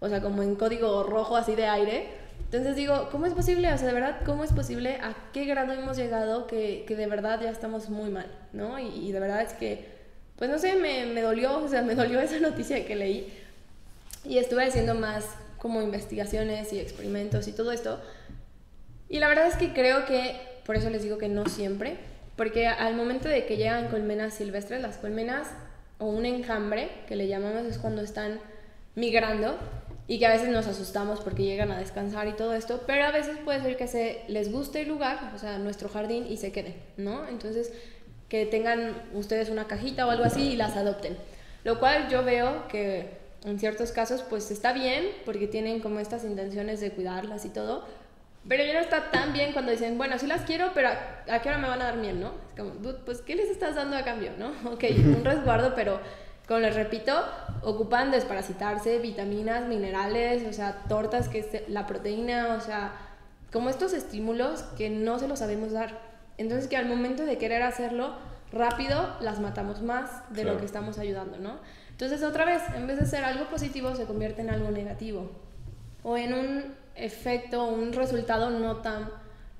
o 0.00 0.08
sea, 0.08 0.20
como 0.20 0.42
en 0.42 0.56
código 0.56 1.02
rojo 1.02 1.36
así 1.36 1.54
de 1.54 1.66
aire. 1.66 2.08
Entonces 2.44 2.76
digo, 2.76 3.08
¿cómo 3.10 3.26
es 3.26 3.34
posible? 3.34 3.72
O 3.72 3.78
sea, 3.78 3.88
de 3.88 3.94
verdad, 3.94 4.20
¿cómo 4.24 4.44
es 4.44 4.52
posible? 4.52 4.98
¿A 5.02 5.14
qué 5.32 5.44
grado 5.46 5.72
hemos 5.72 5.96
llegado 5.96 6.46
que, 6.46 6.84
que 6.86 6.96
de 6.96 7.06
verdad 7.06 7.40
ya 7.40 7.50
estamos 7.50 7.88
muy 7.88 8.10
mal? 8.10 8.30
¿No? 8.52 8.78
Y, 8.78 9.10
de 9.10 9.20
verdad 9.20 9.42
es 9.42 9.52
que, 9.54 9.95
pues 10.36 10.50
no 10.50 10.58
sé, 10.58 10.74
me, 10.74 11.20
dolió, 11.20 11.58
o 11.58 11.68
sea, 11.68 11.82
me 11.82 11.94
dolió 11.94 12.20
esa 12.20 12.38
noticia 12.38 12.84
que 12.86 12.94
leí. 12.94 13.32
Y 14.24 14.38
estuve 14.38 14.64
haciendo 14.64 14.94
más 14.94 15.24
como 15.58 15.82
investigaciones 15.82 16.72
y 16.72 16.80
experimentos 16.80 17.48
y 17.48 17.52
todo 17.52 17.72
esto. 17.72 18.00
Y 19.08 19.18
la 19.18 19.28
verdad 19.28 19.46
es 19.46 19.54
que 19.54 19.72
creo 19.72 20.04
que, 20.04 20.36
por 20.64 20.76
eso 20.76 20.90
les 20.90 21.02
digo 21.02 21.18
que 21.18 21.28
no 21.28 21.46
siempre, 21.46 21.96
porque 22.36 22.66
al 22.66 22.94
momento 22.94 23.28
de 23.28 23.46
que 23.46 23.56
llegan 23.56 23.88
colmenas 23.88 24.34
silvestres, 24.34 24.82
las 24.82 24.98
colmenas 24.98 25.48
o 25.98 26.06
un 26.06 26.26
enjambre, 26.26 26.90
que 27.06 27.16
le 27.16 27.28
llamamos, 27.28 27.64
es 27.64 27.78
cuando 27.78 28.02
están 28.02 28.40
migrando, 28.94 29.58
y 30.08 30.18
que 30.18 30.26
a 30.26 30.30
veces 30.30 30.48
nos 30.48 30.66
asustamos 30.66 31.20
porque 31.20 31.42
llegan 31.42 31.72
a 31.72 31.78
descansar 31.78 32.28
y 32.28 32.32
todo 32.32 32.54
esto, 32.54 32.82
pero 32.86 33.04
a 33.04 33.10
veces 33.10 33.38
puede 33.44 33.60
ser 33.60 33.76
que 33.76 33.88
se 33.88 34.22
les 34.28 34.52
guste 34.52 34.82
el 34.82 34.88
lugar, 34.88 35.32
o 35.34 35.38
sea, 35.38 35.58
nuestro 35.58 35.88
jardín 35.88 36.26
y 36.28 36.36
se 36.36 36.52
queden, 36.52 36.76
¿no? 36.96 37.26
Entonces, 37.28 37.72
que 38.28 38.46
tengan 38.46 38.94
ustedes 39.12 39.50
una 39.50 39.66
cajita 39.66 40.06
o 40.06 40.10
algo 40.10 40.24
así 40.24 40.52
y 40.52 40.56
las 40.56 40.76
adopten. 40.76 41.16
Lo 41.64 41.78
cual 41.78 42.08
yo 42.08 42.24
veo 42.24 42.68
que 42.68 43.18
en 43.44 43.58
ciertos 43.58 43.92
casos 43.92 44.22
pues 44.22 44.50
está 44.50 44.72
bien 44.72 45.06
porque 45.24 45.46
tienen 45.46 45.80
como 45.80 46.00
estas 46.00 46.24
intenciones 46.24 46.80
de 46.80 46.90
cuidarlas 46.90 47.44
y 47.44 47.50
todo, 47.50 47.84
pero 48.48 48.64
ya 48.64 48.74
no 48.74 48.80
está 48.80 49.10
tan 49.10 49.32
bien 49.32 49.52
cuando 49.52 49.72
dicen, 49.72 49.98
bueno, 49.98 50.18
sí 50.18 50.26
las 50.26 50.42
quiero, 50.42 50.70
pero 50.74 50.88
¿a, 50.88 51.42
qué 51.42 51.48
hora 51.48 51.58
me 51.58 51.68
van 51.68 51.82
a 51.82 51.86
dar 51.86 51.96
miel, 51.96 52.20
no? 52.20 52.32
Es 52.48 52.60
como, 52.60 52.72
pues, 53.04 53.20
¿qué 53.20 53.34
les 53.34 53.50
estás 53.50 53.74
dando 53.74 53.96
a 53.96 54.04
cambio, 54.04 54.32
no? 54.38 54.52
Ok, 54.72 54.84
un 54.98 55.24
resguardo, 55.24 55.74
pero 55.74 56.00
como 56.46 56.60
les 56.60 56.76
repito, 56.76 57.12
ocupan 57.62 58.12
desparasitarse, 58.12 58.98
vitaminas, 58.98 59.66
minerales, 59.66 60.44
o 60.48 60.52
sea, 60.52 60.84
tortas, 60.88 61.28
que 61.28 61.40
es 61.40 61.68
la 61.68 61.88
proteína, 61.88 62.54
o 62.56 62.60
sea, 62.60 62.92
como 63.52 63.68
estos 63.68 63.92
estímulos 63.92 64.62
que 64.76 64.90
no 64.90 65.18
se 65.18 65.26
los 65.26 65.40
sabemos 65.40 65.72
dar. 65.72 66.15
Entonces 66.38 66.68
que 66.68 66.76
al 66.76 66.86
momento 66.86 67.24
de 67.24 67.38
querer 67.38 67.62
hacerlo 67.62 68.14
rápido, 68.52 69.16
las 69.20 69.40
matamos 69.40 69.82
más 69.82 70.22
de 70.30 70.44
lo 70.44 70.58
que 70.58 70.64
estamos 70.64 70.98
ayudando, 70.98 71.38
¿no? 71.38 71.58
Entonces 71.90 72.22
otra 72.22 72.44
vez, 72.44 72.62
en 72.74 72.86
vez 72.86 72.98
de 72.98 73.06
ser 73.06 73.24
algo 73.24 73.46
positivo, 73.46 73.94
se 73.96 74.04
convierte 74.04 74.42
en 74.42 74.50
algo 74.50 74.70
negativo. 74.70 75.30
O 76.02 76.16
en 76.16 76.34
un 76.34 76.74
efecto, 76.94 77.64
un 77.64 77.92
resultado 77.92 78.50
no 78.50 78.76
tan 78.76 79.10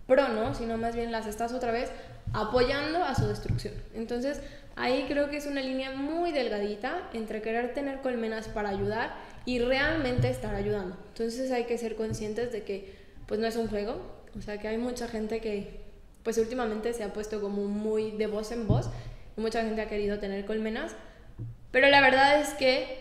pro, 0.07 0.29
¿no? 0.29 0.55
Sino 0.55 0.77
más 0.77 0.95
bien 0.95 1.11
las 1.11 1.27
estás 1.27 1.53
otra 1.53 1.73
vez 1.73 1.91
apoyando 2.33 3.05
a 3.05 3.15
su 3.15 3.27
destrucción. 3.27 3.75
Entonces, 3.95 4.41
Ahí 4.77 5.07
creo 5.09 5.31
que 5.31 5.39
es 5.39 5.47
una 5.47 5.63
línea 5.63 5.93
muy 5.93 6.33
delgadita 6.33 7.09
entre 7.15 7.41
querer 7.41 7.73
tener 7.73 8.03
colmenas 8.03 8.47
para 8.49 8.69
ayudar 8.69 9.15
y 9.47 9.59
realmente 9.59 10.29
estar 10.29 10.55
ayudando. 10.55 10.99
Entonces 11.09 11.51
hay 11.51 11.65
que 11.65 11.79
ser 11.79 11.97
conscientes 11.97 12.53
de 12.53 12.63
que 12.63 12.95
pues 13.27 13.41
no 13.41 13.47
es 13.47 13.57
un 13.57 13.69
juego, 13.69 14.03
o 14.39 14.43
sea 14.43 14.59
que 14.59 14.69
hay 14.69 14.77
mucha 14.77 15.09
gente 15.09 15.41
que 15.41 15.86
pues 16.27 16.39
últimamente 16.39 16.93
se 16.93 17.05
ha 17.05 17.13
puesto 17.13 17.41
como 17.41 17.67
muy 17.67 18.11
de 18.11 18.27
voz 18.27 18.51
en 18.51 18.67
voz 18.67 18.91
y 19.37 19.41
mucha 19.41 19.63
gente 19.63 19.81
ha 19.81 19.89
querido 19.89 20.19
tener 20.19 20.45
colmenas, 20.45 20.97
pero 21.71 21.89
la 21.89 22.01
verdad 22.01 22.41
es 22.41 22.49
que 22.55 22.99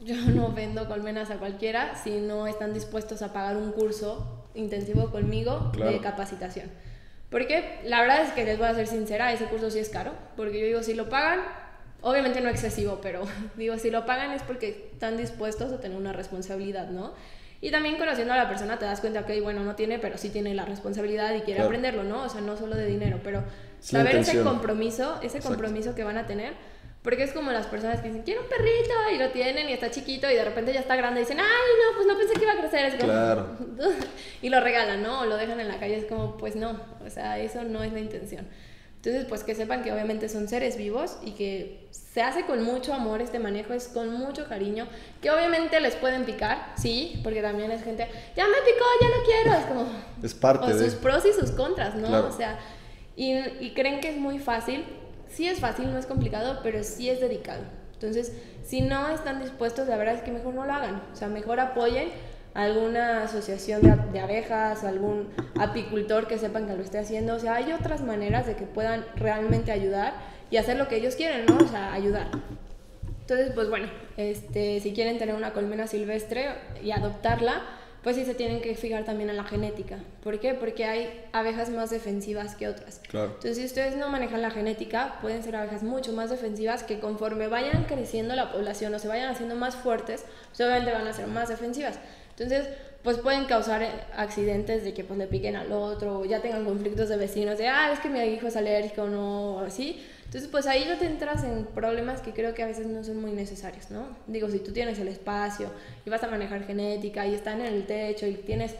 yo 0.00 0.16
no 0.34 0.50
vendo 0.50 0.88
colmenas 0.88 1.30
a 1.30 1.36
cualquiera 1.36 1.94
si 1.94 2.18
no 2.18 2.48
están 2.48 2.74
dispuestos 2.74 3.22
a 3.22 3.32
pagar 3.32 3.56
un 3.56 3.70
curso 3.70 4.44
intensivo 4.56 5.12
conmigo 5.12 5.70
de 5.72 6.00
capacitación. 6.00 6.68
Porque 7.30 7.78
la 7.84 8.00
verdad 8.00 8.22
es 8.22 8.32
que 8.32 8.44
les 8.44 8.58
voy 8.58 8.66
a 8.66 8.74
ser 8.74 8.88
sincera, 8.88 9.32
ese 9.32 9.44
curso 9.44 9.70
sí 9.70 9.78
es 9.78 9.88
caro, 9.88 10.10
porque 10.36 10.58
yo 10.58 10.66
digo, 10.66 10.82
si 10.82 10.94
lo 10.94 11.08
pagan, 11.08 11.38
obviamente 12.00 12.40
no 12.40 12.48
excesivo, 12.48 12.98
pero 13.00 13.22
digo, 13.56 13.78
si 13.78 13.92
lo 13.92 14.04
pagan 14.04 14.32
es 14.32 14.42
porque 14.42 14.90
están 14.94 15.16
dispuestos 15.16 15.70
a 15.70 15.78
tener 15.78 15.96
una 15.96 16.12
responsabilidad, 16.12 16.88
¿no? 16.88 17.12
Y 17.60 17.70
también 17.70 17.96
conociendo 17.96 18.34
a 18.34 18.36
la 18.36 18.48
persona 18.48 18.78
te 18.78 18.84
das 18.84 19.00
cuenta 19.00 19.26
que, 19.26 19.40
bueno, 19.40 19.64
no 19.64 19.74
tiene, 19.74 19.98
pero 19.98 20.16
sí 20.16 20.30
tiene 20.30 20.54
la 20.54 20.64
responsabilidad 20.64 21.34
y 21.34 21.40
quiere 21.40 21.62
aprenderlo, 21.62 22.04
¿no? 22.04 22.22
O 22.22 22.28
sea, 22.28 22.40
no 22.40 22.56
solo 22.56 22.76
de 22.76 22.86
dinero, 22.86 23.20
pero 23.24 23.42
saber 23.80 24.16
ese 24.16 24.42
compromiso, 24.42 25.18
ese 25.22 25.40
compromiso 25.40 25.94
que 25.94 26.04
van 26.04 26.18
a 26.18 26.26
tener 26.26 26.54
porque 27.02 27.22
es 27.22 27.32
como 27.32 27.52
las 27.52 27.66
personas 27.66 28.00
que 28.00 28.08
dicen, 28.08 28.22
quiero 28.22 28.42
un 28.42 28.48
perrito, 28.48 28.92
y 29.14 29.18
lo 29.18 29.30
tienen, 29.30 29.68
y 29.68 29.72
está 29.72 29.90
chiquito, 29.90 30.28
y 30.30 30.34
de 30.34 30.44
repente 30.44 30.72
ya 30.72 30.80
está 30.80 30.96
grande, 30.96 31.20
y 31.20 31.22
dicen, 31.22 31.38
ay, 31.38 31.46
no, 31.46 31.96
pues 31.96 32.06
no 32.06 32.18
pensé 32.18 32.34
que 32.34 32.42
iba 32.42 32.52
a 32.52 32.58
crecer. 32.58 32.84
Es 32.86 32.94
claro. 32.96 33.56
y 34.42 34.48
lo 34.48 34.60
regalan, 34.60 35.02
¿no? 35.02 35.20
O 35.20 35.24
lo 35.24 35.36
dejan 35.36 35.60
en 35.60 35.68
la 35.68 35.78
calle, 35.78 35.96
es 35.96 36.04
como, 36.06 36.36
pues 36.36 36.56
no, 36.56 36.78
o 37.04 37.08
sea, 37.08 37.38
eso 37.38 37.62
no 37.64 37.84
es 37.84 37.92
la 37.92 38.00
intención. 38.00 38.46
Entonces, 38.98 39.26
pues 39.26 39.44
que 39.44 39.54
sepan 39.54 39.84
que 39.84 39.92
obviamente 39.92 40.28
son 40.28 40.48
seres 40.48 40.76
vivos 40.76 41.18
y 41.24 41.30
que 41.30 41.86
se 41.92 42.20
hace 42.20 42.44
con 42.46 42.64
mucho 42.64 42.92
amor 42.92 43.22
este 43.22 43.38
manejo, 43.38 43.72
es 43.72 43.86
con 43.86 44.12
mucho 44.12 44.48
cariño, 44.48 44.88
que 45.22 45.30
obviamente 45.30 45.78
les 45.78 45.94
pueden 45.94 46.24
picar, 46.24 46.72
sí, 46.76 47.20
porque 47.22 47.40
también 47.40 47.70
es 47.70 47.84
gente, 47.84 48.08
ya 48.36 48.44
me 48.46 48.56
picó, 48.64 48.84
ya 49.00 49.08
no 49.08 49.24
quiero, 49.24 49.58
es 49.58 49.66
como... 49.66 49.86
Es 50.20 50.34
parte 50.34 50.72
o 50.72 50.78
sus 50.78 50.94
pros 50.96 51.24
y 51.26 51.32
sus 51.32 51.52
contras, 51.52 51.94
¿no? 51.94 52.26
O 52.26 52.32
sea, 52.32 52.58
y, 53.14 53.36
y 53.60 53.72
creen 53.72 54.00
que 54.00 54.10
es 54.10 54.16
muy 54.16 54.40
fácil, 54.40 54.84
sí 55.28 55.46
es 55.46 55.60
fácil, 55.60 55.92
no 55.92 55.98
es 55.98 56.06
complicado, 56.06 56.58
pero 56.64 56.82
sí 56.82 57.08
es 57.08 57.20
dedicado. 57.20 57.62
Entonces, 57.92 58.32
si 58.64 58.80
no 58.80 59.08
están 59.10 59.40
dispuestos, 59.40 59.86
la 59.86 59.96
verdad 59.96 60.16
es 60.16 60.22
que 60.22 60.32
mejor 60.32 60.54
no 60.54 60.64
lo 60.64 60.72
hagan. 60.72 61.02
O 61.12 61.16
sea, 61.16 61.28
mejor 61.28 61.60
apoyen 61.60 62.10
alguna 62.58 63.22
asociación 63.22 63.82
de, 64.12 64.18
abejas, 64.18 64.82
algún 64.82 65.28
apicultor 65.60 66.26
que 66.26 66.38
sepan 66.38 66.66
que 66.66 66.74
lo 66.74 66.82
esté 66.82 66.98
haciendo. 66.98 67.36
O 67.36 67.38
sea, 67.38 67.54
hay 67.54 67.72
otras 67.72 68.02
maneras 68.02 68.48
de 68.48 68.56
que 68.56 68.64
puedan 68.64 69.04
realmente 69.14 69.70
ayudar 69.70 70.14
y 70.50 70.56
hacer 70.56 70.76
lo 70.76 70.88
que 70.88 70.96
ellos 70.96 71.14
quieren, 71.14 71.46
¿no? 71.46 71.56
O 71.56 71.68
sea, 71.68 71.92
ayudar. 71.92 72.26
Entonces, 73.20 73.52
pues 73.54 73.70
bueno, 73.70 73.86
este, 74.16 74.80
si 74.80 74.92
quieren 74.92 75.18
tener 75.18 75.36
una 75.36 75.52
colmena 75.52 75.86
silvestre 75.86 76.48
y 76.82 76.90
adoptarla, 76.90 77.62
pues 78.02 78.16
sí 78.16 78.24
se 78.24 78.34
tienen 78.34 78.60
que 78.60 78.74
fijar 78.74 79.04
también 79.04 79.30
en 79.30 79.36
la 79.36 79.44
genética. 79.44 79.98
¿Por 80.24 80.40
qué? 80.40 80.54
Porque 80.54 80.84
hay 80.84 81.26
abejas 81.32 81.70
más 81.70 81.90
defensivas 81.90 82.56
que 82.56 82.66
otras. 82.66 83.00
Claro. 83.08 83.26
Entonces, 83.34 83.58
si 83.58 83.64
ustedes 83.66 83.96
no 83.96 84.08
manejan 84.08 84.42
la 84.42 84.50
genética, 84.50 85.18
pueden 85.20 85.44
ser 85.44 85.54
abejas 85.54 85.84
mucho 85.84 86.12
más 86.12 86.30
defensivas 86.30 86.82
que 86.82 86.98
conforme 86.98 87.46
vayan 87.46 87.84
creciendo 87.84 88.34
la 88.34 88.50
población 88.50 88.92
o 88.94 88.98
se 88.98 89.06
vayan 89.06 89.28
haciendo 89.28 89.54
más 89.54 89.76
fuertes, 89.76 90.24
pues 90.48 90.60
obviamente 90.60 90.90
van 90.90 91.06
a 91.06 91.12
ser 91.12 91.28
más 91.28 91.48
defensivas. 91.48 92.00
Entonces, 92.38 92.68
pues 93.02 93.18
pueden 93.18 93.46
causar 93.46 93.82
eh, 93.82 93.90
accidentes 94.16 94.84
de 94.84 94.94
que 94.94 95.02
pues 95.02 95.18
le 95.18 95.26
piquen 95.26 95.56
al 95.56 95.72
otro, 95.72 96.20
o 96.20 96.24
ya 96.24 96.40
tengan 96.40 96.64
conflictos 96.64 97.08
de 97.08 97.16
vecinos, 97.16 97.58
de, 97.58 97.68
ah, 97.68 97.92
es 97.92 98.00
que 98.00 98.08
mi 98.08 98.20
hijo 98.20 98.46
es 98.46 98.56
alérgico 98.56 99.02
o 99.02 99.08
no, 99.08 99.54
o 99.56 99.58
así. 99.60 100.04
Entonces, 100.24 100.48
pues 100.50 100.66
ahí 100.66 100.84
ya 100.84 100.98
te 100.98 101.06
entras 101.06 101.42
en 101.42 101.64
problemas 101.64 102.20
que 102.20 102.32
creo 102.32 102.54
que 102.54 102.62
a 102.62 102.66
veces 102.66 102.86
no 102.86 103.02
son 103.02 103.20
muy 103.20 103.30
necesarios, 103.30 103.90
¿no? 103.90 104.16
Digo, 104.26 104.50
si 104.50 104.58
tú 104.58 104.72
tienes 104.72 104.98
el 104.98 105.08
espacio 105.08 105.70
y 106.04 106.10
vas 106.10 106.22
a 106.22 106.28
manejar 106.28 106.64
genética 106.64 107.26
y 107.26 107.34
están 107.34 107.60
en 107.60 107.72
el 107.72 107.86
techo 107.86 108.26
y 108.26 108.34
tienes 108.34 108.74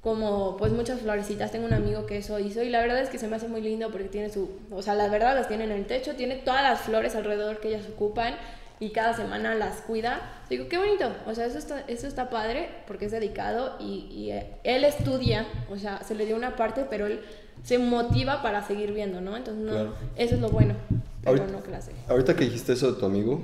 como 0.00 0.56
pues 0.56 0.72
muchas 0.72 1.00
florecitas, 1.00 1.52
tengo 1.52 1.66
un 1.66 1.72
amigo 1.72 2.06
que 2.06 2.18
eso 2.18 2.38
hizo 2.38 2.62
y 2.62 2.68
la 2.68 2.80
verdad 2.80 3.00
es 3.00 3.10
que 3.10 3.18
se 3.18 3.28
me 3.28 3.36
hace 3.36 3.48
muy 3.48 3.60
lindo 3.60 3.90
porque 3.90 4.08
tiene 4.08 4.30
su, 4.30 4.50
o 4.70 4.82
sea, 4.82 4.94
la 4.94 5.08
verdad 5.08 5.34
las 5.34 5.48
tiene 5.48 5.64
en 5.64 5.72
el 5.72 5.86
techo, 5.86 6.14
tiene 6.14 6.36
todas 6.36 6.62
las 6.62 6.80
flores 6.80 7.14
alrededor 7.14 7.60
que 7.60 7.68
ellas 7.68 7.86
ocupan 7.92 8.34
y 8.80 8.90
cada 8.90 9.14
semana 9.14 9.54
las 9.54 9.80
cuida. 9.82 10.20
Digo, 10.48 10.68
qué 10.68 10.78
bonito, 10.78 11.10
o 11.26 11.34
sea, 11.34 11.46
eso 11.46 11.58
está, 11.58 11.80
eso 11.88 12.06
está 12.06 12.30
padre 12.30 12.68
porque 12.86 13.06
es 13.06 13.12
dedicado 13.12 13.76
y, 13.80 14.06
y 14.10 14.32
él 14.64 14.84
estudia, 14.84 15.46
o 15.70 15.76
sea, 15.76 16.02
se 16.04 16.14
le 16.14 16.26
dio 16.26 16.36
una 16.36 16.56
parte, 16.56 16.86
pero 16.88 17.06
él 17.06 17.20
se 17.62 17.78
motiva 17.78 18.42
para 18.42 18.66
seguir 18.66 18.92
viendo, 18.92 19.20
¿no? 19.20 19.36
Entonces, 19.36 19.64
no, 19.64 19.94
eso 20.16 20.34
es 20.34 20.40
lo 20.40 20.50
bueno, 20.50 20.74
pero 21.22 21.42
ahorita, 21.42 21.58
no 21.58 21.62
clase. 21.62 21.92
Ahorita 22.08 22.36
que 22.36 22.44
dijiste 22.44 22.72
eso 22.72 22.92
de 22.92 23.00
tu 23.00 23.06
amigo, 23.06 23.42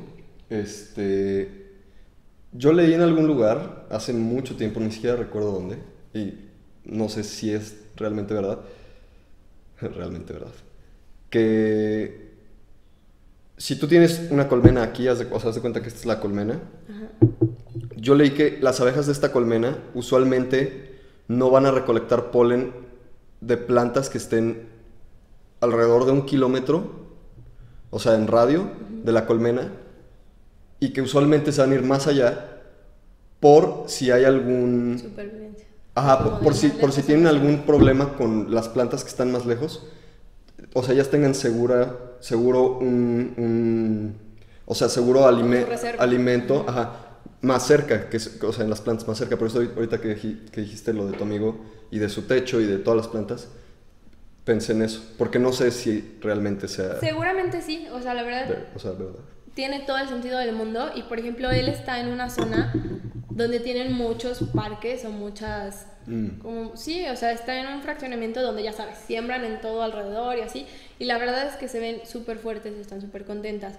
este, 0.50 1.72
yo 2.52 2.72
leí 2.72 2.94
en 2.94 3.02
algún 3.02 3.26
lugar, 3.26 3.86
hace 3.90 4.12
mucho 4.12 4.56
tiempo, 4.56 4.80
ni 4.80 4.92
siquiera 4.92 5.16
recuerdo 5.16 5.52
dónde, 5.52 5.78
y 6.14 6.34
no 6.84 7.08
sé 7.08 7.24
si 7.24 7.52
es 7.52 7.76
realmente 7.96 8.34
verdad, 8.34 8.60
realmente 9.80 10.32
verdad, 10.32 10.52
que 11.28 12.23
si 13.56 13.76
tú 13.76 13.86
tienes 13.86 14.28
una 14.30 14.48
colmena 14.48 14.82
aquí, 14.82 15.08
haz 15.08 15.20
de, 15.20 15.26
o 15.30 15.40
sea, 15.40 15.50
haz 15.50 15.56
de 15.56 15.60
cuenta 15.60 15.80
que 15.80 15.88
esta 15.88 16.00
es 16.00 16.06
la 16.06 16.20
colmena, 16.20 16.60
Ajá. 16.88 17.30
yo 17.96 18.14
leí 18.14 18.30
que 18.30 18.58
las 18.60 18.80
abejas 18.80 19.06
de 19.06 19.12
esta 19.12 19.32
colmena 19.32 19.78
usualmente 19.94 20.98
no 21.28 21.50
van 21.50 21.66
a 21.66 21.70
recolectar 21.70 22.30
polen 22.30 22.72
de 23.40 23.56
plantas 23.56 24.10
que 24.10 24.18
estén 24.18 24.68
alrededor 25.60 26.04
de 26.04 26.12
un 26.12 26.26
kilómetro, 26.26 27.04
o 27.90 27.98
sea, 27.98 28.14
en 28.14 28.26
radio 28.26 28.70
de 29.04 29.12
la 29.12 29.26
colmena, 29.26 29.72
y 30.80 30.92
que 30.92 31.02
usualmente 31.02 31.52
se 31.52 31.60
van 31.60 31.72
a 31.72 31.74
ir 31.74 31.82
más 31.82 32.06
allá 32.06 32.62
por 33.40 33.84
si 33.86 34.10
hay 34.10 34.24
algún... 34.24 34.98
Supervivencia. 35.00 35.66
Ajá, 35.94 36.40
por, 36.40 36.54
si, 36.54 36.68
por 36.68 36.92
si 36.92 37.02
tienen 37.02 37.28
algún 37.28 37.62
problema 37.62 38.14
con 38.14 38.52
las 38.52 38.68
plantas 38.68 39.04
que 39.04 39.10
están 39.10 39.30
más 39.30 39.46
lejos, 39.46 39.86
o 40.72 40.82
sea, 40.82 40.94
ellas 40.94 41.10
tengan 41.10 41.34
segura, 41.34 41.96
seguro 42.20 42.78
un, 42.78 43.34
un- 43.36 44.16
o 44.66 44.74
sea, 44.74 44.88
seguro 44.88 45.26
alime- 45.26 45.66
alimento, 45.98 46.64
ajá, 46.68 47.00
más 47.42 47.66
cerca, 47.66 48.08
que, 48.08 48.16
o 48.16 48.52
sea, 48.52 48.64
en 48.64 48.70
las 48.70 48.80
plantas 48.80 49.06
más 49.06 49.18
cerca. 49.18 49.36
Por 49.36 49.48
eso 49.48 49.58
ahorita 49.58 50.00
que, 50.00 50.16
que 50.50 50.60
dijiste 50.62 50.92
lo 50.94 51.06
de 51.06 51.16
tu 51.16 51.24
amigo 51.24 51.60
y 51.90 51.98
de 51.98 52.08
su 52.08 52.22
techo 52.22 52.60
y 52.60 52.64
de 52.66 52.78
todas 52.78 52.96
las 52.96 53.08
plantas, 53.08 53.48
pensé 54.44 54.72
en 54.72 54.82
eso, 54.82 55.02
porque 55.18 55.38
no 55.38 55.52
sé 55.52 55.70
si 55.70 56.16
realmente 56.20 56.68
sea, 56.68 56.98
Seguramente 57.00 57.60
sí, 57.62 57.86
o 57.92 58.00
sea, 58.00 58.14
la 58.14 58.22
verdad 58.22 58.48
ver- 58.48 58.66
o 58.74 58.78
sea, 58.78 58.92
verdad. 58.92 59.20
tiene 59.54 59.80
todo 59.80 59.98
el 59.98 60.08
sentido 60.08 60.38
del 60.38 60.54
mundo 60.54 60.90
y 60.94 61.02
por 61.04 61.18
ejemplo 61.18 61.50
él 61.50 61.68
está 61.68 62.00
en 62.00 62.08
una 62.08 62.28
zona 62.30 62.72
donde 63.30 63.60
tienen 63.60 63.92
muchos 63.92 64.40
parques 64.54 65.04
o 65.04 65.10
muchas 65.10 65.86
Mm. 66.06 66.38
como 66.38 66.76
sí 66.76 67.06
o 67.06 67.16
sea 67.16 67.32
está 67.32 67.58
en 67.58 67.66
un 67.66 67.80
fraccionamiento 67.80 68.42
donde 68.42 68.62
ya 68.62 68.72
sabes 68.72 68.98
siembran 68.98 69.44
en 69.44 69.60
todo 69.62 69.82
alrededor 69.82 70.36
y 70.36 70.42
así 70.42 70.66
y 70.98 71.06
la 71.06 71.16
verdad 71.18 71.46
es 71.46 71.54
que 71.54 71.66
se 71.66 71.80
ven 71.80 72.02
súper 72.04 72.38
fuertes 72.38 72.74
y 72.76 72.80
están 72.80 73.00
súper 73.00 73.24
contentas. 73.24 73.74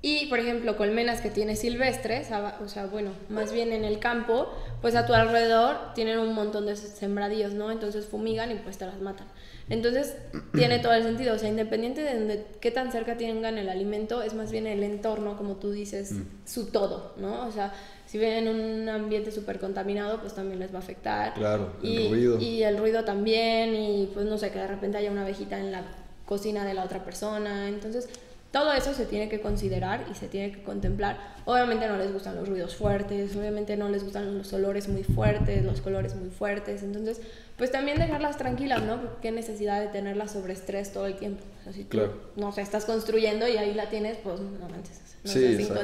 Y 0.00 0.26
por 0.26 0.38
ejemplo 0.38 0.76
colmenas 0.76 1.20
que 1.20 1.28
tiene 1.28 1.56
silvestres 1.56 2.28
o 2.60 2.68
sea 2.68 2.86
bueno 2.86 3.10
más 3.28 3.52
bien 3.52 3.72
en 3.72 3.84
el 3.84 3.98
campo 3.98 4.48
pues 4.80 4.94
a 4.94 5.06
tu 5.06 5.12
alrededor 5.12 5.92
tienen 5.94 6.20
un 6.20 6.34
montón 6.34 6.66
de 6.66 6.76
sembradíos 6.76 7.52
no 7.52 7.72
entonces 7.72 8.06
fumigan 8.06 8.52
y 8.52 8.54
pues 8.56 8.78
te 8.78 8.86
las 8.86 9.00
matan. 9.00 9.26
Entonces 9.68 10.16
tiene 10.54 10.78
todo 10.78 10.92
el 10.92 11.02
sentido 11.02 11.34
o 11.34 11.38
sea 11.38 11.48
independiente 11.48 12.02
de 12.02 12.14
donde, 12.14 12.46
qué 12.60 12.70
tan 12.70 12.92
cerca 12.92 13.16
tengan 13.16 13.58
el 13.58 13.68
alimento 13.68 14.22
es 14.22 14.34
más 14.34 14.52
bien 14.52 14.68
el 14.68 14.84
entorno 14.84 15.36
como 15.36 15.56
tú 15.56 15.72
dices 15.72 16.14
su 16.44 16.66
todo 16.66 17.14
no 17.16 17.46
o 17.46 17.50
sea 17.50 17.72
si 18.08 18.18
ven 18.18 18.46
en 18.46 18.82
un 18.82 18.88
ambiente 18.88 19.30
súper 19.30 19.58
contaminado 19.60 20.20
pues 20.20 20.34
también 20.34 20.58
les 20.58 20.72
va 20.72 20.78
a 20.78 20.80
afectar 20.80 21.34
Claro, 21.34 21.74
el 21.82 21.88
y, 21.88 22.08
ruido. 22.08 22.40
y 22.40 22.62
el 22.64 22.76
ruido 22.78 23.04
también 23.04 23.74
y 23.74 24.10
pues 24.14 24.26
no 24.26 24.36
sé 24.38 24.50
que 24.50 24.58
de 24.58 24.66
repente 24.66 24.98
haya 24.98 25.10
una 25.12 25.22
abejita 25.22 25.58
en 25.58 25.70
la 25.70 25.82
cocina 26.26 26.64
de 26.64 26.74
la 26.74 26.84
otra 26.84 27.04
persona 27.04 27.68
entonces 27.68 28.08
todo 28.50 28.72
eso 28.72 28.94
se 28.94 29.04
tiene 29.04 29.28
que 29.28 29.40
considerar 29.42 30.06
y 30.10 30.14
se 30.14 30.26
tiene 30.26 30.50
que 30.50 30.62
contemplar. 30.62 31.18
Obviamente 31.44 31.86
no 31.86 31.98
les 31.98 32.10
gustan 32.10 32.34
los 32.34 32.48
ruidos 32.48 32.74
fuertes, 32.76 33.36
obviamente 33.36 33.76
no 33.76 33.90
les 33.90 34.02
gustan 34.04 34.38
los 34.38 34.50
olores 34.54 34.88
muy 34.88 35.02
fuertes, 35.04 35.62
los 35.66 35.82
colores 35.82 36.14
muy 36.14 36.30
fuertes. 36.30 36.82
Entonces, 36.82 37.20
pues 37.58 37.70
también 37.70 37.98
dejarlas 37.98 38.38
tranquilas, 38.38 38.82
¿no? 38.84 39.02
Porque 39.02 39.16
qué 39.20 39.32
necesidad 39.32 39.82
de 39.82 39.88
tenerlas 39.88 40.30
sobre 40.32 40.54
estrés 40.54 40.94
todo 40.94 41.04
el 41.04 41.16
tiempo. 41.16 41.42
O 41.60 41.64
sea, 41.64 41.74
si 41.74 41.82
tú, 41.84 41.98
Claro. 41.98 42.14
no 42.36 42.50
sé, 42.50 42.62
estás 42.62 42.86
construyendo 42.86 43.46
y 43.46 43.58
ahí 43.58 43.74
la 43.74 43.90
tienes, 43.90 44.16
pues 44.24 44.40
no 44.40 44.66
manches, 44.70 44.98
no 45.24 45.30
Sí, 45.30 45.40
seas 45.40 45.60
exacto. 45.60 45.80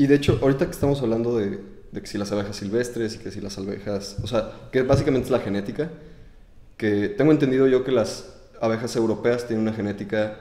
Y 0.00 0.06
de 0.06 0.14
hecho, 0.14 0.38
ahorita 0.40 0.64
que 0.64 0.70
estamos 0.70 1.02
hablando 1.02 1.36
de, 1.36 1.60
de 1.92 2.00
que 2.00 2.06
si 2.06 2.16
las 2.16 2.32
abejas 2.32 2.56
silvestres 2.56 3.16
y 3.16 3.18
que 3.18 3.30
si 3.30 3.38
las 3.42 3.58
abejas, 3.58 4.16
o 4.22 4.26
sea, 4.26 4.50
que 4.72 4.80
básicamente 4.80 5.26
es 5.26 5.30
la 5.30 5.40
genética, 5.40 5.90
que 6.78 7.10
tengo 7.10 7.32
entendido 7.32 7.66
yo 7.66 7.84
que 7.84 7.92
las 7.92 8.32
abejas 8.62 8.96
europeas 8.96 9.46
tienen 9.46 9.60
una 9.60 9.74
genética 9.74 10.40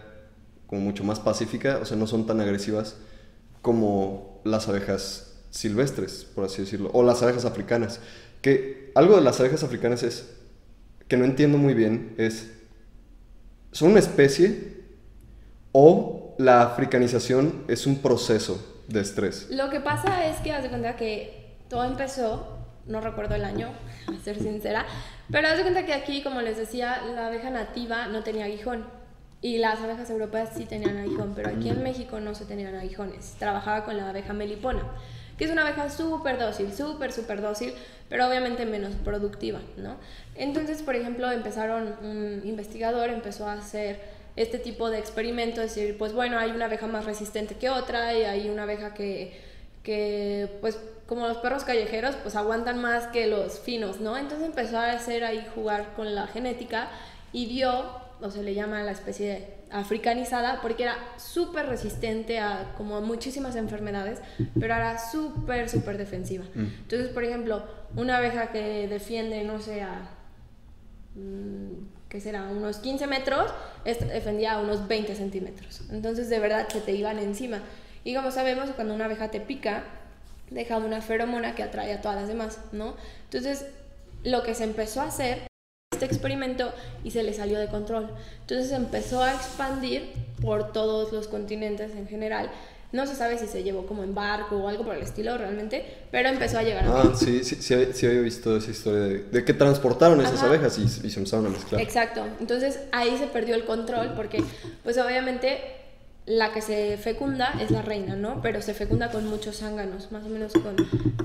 como 0.66 0.82
mucho 0.82 1.04
más 1.04 1.20
pacífica, 1.20 1.80
o 1.82 1.86
sea, 1.86 1.98
no 1.98 2.08
son 2.08 2.26
tan 2.26 2.40
agresivas 2.40 2.96
como 3.62 4.40
las 4.46 4.70
abejas 4.70 5.34
silvestres, 5.50 6.26
por 6.34 6.46
así 6.46 6.62
decirlo, 6.62 6.90
o 6.94 7.04
las 7.04 7.22
abejas 7.22 7.44
africanas. 7.44 8.00
Que 8.42 8.94
algo 8.96 9.18
de 9.18 9.22
las 9.24 9.42
abejas 9.42 9.66
africanas 9.66 10.04
es, 10.04 10.30
que 11.10 11.18
no 11.18 11.26
entiendo 11.26 11.58
muy 11.58 11.74
bien, 11.74 12.14
es, 12.18 12.50
¿son 13.74 13.92
una 13.92 14.00
especie 14.00 14.86
o 15.74 16.34
la 16.38 16.62
africanización 16.62 17.66
es 17.68 17.88
un 17.88 17.98
proceso 17.98 18.69
de 18.90 19.02
estrés? 19.02 19.48
Lo 19.50 19.70
que 19.70 19.80
pasa 19.80 20.26
es 20.28 20.38
que 20.38 20.52
haz 20.52 20.64
de 20.64 20.70
cuenta 20.70 20.96
que 20.96 21.56
todo 21.70 21.86
empezó, 21.86 22.58
no 22.86 23.02
recuerdo 23.02 23.36
el 23.36 23.46
año, 23.46 23.70
a 24.08 24.24
ser 24.24 24.40
sincera, 24.40 24.86
pero 25.32 25.48
haz 25.48 25.58
de 25.58 25.62
cuenta 25.62 25.86
que 25.86 25.94
aquí, 25.94 26.22
como 26.24 26.42
les 26.42 26.58
decía, 26.58 27.02
la 27.16 27.28
abeja 27.28 27.50
nativa 27.50 28.08
no 28.08 28.24
tenía 28.24 28.46
aguijón 28.46 28.86
y 29.42 29.58
las 29.60 29.80
abejas 29.80 30.10
europeas 30.10 30.50
sí 30.56 30.66
tenían 30.66 30.98
aguijón, 30.98 31.34
pero 31.36 31.50
aquí 31.50 31.70
en 31.70 31.82
México 31.82 32.20
no 32.20 32.36
se 32.36 32.46
tenían 32.46 32.76
aguijones. 32.76 33.36
Trabajaba 33.40 33.86
con 33.86 33.96
la 33.96 34.10
abeja 34.10 34.34
melipona, 34.34 34.84
que 35.38 35.46
es 35.46 35.52
una 35.52 35.62
abeja 35.62 35.90
súper 35.90 36.38
dócil, 36.38 36.74
súper, 36.74 37.14
súper 37.14 37.42
dócil, 37.42 37.74
pero 38.10 38.28
obviamente 38.28 38.66
menos 38.66 38.96
productiva, 38.96 39.62
¿no? 39.78 39.96
Entonces, 40.36 40.82
por 40.82 40.96
ejemplo, 40.96 41.32
empezaron, 41.32 41.96
un 42.02 42.42
investigador 42.44 43.10
empezó 43.10 43.48
a 43.48 43.54
hacer 43.54 44.19
este 44.36 44.60
tipo 44.60 44.90
de 44.90 45.00
experimento, 45.00 45.62
decir, 45.62 45.98
pues 45.98 46.14
bueno, 46.14 46.38
hay 46.38 46.52
una 46.52 46.66
abeja 46.66 46.88
más 46.88 47.06
resistente 47.06 47.56
que 47.56 47.70
otra 47.70 48.18
y 48.18 48.24
hay 48.24 48.50
una 48.50 48.64
abeja 48.64 48.94
que, 48.94 49.40
que 49.84 50.58
pues 50.62 50.80
como 51.10 51.28
los 51.28 51.38
perros 51.38 51.64
callejeros, 51.64 52.16
pues 52.18 52.36
aguantan 52.36 52.80
más 52.80 53.08
que 53.08 53.26
los 53.26 53.60
finos, 53.60 54.00
¿no? 54.00 54.16
Entonces 54.16 54.46
empezó 54.46 54.78
a 54.78 54.92
hacer 54.92 55.24
ahí 55.24 55.44
jugar 55.56 55.94
con 55.96 56.14
la 56.14 56.28
genética 56.28 56.90
y 57.34 57.48
vio, 57.48 58.00
o 58.22 58.30
se 58.30 58.44
le 58.44 58.54
llama 58.54 58.84
la 58.84 58.92
especie 58.92 59.58
africanizada, 59.72 60.62
porque 60.62 60.84
era 60.84 60.98
súper 61.18 61.68
resistente 61.68 62.40
a 62.40 62.74
como 62.78 62.96
a 62.96 63.02
muchísimas 63.02 63.56
enfermedades, 63.56 64.20
pero 64.60 64.76
era 64.76 65.00
súper, 65.00 65.68
súper 65.68 65.98
defensiva. 65.98 66.46
Mm. 66.54 66.66
Entonces, 66.82 67.10
por 67.10 67.24
ejemplo, 67.24 67.64
una 67.96 68.18
abeja 68.18 68.52
que 68.52 68.88
defiende, 68.88 69.44
no 69.44 69.60
sé, 69.60 69.82
a 69.82 70.10
mm, 71.16 71.99
¿qué 72.10 72.20
será? 72.20 72.44
Unos 72.44 72.78
15 72.78 73.08
metros, 73.08 73.52
esta 73.86 74.06
defendía 74.06 74.58
unos 74.58 74.88
20 74.88 75.16
centímetros. 75.16 75.82
Entonces, 75.92 76.30
de 76.30 76.40
verdad, 76.40 76.68
se 76.68 76.82
te 76.82 76.92
iban 76.92 77.20
encima. 77.20 77.62
Y 78.04 78.16
como 78.16 78.32
sabemos, 78.32 78.72
cuando 78.72 78.94
una 78.94 79.06
abeja 79.06 79.30
te 79.30 79.40
pica, 79.40 79.84
deja 80.50 80.78
una 80.78 81.02
feromona 81.02 81.54
que 81.54 81.64
atrae 81.64 81.94
a 81.94 82.02
todas 82.02 82.18
las 82.18 82.28
demás, 82.28 82.60
¿no? 82.72 82.96
Entonces, 83.26 83.68
lo 84.24 84.44
que 84.44 84.56
se 84.56 84.64
empezó 84.64 85.02
a 85.02 85.06
hacer, 85.06 85.48
este 85.94 86.06
experimento, 86.06 86.74
y 87.04 87.12
se 87.12 87.24
le 87.24 87.34
salió 87.34 87.60
de 87.60 87.68
control. 87.68 88.10
Entonces, 88.42 88.72
empezó 88.72 89.22
a 89.22 89.34
expandir 89.34 90.12
por 90.42 90.72
todos 90.72 91.14
los 91.14 91.28
continentes 91.28 91.92
en 91.92 92.08
general. 92.08 92.50
No 92.92 93.06
se 93.06 93.16
sabe 93.16 93.38
si 93.38 93.46
se 93.46 93.62
llevó 93.64 93.86
como 93.86 94.04
en 94.04 94.16
barco 94.16 94.58
o 94.58 94.68
algo 94.68 94.84
por 94.84 94.96
el 94.96 95.04
estilo 95.04 95.38
realmente, 95.38 95.86
pero 96.12 96.30
empezó 96.30 96.58
a 96.58 96.64
llegar 96.64 96.86
a 96.86 97.02
Ah, 97.02 97.14
sí, 97.16 97.44
sí, 97.44 97.56
sí, 97.60 97.76
sí 97.94 98.06
había 98.08 98.22
visto 98.22 98.58
esa 98.58 98.72
historia 98.72 99.00
de, 99.02 99.20
de 99.26 99.46
que 99.46 99.54
transportaron 99.54 100.20
esas 100.22 100.42
abejas 100.42 100.78
y, 100.80 100.84
y 100.84 101.10
se 101.10 101.20
empezaron 101.20 101.46
a 101.46 101.50
mezclar. 101.50 101.82
Exacto. 101.82 102.26
Entonces 102.40 102.80
ahí 102.92 103.16
se 103.18 103.28
perdió 103.28 103.54
el 103.56 103.66
control 103.66 104.14
porque, 104.16 104.44
pues 104.84 104.98
obviamente, 104.98 105.60
la 106.26 106.52
que 106.52 106.62
se 106.62 106.98
fecunda 106.98 107.54
es 107.62 107.72
la 107.72 107.82
reina, 107.82 108.16
¿no? 108.16 108.42
Pero 108.42 108.62
se 108.62 108.74
fecunda 108.74 109.12
con 109.12 109.28
muchos 109.28 109.58
zánganos, 109.58 110.12
más 110.12 110.24
o 110.26 110.30
menos 110.30 110.54
con 110.54 110.76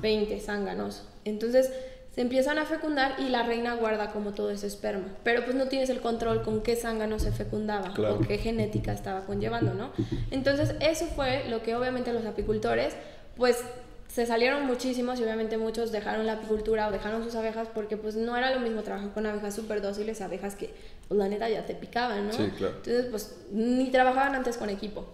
20 0.00 0.40
zánganos. 0.40 1.02
Entonces 1.24 1.70
se 2.14 2.20
empiezan 2.20 2.58
a 2.58 2.64
fecundar 2.64 3.16
y 3.18 3.28
la 3.28 3.42
reina 3.42 3.74
guarda 3.74 4.12
como 4.12 4.32
todo 4.32 4.50
ese 4.50 4.68
esperma. 4.68 5.06
Pero 5.24 5.44
pues 5.44 5.56
no 5.56 5.66
tienes 5.66 5.90
el 5.90 6.00
control 6.00 6.42
con 6.42 6.62
qué 6.62 6.76
zángano 6.76 7.18
se 7.18 7.32
fecundaba 7.32 7.92
o 8.08 8.20
qué 8.20 8.38
genética 8.38 8.92
estaba 8.92 9.22
conllevando, 9.26 9.74
¿no? 9.74 9.90
Entonces 10.30 10.76
eso 10.80 11.06
fue 11.06 11.48
lo 11.48 11.62
que 11.62 11.74
obviamente 11.74 12.12
los 12.12 12.24
apicultores 12.24 12.94
pues 13.36 13.64
se 14.06 14.26
salieron 14.26 14.64
muchísimos 14.64 15.18
y 15.18 15.24
obviamente 15.24 15.58
muchos 15.58 15.90
dejaron 15.90 16.24
la 16.24 16.34
apicultura 16.34 16.86
o 16.86 16.92
dejaron 16.92 17.24
sus 17.24 17.34
abejas 17.34 17.66
porque 17.74 17.96
pues 17.96 18.14
no 18.14 18.36
era 18.36 18.54
lo 18.54 18.60
mismo 18.60 18.82
trabajar 18.82 19.10
con 19.12 19.26
abejas 19.26 19.52
súper 19.56 19.82
dóciles, 19.82 20.20
abejas 20.20 20.54
que 20.54 20.72
pues 21.08 21.18
la 21.18 21.26
neta 21.26 21.48
ya 21.48 21.66
te 21.66 21.74
picaban, 21.74 22.28
¿no? 22.28 22.32
Sí, 22.32 22.48
claro. 22.56 22.76
Entonces 22.76 23.06
pues 23.06 23.36
ni 23.50 23.90
trabajaban 23.90 24.36
antes 24.36 24.56
con 24.56 24.70
equipo. 24.70 25.04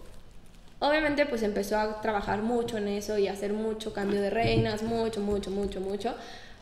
Obviamente 0.81 1.25
pues 1.25 1.43
empezó 1.43 1.79
a 1.79 2.03
trabajar 2.03 2.43
mucho 2.43 2.77
en 2.77 2.89
eso 2.89 3.17
y 3.17 3.27
a 3.27 3.33
hacer 3.33 3.55
mucho 3.55 3.95
cambio 3.95 4.21
de 4.21 4.29
reinas, 4.29 4.83
mucho, 4.83 5.23
mucho, 5.23 5.51
mucho, 5.51 5.81
mucho, 5.81 6.15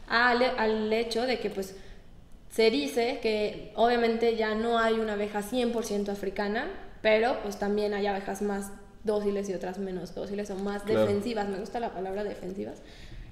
al, 0.09 0.43
al 0.43 0.93
hecho 0.93 1.27
de 1.27 1.39
que 1.39 1.51
pues 1.51 1.75
se 2.51 2.71
dice 2.71 3.19
que 3.21 3.73
obviamente 3.77 4.37
ya 4.37 4.55
no 4.55 4.79
hay 4.79 4.95
una 4.95 5.15
abeja 5.15 5.43
100% 5.43 6.09
africana, 6.09 6.67
pero 7.03 7.37
pues 7.43 7.59
también 7.59 7.95
hay 7.95 8.07
abejas 8.07 8.43
más 8.43 8.73
dóciles 9.05 9.49
y 9.49 9.55
otras 9.55 9.79
menos 9.79 10.15
dóciles 10.15 10.51
o 10.51 10.57
más 10.57 10.85
defensivas, 10.87 11.49
me 11.49 11.59
gusta 11.59 11.81
la 11.81 11.93
palabra 11.93 12.25
defensivas, 12.25 12.83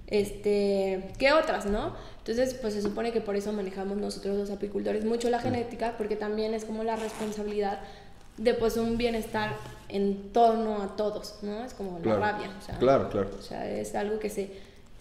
este, 0.07 1.11
que 1.19 1.33
otras, 1.33 1.67
¿no? 1.67 1.95
Entonces, 2.19 2.55
pues 2.55 2.75
se 2.75 2.83
supone 2.83 3.13
que 3.13 3.21
por 3.21 3.37
eso 3.37 3.53
manejamos 3.53 3.97
nosotros 3.97 4.37
los 4.37 4.51
apicultores 4.51 5.05
mucho 5.05 5.29
la 5.31 5.41
genética, 5.41 5.95
porque 5.99 6.17
también 6.17 6.55
es 6.55 6.65
como 6.65 6.85
la 6.85 6.97
responsabilidad 6.97 7.81
de 8.37 8.55
pues 8.55 8.77
un 8.77 8.97
bienestar 8.97 9.57
en 9.89 10.33
torno 10.33 10.83
a 10.83 10.95
todos, 10.97 11.39
¿no? 11.43 11.65
Es 11.65 11.75
como 11.75 11.99
la 12.05 12.17
rabia, 12.17 12.51
o 12.59 12.63
sea, 12.63 12.79
claro, 12.79 13.09
claro. 13.09 13.31
O 13.39 13.43
sea, 13.43 13.69
es 13.69 13.95
algo 13.95 14.19
que 14.19 14.31
se, 14.31 14.53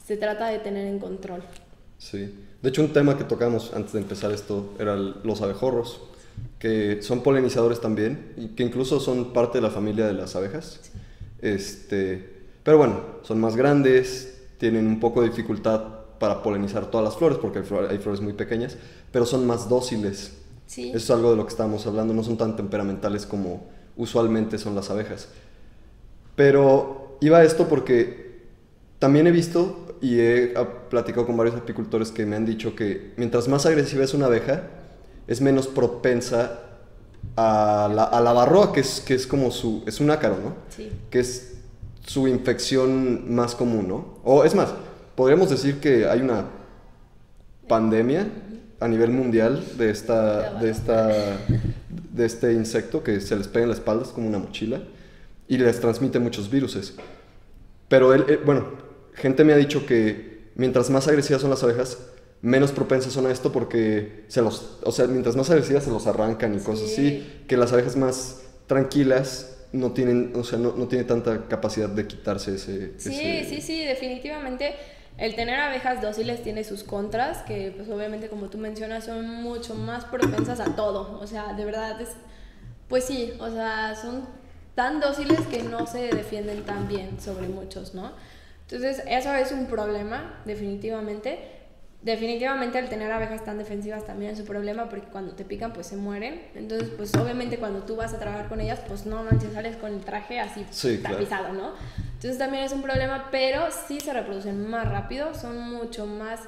se 0.04 0.18
trata 0.18 0.48
de 0.48 0.60
tener 0.60 0.88
en 0.88 1.00
control. 1.00 1.44
Sí. 1.98 2.34
De 2.62 2.70
hecho, 2.70 2.82
un 2.82 2.94
tema 2.94 3.18
que 3.18 3.24
tocamos 3.24 3.74
antes 3.74 3.94
de 3.94 4.00
empezar 4.00 4.32
esto 4.32 4.74
era 4.80 4.96
los 4.96 5.42
abejorros 5.42 6.02
que 6.60 7.02
son 7.02 7.22
polinizadores 7.22 7.80
también 7.82 8.34
y 8.38 8.50
que 8.50 8.64
incluso 8.64 9.00
son 9.00 9.34
parte 9.34 9.58
de 9.58 9.62
la 9.62 9.70
familia 9.70 10.08
de 10.08 10.14
las 10.14 10.36
abejas. 10.36 10.80
Este, 11.42 12.28
pero 12.64 12.78
bueno, 12.78 13.02
son 13.24 13.40
más 13.40 13.56
grandes, 13.56 14.42
tienen 14.58 14.88
un 14.88 15.00
poco 15.00 15.22
de 15.22 15.30
dificultad 15.30 15.84
para 16.20 16.42
polinizar 16.42 16.90
todas 16.90 17.04
las 17.04 17.18
flores 17.18 17.38
porque 17.38 17.60
hay 17.60 17.98
flores 17.98 18.22
muy 18.22 18.34
pequeñas, 18.34 18.78
pero 19.12 19.26
son 19.26 19.46
más 19.46 19.70
dóciles. 19.70 20.38
Sí. 20.66 20.90
Eso 20.90 20.98
es 20.98 21.12
algo 21.12 21.32
de 21.32 21.38
lo 21.38 21.46
que 21.46 21.52
estábamos 21.52 21.86
hablando, 21.86 22.14
no 22.14 22.24
son 22.24 22.38
tan 22.38 22.56
temperamentales 22.56 23.26
como 23.26 23.68
usualmente 23.98 24.58
son 24.58 24.76
las 24.76 24.90
abejas. 24.90 25.28
Pero 26.36 27.18
iba 27.22 27.38
a 27.38 27.44
esto 27.44 27.68
porque 27.68 28.40
también 29.00 29.28
he 29.28 29.32
visto 29.32 29.85
y 30.02 30.20
he 30.20 30.54
platicado 30.90 31.26
con 31.26 31.38
varios 31.38 31.56
apicultores 31.56 32.12
que 32.12 32.26
me 32.26 32.36
han 32.36 32.46
dicho 32.46 32.76
que 32.76 33.14
mientras 33.18 33.48
más 33.48 33.66
agresiva 33.66 34.04
es 34.04 34.14
una 34.14 34.28
abeja, 34.28 34.64
es 35.28 35.42
menos 35.42 35.68
propensa 35.68 36.60
a 37.36 37.90
la, 37.94 38.04
a 38.04 38.22
la 38.22 38.34
barroa, 38.34 38.72
que 38.72 38.82
es, 38.82 39.02
que 39.02 39.14
es 39.16 39.26
como 39.28 39.52
su, 39.52 39.84
es 39.88 40.00
un 40.00 40.12
ácaro, 40.12 40.38
¿no? 40.44 40.56
Sí. 40.70 40.92
Que 41.10 41.20
es 41.20 41.56
su 42.06 42.28
infección 42.28 43.34
más 43.34 43.56
común, 43.56 43.88
¿no? 43.88 44.20
O 44.24 44.44
es 44.44 44.54
más, 44.54 44.74
podríamos 45.16 45.50
decir 45.50 45.80
que 45.80 46.08
hay 46.08 46.22
una 46.22 46.46
pandemia 47.68 48.28
a 48.80 48.88
nivel 48.88 49.12
mundial 49.12 49.64
de 49.78 49.90
esta, 49.90 50.54
de 50.60 50.70
esta, 50.70 51.08
de 51.88 52.26
este 52.26 52.54
insecto 52.54 53.04
que 53.04 53.20
se 53.22 53.36
les 53.36 53.48
pega 53.48 53.64
en 53.64 53.70
la 53.70 53.76
espalda, 53.76 54.04
es 54.04 54.10
como 54.10 54.28
una 54.28 54.38
mochila, 54.38 54.82
y 55.48 55.58
les 55.58 55.80
transmite 55.80 56.20
muchos 56.20 56.50
virus. 56.50 56.94
Pero, 57.88 58.14
él, 58.14 58.40
bueno, 58.46 58.66
gente 59.16 59.44
me 59.44 59.54
ha 59.54 59.58
dicho 59.58 59.86
que 59.86 60.50
mientras 60.56 60.90
más 60.90 61.08
agresivas 61.08 61.42
son 61.42 61.50
las 61.50 61.64
abejas, 61.64 61.98
menos 62.42 62.72
propensas 62.72 63.14
son 63.14 63.26
a 63.26 63.32
esto 63.32 63.52
porque 63.52 64.26
se 64.28 64.42
los, 64.42 64.80
o 64.84 64.92
sea, 64.92 65.08
mientras 65.08 65.36
más 65.36 65.50
agresivas 65.50 65.84
se 65.84 65.90
los 65.90 66.06
arrancan 66.08 66.56
y 66.56 66.60
cosas 66.60 66.92
así, 66.92 67.44
que 67.48 67.58
las 67.58 67.74
abejas 67.74 67.96
más 67.96 68.44
tranquilas 68.68 69.58
no 69.72 69.92
tienen, 69.92 70.34
o 70.36 70.44
sea, 70.44 70.60
no, 70.60 70.74
no 70.76 70.88
tiene 70.88 71.04
tanta 71.04 71.48
capacidad 71.48 71.90
de 71.90 72.08
quitarse 72.08 72.56
ese... 72.56 72.94
Sí, 72.98 73.46
sí, 73.48 73.62
sí, 73.62 73.84
definitivamente. 73.84 74.76
El 75.18 75.36
tener 75.36 75.60
abejas 75.60 76.02
dóciles 76.02 76.44
tiene 76.44 76.64
sus 76.64 76.84
contras, 76.84 77.40
que 77.44 77.74
pues 77.76 77.90
obviamente 77.90 78.28
como 78.28 78.50
tú 78.50 78.58
mencionas 78.58 79.06
son 79.06 79.28
mucho 79.42 79.74
más 79.74 80.06
propensas 80.06 80.60
a 80.60 80.76
todo, 80.76 81.20
o 81.22 81.28
sea, 81.28 81.54
de 81.54 81.64
verdad 81.64 82.00
es, 82.02 82.10
pues 82.90 83.06
sí, 83.06 83.34
o 83.40 83.50
sea, 83.50 83.96
son 83.96 84.28
tan 84.76 85.00
dóciles 85.00 85.40
que 85.50 85.64
no 85.64 85.88
se 85.88 86.10
defienden 86.10 86.64
tan 86.64 86.88
bien 86.88 87.20
sobre 87.22 87.48
muchos, 87.48 87.96
¿no? 87.96 88.12
Entonces, 88.68 89.04
eso 89.08 89.34
es 89.36 89.52
un 89.52 89.68
problema, 89.68 90.42
definitivamente. 90.46 91.52
Definitivamente 92.02 92.78
el 92.78 92.88
tener 92.88 93.12
abejas 93.12 93.44
tan 93.44 93.58
defensivas 93.58 94.06
también 94.06 94.32
es 94.32 94.40
un 94.40 94.46
problema 94.46 94.90
porque 94.90 95.08
cuando 95.08 95.34
te 95.34 95.44
pican 95.44 95.74
pues 95.74 95.88
se 95.88 95.96
mueren. 95.96 96.40
Entonces 96.54 96.90
pues 96.96 97.12
obviamente 97.16 97.58
cuando 97.58 97.82
tú 97.82 97.96
vas 97.96 98.14
a 98.14 98.20
trabajar 98.20 98.48
con 98.48 98.62
ellas 98.62 98.80
pues 98.88 99.08
no 99.08 99.24
manches, 99.24 99.54
sales 99.54 99.76
con 99.76 99.92
el 99.92 100.02
traje 100.02 100.40
así 100.40 100.64
tapizado, 101.02 101.52
¿no? 101.54 101.74
Entonces 102.14 102.38
también 102.38 102.64
es 102.64 102.74
un 102.74 102.84
problema, 102.84 103.30
pero 103.32 103.72
sí 103.88 104.00
se 104.00 104.14
reproducen 104.14 104.68
más 104.68 104.88
rápido, 104.88 105.34
son 105.34 105.60
mucho 105.60 106.06
más 106.06 106.42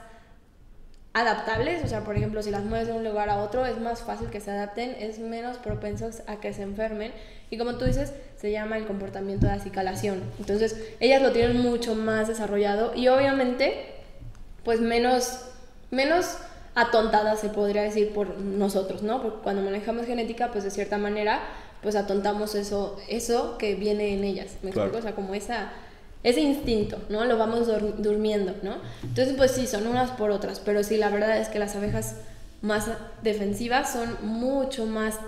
adaptables, 1.19 1.83
o 1.83 1.87
sea, 1.87 2.03
por 2.03 2.15
ejemplo, 2.15 2.43
si 2.43 2.51
las 2.51 2.63
mueves 2.63 2.87
de 2.87 2.93
un 2.93 3.03
lugar 3.03 3.29
a 3.29 3.37
otro 3.37 3.65
es 3.65 3.79
más 3.79 4.01
fácil 4.01 4.29
que 4.29 4.39
se 4.39 4.51
adapten, 4.51 4.95
es 4.99 5.19
menos 5.19 5.57
propensos 5.57 6.21
a 6.27 6.39
que 6.39 6.53
se 6.53 6.61
enfermen 6.61 7.11
y 7.49 7.57
como 7.57 7.75
tú 7.75 7.85
dices, 7.85 8.13
se 8.35 8.51
llama 8.51 8.77
el 8.77 8.85
comportamiento 8.85 9.47
de 9.47 9.53
acicalación. 9.53 10.21
Entonces, 10.37 10.75
ellas 10.99 11.21
lo 11.21 11.31
tienen 11.31 11.61
mucho 11.61 11.95
más 11.95 12.27
desarrollado 12.27 12.93
y 12.93 13.07
obviamente 13.07 13.95
pues 14.63 14.81
menos, 14.81 15.45
menos 15.91 16.37
atontada 16.75 17.37
se 17.37 17.49
podría 17.49 17.83
decir 17.83 18.13
por 18.13 18.37
nosotros, 18.39 19.01
¿no? 19.01 19.21
Porque 19.21 19.39
cuando 19.41 19.61
manejamos 19.61 20.05
genética, 20.05 20.51
pues 20.51 20.65
de 20.65 20.71
cierta 20.71 20.97
manera, 20.97 21.39
pues 21.81 21.95
atontamos 21.95 22.53
eso, 22.53 22.99
eso 23.07 23.57
que 23.57 23.75
viene 23.75 24.13
en 24.13 24.23
ellas, 24.23 24.57
¿me 24.61 24.71
explico? 24.71 24.97
O 24.97 25.01
sea, 25.01 25.15
como 25.15 25.33
esa, 25.33 25.71
ese 26.27 26.41
instinto, 26.41 27.01
¿no? 27.09 27.25
Lo 27.25 27.37
vamos 27.37 27.67
durmiendo, 27.97 28.55
¿no? 28.63 28.77
Entonces, 29.03 29.35
pues 29.37 29.51
sí, 29.51 29.67
son 29.67 29.87
unas 29.87 30.11
por 30.11 30.31
otras, 30.31 30.59
pero 30.59 30.83
sí, 30.83 30.97
la 30.97 31.09
verdad 31.09 31.39
es 31.39 31.49
que 31.49 31.59
las 31.59 31.75
abejas 31.75 32.15
más 32.61 32.89
defensivas 33.23 33.91
son 33.91 34.17
mucho 34.23 34.85
más 34.85 35.19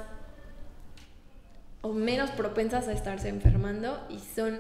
o 1.82 1.94
menos 1.94 2.30
propensas 2.32 2.88
a 2.88 2.94
estarse 2.94 3.30
enfermando 3.30 4.00
y 4.10 4.20
son 4.20 4.60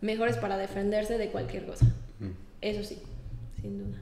mejores 0.00 0.36
para 0.36 0.56
defenderse 0.56 1.18
de 1.18 1.30
cualquier 1.30 1.66
cosa. 1.66 1.86
Eso 2.60 2.82
sí 2.82 2.98
sin 3.60 3.78
duda. 3.78 3.98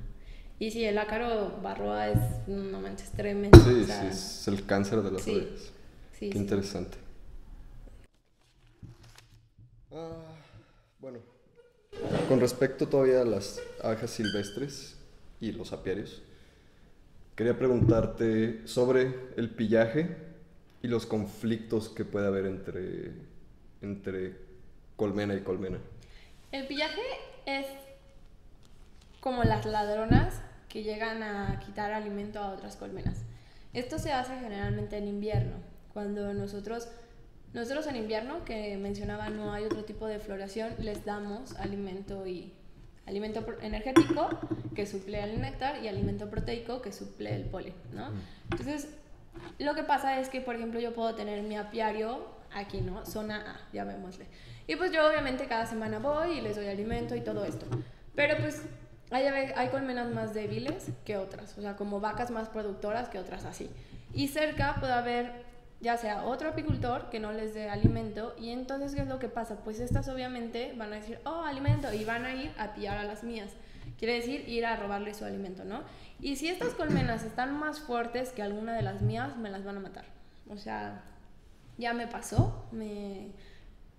Y 0.59 0.71
si 0.71 0.85
el 0.85 0.97
ácaro 0.97 1.59
barroa 1.63 2.09
es, 2.09 2.49
no 2.49 2.81
manches, 2.81 3.11
tremendo. 3.11 3.59
Sí, 3.59 3.85
sí, 3.85 3.93
es 4.09 4.49
el 4.49 4.65
cáncer 4.65 5.03
de 5.03 5.11
las 5.11 5.23
sí, 5.23 5.49
Sí, 6.19 6.31
Qué 6.31 6.39
interesante. 6.39 6.97
Ah, 9.93 10.35
bueno, 10.99 11.19
con 12.29 12.41
respecto 12.41 12.89
todavía 12.89 13.23
a 13.23 13.25
las 13.25 13.61
abejas 13.83 14.11
silvestres 14.11 14.97
y 15.41 15.53
los 15.53 15.73
apiarios, 15.73 16.23
quería 17.35 17.59
preguntarte 17.59 18.67
sobre 18.67 19.15
el 19.37 19.51
pillaje 19.51 20.17
y 20.83 20.89
los 20.89 21.07
conflictos 21.07 21.89
que 21.89 22.05
puede 22.05 22.27
haber 22.27 22.47
entre, 22.47 23.13
entre 23.83 24.37
colmena 24.97 25.35
y 25.35 25.41
colmena. 25.41 25.79
El 26.53 26.67
pillaje 26.67 27.03
es 27.45 27.67
como 29.21 29.45
las 29.45 29.67
ladronas 29.67 30.41
que 30.69 30.83
llegan 30.83 31.23
a 31.23 31.61
quitar 31.61 31.93
alimento 31.93 32.39
a 32.39 32.53
otras 32.53 32.77
colmenas. 32.77 33.25
Esto 33.73 33.99
se 33.99 34.13
hace 34.13 34.39
generalmente 34.39 34.97
en 34.97 35.09
invierno, 35.09 35.57
cuando 35.93 36.33
nosotros, 36.33 36.89
nosotros 37.57 37.87
en 37.87 37.97
invierno, 37.97 38.45
que 38.45 38.77
mencionaba 38.77 39.31
no 39.31 39.53
hay 39.55 39.65
otro 39.65 39.83
tipo 39.85 40.07
de 40.07 40.19
floración, 40.19 40.75
les 40.79 41.07
damos 41.07 41.57
alimento 41.57 42.27
y 42.27 42.53
alimento 43.07 43.45
energético 43.63 44.29
que 44.75 44.85
suple 44.85 45.23
el 45.23 45.41
néctar 45.41 45.83
y 45.83 45.89
alimento 45.89 46.29
proteico 46.29 46.83
que 46.83 46.93
suple 46.93 47.35
el 47.35 47.45
polen, 47.45 47.73
¿no? 47.93 48.11
Entonces, 48.51 48.91
lo 49.59 49.75
que 49.75 49.85
pasa 49.85 50.21
es 50.21 50.29
que, 50.29 50.43
por 50.43 50.55
ejemplo, 50.55 50.81
yo 50.81 50.93
puedo 50.93 51.15
tener 51.15 51.43
mi 51.45 51.57
apiario 51.57 52.27
aquí, 52.55 52.83
¿no? 52.83 53.07
Zona 53.07 53.53
A, 53.53 53.73
llamémosle. 53.73 54.27
Y 54.67 54.77
pues 54.77 54.93
yo 54.93 55.09
obviamente 55.09 55.47
cada 55.47 55.65
semana 55.65 55.99
voy 55.99 56.33
y 56.33 56.41
les 56.43 56.57
doy 56.57 56.67
alimento 56.67 57.17
y 57.17 57.23
todo 57.23 57.47
esto. 57.47 57.65
Pero 58.15 58.37
pues 58.37 58.65
hay, 59.11 59.25
hay 59.25 59.69
colmenas 59.69 60.13
más 60.13 60.35
débiles 60.35 60.91
que 61.07 61.17
otras, 61.17 61.57
o 61.57 61.63
sea, 61.63 61.77
como 61.77 62.01
vacas 62.01 62.31
más 62.31 62.51
productoras 62.51 63.09
que 63.09 63.19
otras 63.19 63.47
así. 63.47 63.71
Y 64.13 64.29
cerca 64.29 64.77
puede 64.79 64.93
haber 64.93 65.46
ya 65.81 65.97
sea 65.97 66.25
otro 66.25 66.51
apicultor 66.51 67.11
que 67.11 67.21
no 67.21 67.33
les 67.33 67.55
dé 67.55 67.69
alimento 67.69 68.35
y 68.39 68.51
entonces 68.51 68.95
¿qué 68.95 69.03
es 69.03 69.09
lo 69.09 69.19
que 69.19 69.29
pasa? 69.29 69.57
Pues 69.63 69.81
estas 69.81 70.09
obviamente 70.09 70.75
van 70.77 70.93
a 70.93 70.97
decir, 70.97 71.21
oh, 71.25 71.43
alimento, 71.43 71.93
y 71.93 72.05
van 72.05 72.25
a 72.25 72.35
ir 72.35 72.53
a 72.59 72.75
pillar 72.75 72.99
a 72.99 73.05
las 73.05 73.23
mías. 73.23 73.53
Quiere 73.99 74.15
decir 74.15 74.49
ir 74.49 74.67
a 74.67 74.77
robarle 74.77 75.15
su 75.15 75.25
alimento, 75.25 75.65
¿no? 75.65 75.83
Y 76.21 76.37
si 76.37 76.49
estas 76.49 76.75
colmenas 76.75 77.25
están 77.25 77.59
más 77.59 77.81
fuertes 77.81 78.31
que 78.31 78.43
alguna 78.43 78.75
de 78.75 78.83
las 78.83 79.03
mías, 79.03 79.37
me 79.37 79.51
las 79.51 79.65
van 79.65 79.77
a 79.77 79.81
matar. 79.81 80.05
O 80.49 80.57
sea, 80.57 81.03
ya 81.79 81.93
me 81.93 82.07
pasó, 82.07 82.67
me 82.73 83.29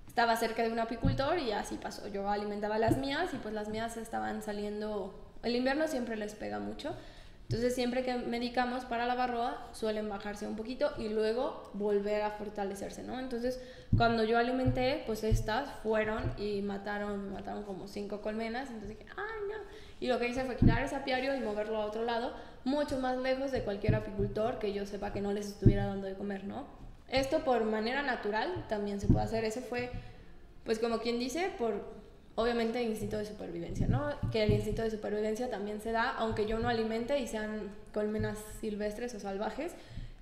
estaba 0.08 0.36
cerca 0.36 0.64
de 0.64 0.72
un 0.72 0.80
apicultor 0.80 1.38
y 1.38 1.52
así 1.52 1.78
pasó. 1.78 2.08
Yo 2.08 2.30
alimentaba 2.30 2.80
las 2.80 2.98
mías 2.98 3.34
y 3.34 3.38
pues 3.38 3.54
las 3.54 3.70
mías 3.70 3.98
estaban 3.98 4.42
saliendo, 4.42 5.14
el 5.44 5.56
invierno 5.56 5.88
siempre 5.88 6.16
les 6.18 6.34
pega 6.34 6.60
mucho. 6.60 6.96
Entonces 7.50 7.76
siempre 7.76 8.04
que 8.04 8.14
medicamos 8.16 8.84
para 8.84 9.06
la 9.06 9.16
barroa 9.16 9.70
suelen 9.72 10.10
bajarse 10.10 10.46
un 10.46 10.58
poquito 10.58 10.92
y 10.98 11.08
luego 11.08 11.72
volver 11.74 12.22
a 12.22 12.32
fortalecerse, 12.32 13.04
¿no? 13.04 13.18
Entonces 13.22 13.62
cuando 13.96 14.26
yo 14.26 14.38
alimenté, 14.38 15.04
pues 15.06 15.24
estas 15.24 15.72
fueron 15.82 16.34
y 16.38 16.62
mataron, 16.62 17.32
mataron 17.32 17.64
como 17.64 17.88
cinco 17.88 18.22
colmenas, 18.22 18.70
entonces 18.70 18.98
dije, 18.98 19.06
ay 19.16 19.48
no. 19.48 19.64
Y 20.02 20.08
lo 20.08 20.20
que 20.20 20.28
hice 20.28 20.44
fue 20.44 20.58
quitar 20.58 20.84
ese 20.84 20.98
apiario 20.98 21.34
y 21.36 21.40
moverlo 21.40 21.78
a 21.78 21.86
otro 21.86 22.04
lado, 22.04 22.34
mucho 22.66 23.00
más 23.00 23.18
lejos 23.18 23.52
de 23.52 23.64
cualquier 23.64 23.96
apicultor 23.96 24.60
que 24.60 24.74
yo 24.74 24.86
sepa 24.86 25.14
que 25.14 25.22
no 25.22 25.32
les 25.32 25.48
estuviera 25.48 25.86
dando 25.86 26.06
de 26.06 26.16
comer, 26.16 26.44
¿no? 26.44 26.68
Esto 27.08 27.46
por 27.46 27.64
manera 27.64 28.02
natural 28.02 28.66
también 28.68 29.00
se 29.00 29.08
puede 29.08 29.24
hacer. 29.24 29.46
Ese 29.46 29.62
fue, 29.62 29.90
pues 30.66 30.80
como 30.80 31.00
quien 31.00 31.18
dice, 31.18 31.50
por 31.58 31.97
obviamente 32.38 32.84
instinto 32.84 33.18
de 33.18 33.26
supervivencia, 33.26 33.88
¿no? 33.88 34.12
Que 34.32 34.44
el 34.44 34.52
instinto 34.52 34.84
de 34.84 34.92
supervivencia 34.92 35.50
también 35.50 35.82
se 35.82 35.92
da, 35.92 36.12
aunque 36.12 36.46
yo 36.46 36.60
no 36.60 36.70
alimente 36.70 37.20
y 37.20 37.26
sean 37.26 37.72
colmenas 37.94 38.38
silvestres 38.62 39.16
o 39.16 39.20
salvajes. 39.20 39.74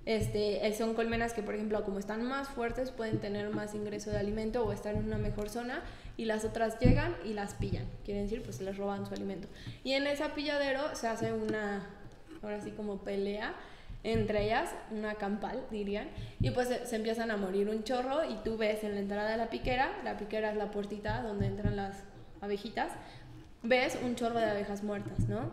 Este, 0.06 0.72
son 0.72 0.94
colmenas 0.94 1.34
que, 1.34 1.42
por 1.42 1.54
ejemplo, 1.54 1.84
como 1.84 1.98
están 1.98 2.24
más 2.24 2.48
fuertes, 2.48 2.90
pueden 2.90 3.18
tener 3.18 3.50
más 3.50 3.74
ingreso 3.74 4.10
de 4.10 4.16
alimento 4.16 4.64
o 4.64 4.72
estar 4.72 4.94
en 4.94 5.04
una 5.04 5.18
mejor 5.18 5.50
zona 5.50 5.82
y 6.16 6.24
las 6.24 6.46
otras 6.46 6.80
llegan 6.80 7.14
y 7.22 7.34
las 7.34 7.52
pillan. 7.52 7.84
Quieren 8.06 8.22
decir, 8.24 8.42
pues 8.42 8.62
les 8.62 8.78
roban 8.78 9.04
su 9.04 9.12
alimento. 9.12 9.46
Y 9.84 9.92
en 9.92 10.06
ese 10.06 10.26
pilladero 10.30 10.94
se 10.94 11.08
hace 11.08 11.34
una, 11.34 11.86
ahora 12.42 12.62
sí 12.62 12.70
como 12.70 12.96
pelea 12.96 13.54
entre 14.06 14.44
ellas, 14.44 14.70
una 14.92 15.14
campal, 15.16 15.64
dirían, 15.72 16.08
y 16.40 16.50
pues 16.52 16.68
se, 16.68 16.94
empiezan 16.94 17.32
a 17.32 17.36
morir 17.36 17.68
un 17.68 17.82
chorro 17.82 18.24
y 18.24 18.36
tú 18.44 18.56
ves 18.56 18.84
en 18.84 18.94
la 18.94 19.00
entrada 19.00 19.30
de 19.30 19.36
la 19.36 19.50
piquera, 19.50 19.90
la 20.04 20.16
piquera 20.16 20.52
es 20.52 20.56
la 20.56 20.70
puertita 20.70 21.22
donde 21.22 21.46
entran 21.46 21.74
las 21.74 22.04
abejitas, 22.40 22.92
ves 23.64 23.98
un 24.04 24.14
chorro 24.14 24.38
de 24.38 24.44
abejas 24.44 24.84
muertas, 24.84 25.28
¿no? 25.28 25.50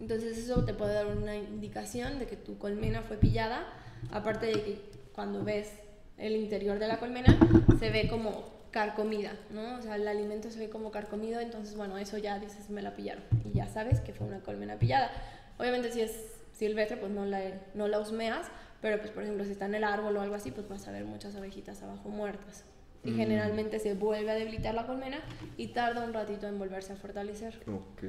Entonces 0.00 0.36
eso 0.36 0.64
te 0.64 0.74
puede 0.74 0.94
dar 0.94 1.06
una 1.06 1.36
indicación 1.36 2.18
de 2.18 2.26
que 2.26 2.36
tu 2.36 2.58
colmena 2.58 3.02
fue 3.02 3.18
pillada, 3.18 3.64
aparte 4.10 4.46
de 4.46 4.52
que 4.52 4.82
cuando 5.12 5.44
ves 5.44 5.72
el 6.18 6.34
interior 6.34 6.80
de 6.80 6.88
la 6.88 6.98
colmena 6.98 7.38
se 7.78 7.90
ve 7.90 8.08
como 8.08 8.56
carcomida, 8.72 9.32
¿no? 9.50 9.78
O 9.78 9.82
sea, 9.82 9.94
el 9.94 10.08
alimento 10.08 10.50
se 10.50 10.58
ve 10.58 10.70
como 10.70 10.90
carcomido, 10.90 11.38
entonces 11.40 11.76
bueno, 11.76 11.98
eso 11.98 12.18
ya 12.18 12.40
dices, 12.40 12.68
me 12.68 12.82
la 12.82 12.96
pillaron 12.96 13.22
y 13.44 13.52
ya 13.52 13.68
sabes 13.68 14.00
que 14.00 14.12
fue 14.12 14.26
una 14.26 14.40
colmena 14.40 14.76
pillada. 14.76 15.12
Obviamente 15.56 15.92
si 15.92 16.00
es 16.00 16.35
silvestre, 16.56 16.96
pues 16.96 17.12
no 17.12 17.24
la, 17.24 17.40
no 17.74 17.88
la 17.88 18.00
husmeas, 18.00 18.46
pero 18.80 18.98
pues 18.98 19.10
por 19.10 19.22
ejemplo 19.22 19.44
si 19.44 19.52
está 19.52 19.66
en 19.66 19.74
el 19.74 19.84
árbol 19.84 20.16
o 20.16 20.20
algo 20.20 20.34
así, 20.34 20.50
pues 20.50 20.68
vas 20.68 20.86
a 20.88 20.92
ver 20.92 21.04
muchas 21.04 21.36
abejitas 21.36 21.82
abajo 21.82 22.08
muertas. 22.08 22.64
Y 23.04 23.12
mm. 23.12 23.16
generalmente 23.16 23.78
se 23.78 23.94
vuelve 23.94 24.30
a 24.30 24.34
debilitar 24.34 24.74
la 24.74 24.86
colmena 24.86 25.20
y 25.56 25.68
tarda 25.68 26.04
un 26.04 26.12
ratito 26.12 26.46
en 26.46 26.58
volverse 26.58 26.92
a 26.92 26.96
fortalecer. 26.96 27.60
Ok. 27.66 28.02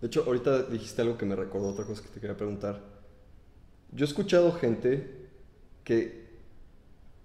De 0.00 0.06
hecho, 0.08 0.24
ahorita 0.26 0.64
dijiste 0.64 1.02
algo 1.02 1.16
que 1.16 1.26
me 1.26 1.36
recordó 1.36 1.68
otra 1.68 1.84
cosa 1.84 2.02
que 2.02 2.08
te 2.08 2.20
quería 2.20 2.36
preguntar. 2.36 2.80
Yo 3.92 4.04
he 4.04 4.08
escuchado 4.08 4.52
gente 4.52 5.28
que 5.84 6.26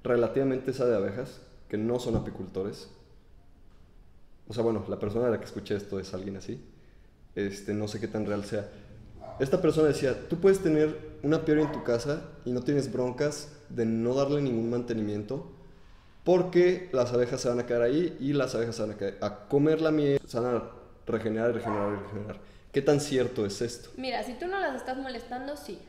relativamente 0.03 0.73
sabe 0.73 0.91
de 0.91 0.97
abejas, 0.97 1.41
que 1.69 1.77
no 1.77 1.99
son 1.99 2.15
apicultores. 2.15 2.89
O 4.47 4.53
sea, 4.53 4.63
bueno, 4.63 4.85
la 4.87 4.99
persona 4.99 5.25
de 5.25 5.31
la 5.31 5.39
que 5.39 5.45
escuché 5.45 5.75
esto 5.75 5.99
es 5.99 6.13
alguien 6.13 6.37
así. 6.37 6.63
Este, 7.35 7.73
no 7.73 7.87
sé 7.87 7.99
qué 7.99 8.07
tan 8.07 8.25
real 8.25 8.43
sea 8.43 8.69
esta 9.41 9.61
persona 9.61 9.87
decía, 9.87 10.27
tú 10.29 10.39
puedes 10.39 10.61
tener 10.61 11.17
una 11.23 11.43
piedra 11.43 11.63
en 11.63 11.71
tu 11.71 11.83
casa 11.83 12.21
y 12.45 12.51
no 12.51 12.61
tienes 12.61 12.91
broncas 12.91 13.51
de 13.69 13.85
no 13.85 14.13
darle 14.13 14.41
ningún 14.41 14.69
mantenimiento 14.69 15.51
porque 16.23 16.89
las 16.93 17.11
abejas 17.13 17.41
se 17.41 17.49
van 17.49 17.59
a 17.59 17.65
quedar 17.65 17.81
ahí 17.81 18.15
y 18.19 18.33
las 18.33 18.53
abejas 18.53 18.75
se 18.75 18.83
van 18.83 18.91
a, 18.91 19.25
a 19.25 19.47
comer 19.47 19.81
la 19.81 19.91
miel, 19.91 20.19
se 20.25 20.39
van 20.39 20.55
a 20.55 20.63
regenerar, 21.07 21.53
regenerar, 21.53 22.03
regenerar. 22.03 22.39
¿Qué 22.71 22.81
tan 22.81 22.99
cierto 22.99 23.45
es 23.45 23.61
esto? 23.61 23.89
Mira, 23.97 24.23
si 24.23 24.33
tú 24.33 24.45
no 24.45 24.59
las 24.59 24.75
estás 24.75 24.97
molestando, 24.97 25.57
sí. 25.57 25.79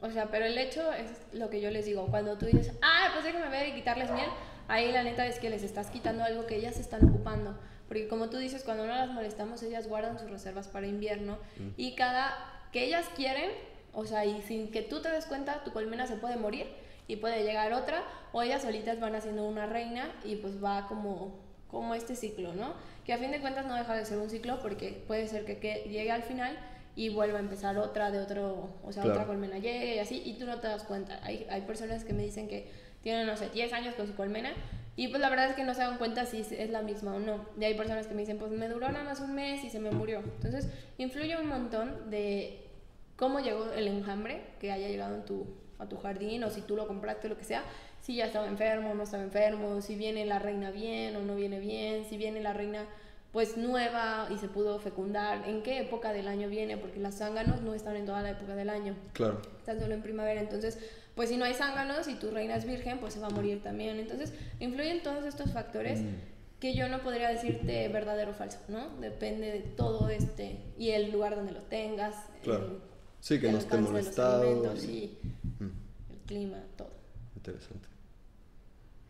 O 0.00 0.10
sea, 0.10 0.30
pero 0.30 0.44
el 0.44 0.56
hecho 0.58 0.92
es 0.92 1.10
lo 1.32 1.50
que 1.50 1.60
yo 1.60 1.70
les 1.70 1.86
digo. 1.86 2.06
Cuando 2.06 2.36
tú 2.36 2.46
dices, 2.46 2.72
ah, 2.82 3.08
pues 3.14 3.24
déjame 3.24 3.48
ver 3.48 3.68
y 3.68 3.74
quitarles 3.74 4.10
miel, 4.12 4.28
ahí 4.68 4.92
la 4.92 5.02
neta 5.02 5.26
es 5.26 5.38
que 5.38 5.50
les 5.50 5.62
estás 5.62 5.88
quitando 5.88 6.22
algo 6.22 6.46
que 6.46 6.56
ellas 6.56 6.78
están 6.78 7.08
ocupando. 7.08 7.58
Porque 7.88 8.06
como 8.06 8.28
tú 8.28 8.36
dices, 8.36 8.62
cuando 8.62 8.86
no 8.86 8.94
las 8.94 9.10
molestamos, 9.10 9.62
ellas 9.62 9.88
guardan 9.88 10.18
sus 10.18 10.30
reservas 10.30 10.68
para 10.68 10.86
invierno 10.86 11.38
mm. 11.56 11.68
y 11.78 11.94
cada 11.96 12.57
que 12.72 12.84
ellas 12.84 13.06
quieren, 13.16 13.50
o 13.92 14.04
sea, 14.04 14.24
y 14.24 14.42
sin 14.42 14.70
que 14.70 14.82
tú 14.82 15.00
te 15.02 15.10
des 15.10 15.26
cuenta, 15.26 15.64
tu 15.64 15.72
colmena 15.72 16.06
se 16.06 16.16
puede 16.16 16.36
morir 16.36 16.66
y 17.06 17.16
puede 17.16 17.42
llegar 17.42 17.72
otra, 17.72 18.02
o 18.32 18.42
ellas 18.42 18.62
solitas 18.62 19.00
van 19.00 19.14
haciendo 19.14 19.46
una 19.46 19.66
reina 19.66 20.10
y 20.24 20.36
pues 20.36 20.62
va 20.62 20.86
como, 20.86 21.38
como 21.68 21.94
este 21.94 22.14
ciclo, 22.14 22.54
¿no? 22.54 22.74
Que 23.04 23.12
a 23.12 23.18
fin 23.18 23.30
de 23.30 23.40
cuentas 23.40 23.66
no 23.66 23.74
deja 23.74 23.94
de 23.94 24.04
ser 24.04 24.18
un 24.18 24.28
ciclo 24.28 24.60
porque 24.60 25.02
puede 25.06 25.26
ser 25.26 25.44
que, 25.44 25.84
llegue 25.88 26.10
al 26.10 26.22
final 26.22 26.58
y 26.94 27.08
vuelva 27.08 27.38
a 27.38 27.40
empezar 27.40 27.78
otra 27.78 28.10
de 28.10 28.18
otro, 28.18 28.74
o 28.84 28.92
sea, 28.92 29.04
otra 29.04 29.24
colmena 29.26 29.58
llegue 29.58 29.94
y 29.94 29.98
así, 29.98 30.22
y 30.24 30.34
tú 30.34 30.46
no 30.46 30.58
te 30.58 30.66
das 30.66 30.84
cuenta. 30.84 31.20
Hay, 31.22 31.46
hay 31.48 31.62
personas 31.62 32.04
que 32.04 32.12
me 32.12 32.24
dicen 32.24 32.48
que 32.48 32.70
tienen, 33.02 33.26
no 33.26 33.36
sé, 33.36 33.48
10 33.50 33.72
años 33.72 33.94
con 33.94 34.06
su 34.06 34.14
colmena 34.14 34.52
y 34.98 35.06
pues 35.06 35.20
la 35.20 35.30
verdad 35.30 35.48
es 35.48 35.54
que 35.54 35.62
no 35.62 35.74
se 35.74 35.82
dan 35.82 35.96
cuenta 35.96 36.26
si 36.26 36.40
es 36.40 36.70
la 36.70 36.82
misma 36.82 37.14
o 37.14 37.20
no. 37.20 37.46
Y 37.56 37.62
hay 37.62 37.74
personas 37.74 38.08
que 38.08 38.14
me 38.14 38.22
dicen, 38.22 38.36
pues 38.36 38.50
me 38.50 38.68
duró 38.68 38.90
nada 38.90 39.04
más 39.04 39.20
un 39.20 39.32
mes 39.32 39.62
y 39.62 39.70
se 39.70 39.78
me 39.78 39.92
murió. 39.92 40.18
Entonces, 40.18 40.68
influye 40.98 41.40
un 41.40 41.46
montón 41.46 42.10
de 42.10 42.66
cómo 43.14 43.38
llegó 43.38 43.70
el 43.70 43.86
enjambre 43.86 44.42
que 44.58 44.72
haya 44.72 44.88
llegado 44.88 45.14
en 45.14 45.24
tu, 45.24 45.46
a 45.78 45.86
tu 45.86 45.98
jardín 45.98 46.42
o 46.42 46.50
si 46.50 46.62
tú 46.62 46.74
lo 46.74 46.88
compraste, 46.88 47.28
lo 47.28 47.38
que 47.38 47.44
sea. 47.44 47.62
Si 48.00 48.16
ya 48.16 48.26
estaba 48.26 48.48
enfermo 48.48 48.90
o 48.90 48.94
no 48.96 49.04
estaba 49.04 49.22
enfermo, 49.22 49.80
si 49.82 49.94
viene 49.94 50.26
la 50.26 50.40
reina 50.40 50.72
bien 50.72 51.14
o 51.14 51.22
no 51.22 51.36
viene 51.36 51.60
bien, 51.60 52.04
si 52.04 52.16
viene 52.16 52.40
la 52.40 52.52
reina 52.52 52.84
pues 53.30 53.56
nueva 53.56 54.26
y 54.30 54.38
se 54.38 54.48
pudo 54.48 54.80
fecundar, 54.80 55.48
en 55.48 55.62
qué 55.62 55.78
época 55.78 56.12
del 56.12 56.26
año 56.26 56.48
viene, 56.48 56.76
porque 56.76 56.98
las 56.98 57.18
zánganos 57.18 57.60
no 57.62 57.72
están 57.72 57.94
en 57.94 58.04
toda 58.04 58.20
la 58.22 58.30
época 58.30 58.56
del 58.56 58.68
año. 58.68 58.96
Claro. 59.12 59.42
Están 59.58 59.78
solo 59.78 59.94
en 59.94 60.02
primavera, 60.02 60.40
entonces 60.40 60.78
pues 61.18 61.30
si 61.30 61.36
no 61.36 61.44
hay 61.44 61.54
zánganos 61.54 62.06
y 62.06 62.14
tu 62.14 62.30
reina 62.30 62.54
es 62.54 62.64
virgen, 62.64 63.00
pues 63.00 63.14
se 63.14 63.18
va 63.18 63.26
a 63.26 63.30
morir 63.30 63.60
también. 63.60 63.98
Entonces, 63.98 64.32
influyen 64.60 65.02
todos 65.02 65.24
estos 65.24 65.50
factores 65.50 65.98
mm. 65.98 66.60
que 66.60 66.76
yo 66.76 66.88
no 66.88 67.02
podría 67.02 67.28
decirte 67.28 67.88
verdadero 67.88 68.30
o 68.30 68.34
falso, 68.34 68.60
¿no? 68.68 68.88
Depende 69.00 69.50
de 69.50 69.58
todo 69.58 70.10
este 70.10 70.60
y 70.78 70.90
el 70.90 71.10
lugar 71.10 71.34
donde 71.34 71.50
lo 71.50 71.62
tengas. 71.62 72.14
Claro. 72.44 72.80
sí, 73.18 73.40
que 73.40 73.50
no 73.50 73.58
esté 73.58 73.78
molestado. 73.78 74.76
sí, 74.76 75.18
mm. 75.58 76.12
el 76.12 76.18
clima, 76.24 76.58
todo. 76.76 76.92
Interesante. 77.34 77.88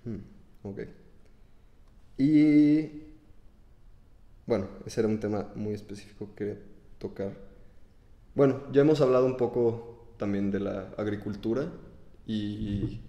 Mm, 0.04 0.20
ok. 0.62 0.80
Y 2.16 3.02
bueno, 4.46 4.66
ese 4.86 5.00
era 5.00 5.10
un 5.10 5.20
tema 5.20 5.52
muy 5.54 5.74
específico 5.74 6.30
que 6.34 6.36
quería 6.36 6.62
tocar. 6.98 7.34
Bueno, 8.34 8.62
ya 8.72 8.80
hemos 8.80 9.02
hablado 9.02 9.26
un 9.26 9.36
poco 9.36 10.14
también 10.16 10.50
de 10.50 10.60
la 10.60 10.88
agricultura 10.96 11.70
y 12.28 13.00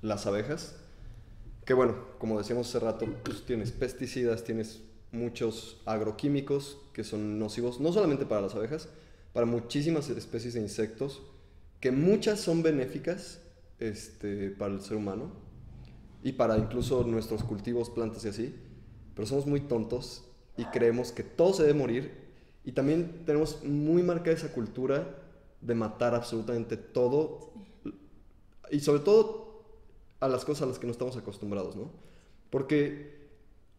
las 0.00 0.26
abejas. 0.26 0.76
Que 1.66 1.74
bueno, 1.74 1.96
como 2.18 2.38
decíamos 2.38 2.68
hace 2.68 2.78
rato, 2.78 3.06
pues 3.22 3.44
tienes 3.44 3.72
pesticidas, 3.72 4.44
tienes 4.44 4.80
muchos 5.12 5.82
agroquímicos 5.84 6.78
que 6.94 7.04
son 7.04 7.38
nocivos, 7.38 7.80
no 7.80 7.92
solamente 7.92 8.24
para 8.24 8.40
las 8.40 8.54
abejas, 8.54 8.88
para 9.34 9.44
muchísimas 9.44 10.08
especies 10.08 10.54
de 10.54 10.60
insectos, 10.60 11.22
que 11.80 11.90
muchas 11.92 12.40
son 12.40 12.62
benéficas 12.62 13.40
este, 13.78 14.50
para 14.50 14.72
el 14.72 14.80
ser 14.80 14.96
humano 14.96 15.32
y 16.22 16.32
para 16.32 16.56
incluso 16.56 17.04
nuestros 17.04 17.44
cultivos, 17.44 17.90
plantas 17.90 18.24
y 18.24 18.28
así, 18.28 18.54
pero 19.14 19.26
somos 19.26 19.46
muy 19.46 19.60
tontos 19.60 20.24
y 20.56 20.64
creemos 20.66 21.12
que 21.12 21.22
todo 21.22 21.52
se 21.52 21.64
debe 21.64 21.78
morir 21.78 22.12
y 22.64 22.72
también 22.72 23.24
tenemos 23.24 23.62
muy 23.64 24.02
marcada 24.02 24.36
esa 24.36 24.52
cultura 24.52 25.16
de 25.60 25.74
matar 25.74 26.14
absolutamente 26.14 26.76
todo 26.76 27.47
y 28.70 28.80
sobre 28.80 29.00
todo 29.00 29.62
a 30.20 30.28
las 30.28 30.44
cosas 30.44 30.62
a 30.62 30.66
las 30.66 30.78
que 30.78 30.86
no 30.86 30.92
estamos 30.92 31.16
acostumbrados, 31.16 31.76
¿no? 31.76 31.90
Porque 32.50 33.18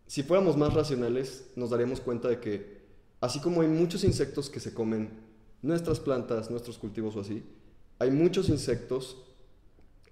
si 0.08 0.24
fuéramos 0.24 0.58
más 0.58 0.74
racionales, 0.74 1.46
nos 1.56 1.70
daríamos 1.70 2.02
cuenta 2.02 2.28
de 2.30 2.40
que, 2.40 2.80
así 3.22 3.40
como 3.40 3.62
hay 3.62 3.68
muchos 3.68 4.04
insectos 4.04 4.50
que 4.50 4.60
se 4.60 4.74
comen 4.74 5.10
nuestras 5.62 6.00
plantas, 6.00 6.50
nuestros 6.50 6.78
cultivos 6.78 7.16
o 7.16 7.22
así, 7.22 7.44
hay 8.00 8.12
muchos 8.12 8.50
insectos 8.50 9.18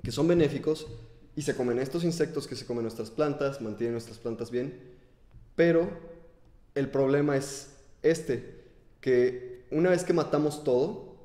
que 0.03 0.11
son 0.11 0.27
benéficos 0.27 0.87
y 1.35 1.41
se 1.41 1.55
comen 1.55 1.79
estos 1.79 2.03
insectos 2.03 2.47
que 2.47 2.55
se 2.55 2.65
comen 2.65 2.83
nuestras 2.83 3.09
plantas, 3.09 3.61
mantienen 3.61 3.93
nuestras 3.93 4.17
plantas 4.17 4.51
bien, 4.51 4.79
pero 5.55 5.89
el 6.75 6.89
problema 6.89 7.37
es 7.37 7.69
este, 8.03 8.65
que 9.01 9.65
una 9.71 9.89
vez 9.89 10.03
que 10.03 10.13
matamos 10.13 10.63
todo, 10.63 11.16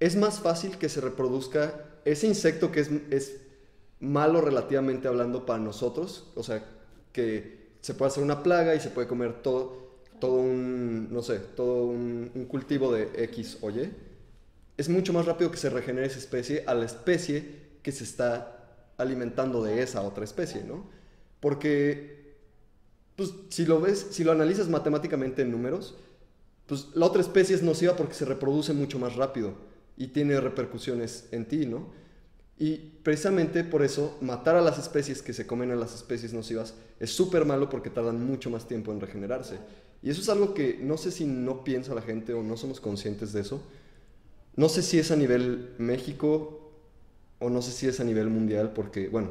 es 0.00 0.16
más 0.16 0.40
fácil 0.40 0.78
que 0.78 0.88
se 0.88 1.00
reproduzca 1.00 1.84
ese 2.04 2.26
insecto 2.26 2.70
que 2.70 2.80
es, 2.80 2.90
es 3.10 3.40
malo 4.00 4.40
relativamente 4.40 5.08
hablando 5.08 5.44
para 5.44 5.58
nosotros, 5.58 6.30
o 6.34 6.42
sea, 6.42 6.64
que 7.12 7.68
se 7.80 7.94
puede 7.94 8.10
hacer 8.10 8.22
una 8.22 8.42
plaga 8.42 8.74
y 8.74 8.80
se 8.80 8.90
puede 8.90 9.08
comer 9.08 9.42
todo, 9.42 9.88
todo 10.20 10.34
un, 10.34 11.12
no 11.12 11.22
sé, 11.22 11.38
todo 11.38 11.86
un, 11.86 12.46
cultivo 12.48 12.92
de 12.92 13.10
X 13.24 13.58
o 13.60 13.70
Y, 13.70 13.90
es 14.76 14.88
mucho 14.88 15.12
más 15.12 15.26
rápido 15.26 15.50
que 15.50 15.56
se 15.56 15.70
regenere 15.70 16.06
esa 16.06 16.18
especie 16.18 16.64
a 16.66 16.74
la 16.74 16.84
especie 16.84 17.68
que 17.82 17.90
se 17.90 18.04
está 18.04 18.92
alimentando 18.96 19.62
de 19.62 19.82
esa 19.82 20.02
otra 20.02 20.24
especie, 20.24 20.62
¿no? 20.64 20.88
Porque 21.40 22.36
pues 23.16 23.34
si 23.48 23.66
lo 23.66 23.80
ves, 23.80 24.06
si 24.10 24.22
lo 24.22 24.30
analizas 24.30 24.68
matemáticamente 24.68 25.42
en 25.42 25.50
números, 25.50 25.96
pues 26.66 26.88
la 26.94 27.06
otra 27.06 27.20
especie 27.20 27.56
es 27.56 27.62
nociva 27.64 27.96
porque 27.96 28.14
se 28.14 28.24
reproduce 28.24 28.72
mucho 28.72 29.00
más 29.00 29.16
rápido 29.16 29.54
y 29.98 30.08
tiene 30.08 30.40
repercusiones 30.40 31.28
en 31.32 31.44
ti, 31.44 31.66
¿no? 31.66 31.88
Y 32.56 32.76
precisamente 33.02 33.64
por 33.64 33.82
eso 33.82 34.16
matar 34.20 34.56
a 34.56 34.60
las 34.60 34.78
especies 34.78 35.22
que 35.22 35.32
se 35.32 35.46
comen 35.46 35.70
a 35.72 35.76
las 35.76 35.94
especies 35.94 36.32
nocivas 36.32 36.74
es 36.98 37.10
súper 37.10 37.44
malo 37.44 37.68
porque 37.68 37.90
tardan 37.90 38.24
mucho 38.24 38.48
más 38.48 38.66
tiempo 38.66 38.92
en 38.92 39.00
regenerarse. 39.00 39.58
Y 40.02 40.10
eso 40.10 40.20
es 40.20 40.28
algo 40.28 40.54
que 40.54 40.78
no 40.80 40.96
sé 40.96 41.10
si 41.10 41.26
no 41.26 41.64
piensa 41.64 41.94
la 41.94 42.02
gente 42.02 42.32
o 42.32 42.42
no 42.42 42.56
somos 42.56 42.80
conscientes 42.80 43.32
de 43.32 43.40
eso. 43.40 43.60
No 44.54 44.68
sé 44.68 44.82
si 44.82 44.98
es 44.98 45.10
a 45.10 45.16
nivel 45.16 45.74
México 45.78 46.72
o 47.40 47.50
no 47.50 47.60
sé 47.60 47.72
si 47.72 47.88
es 47.88 47.98
a 48.00 48.04
nivel 48.04 48.28
mundial 48.28 48.72
porque, 48.72 49.08
bueno, 49.08 49.30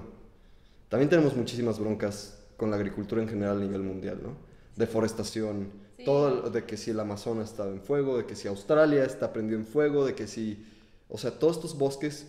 también 0.89 1.09
tenemos 1.09 1.35
muchísimas 1.35 1.79
broncas 1.79 2.39
con 2.57 2.69
la 2.71 2.77
agricultura 2.77 3.21
en 3.21 3.29
general 3.29 3.57
a 3.57 3.61
nivel 3.61 3.83
mundial, 3.83 4.19
¿no? 4.21 4.46
Deforestación, 4.77 5.71
todo 6.05 6.49
de 6.49 6.65
que 6.65 6.77
si 6.77 6.91
el 6.91 6.99
Amazonas 6.99 7.49
está 7.49 7.67
en 7.67 7.81
fuego, 7.81 8.17
de 8.17 8.25
que 8.25 8.35
si 8.35 8.47
Australia 8.47 9.03
está 9.03 9.33
prendido 9.33 9.59
en 9.59 9.65
fuego, 9.65 10.05
de 10.05 10.15
que 10.15 10.27
si, 10.27 10.65
o 11.09 11.17
sea, 11.17 11.37
todos 11.37 11.57
estos 11.57 11.77
bosques 11.77 12.27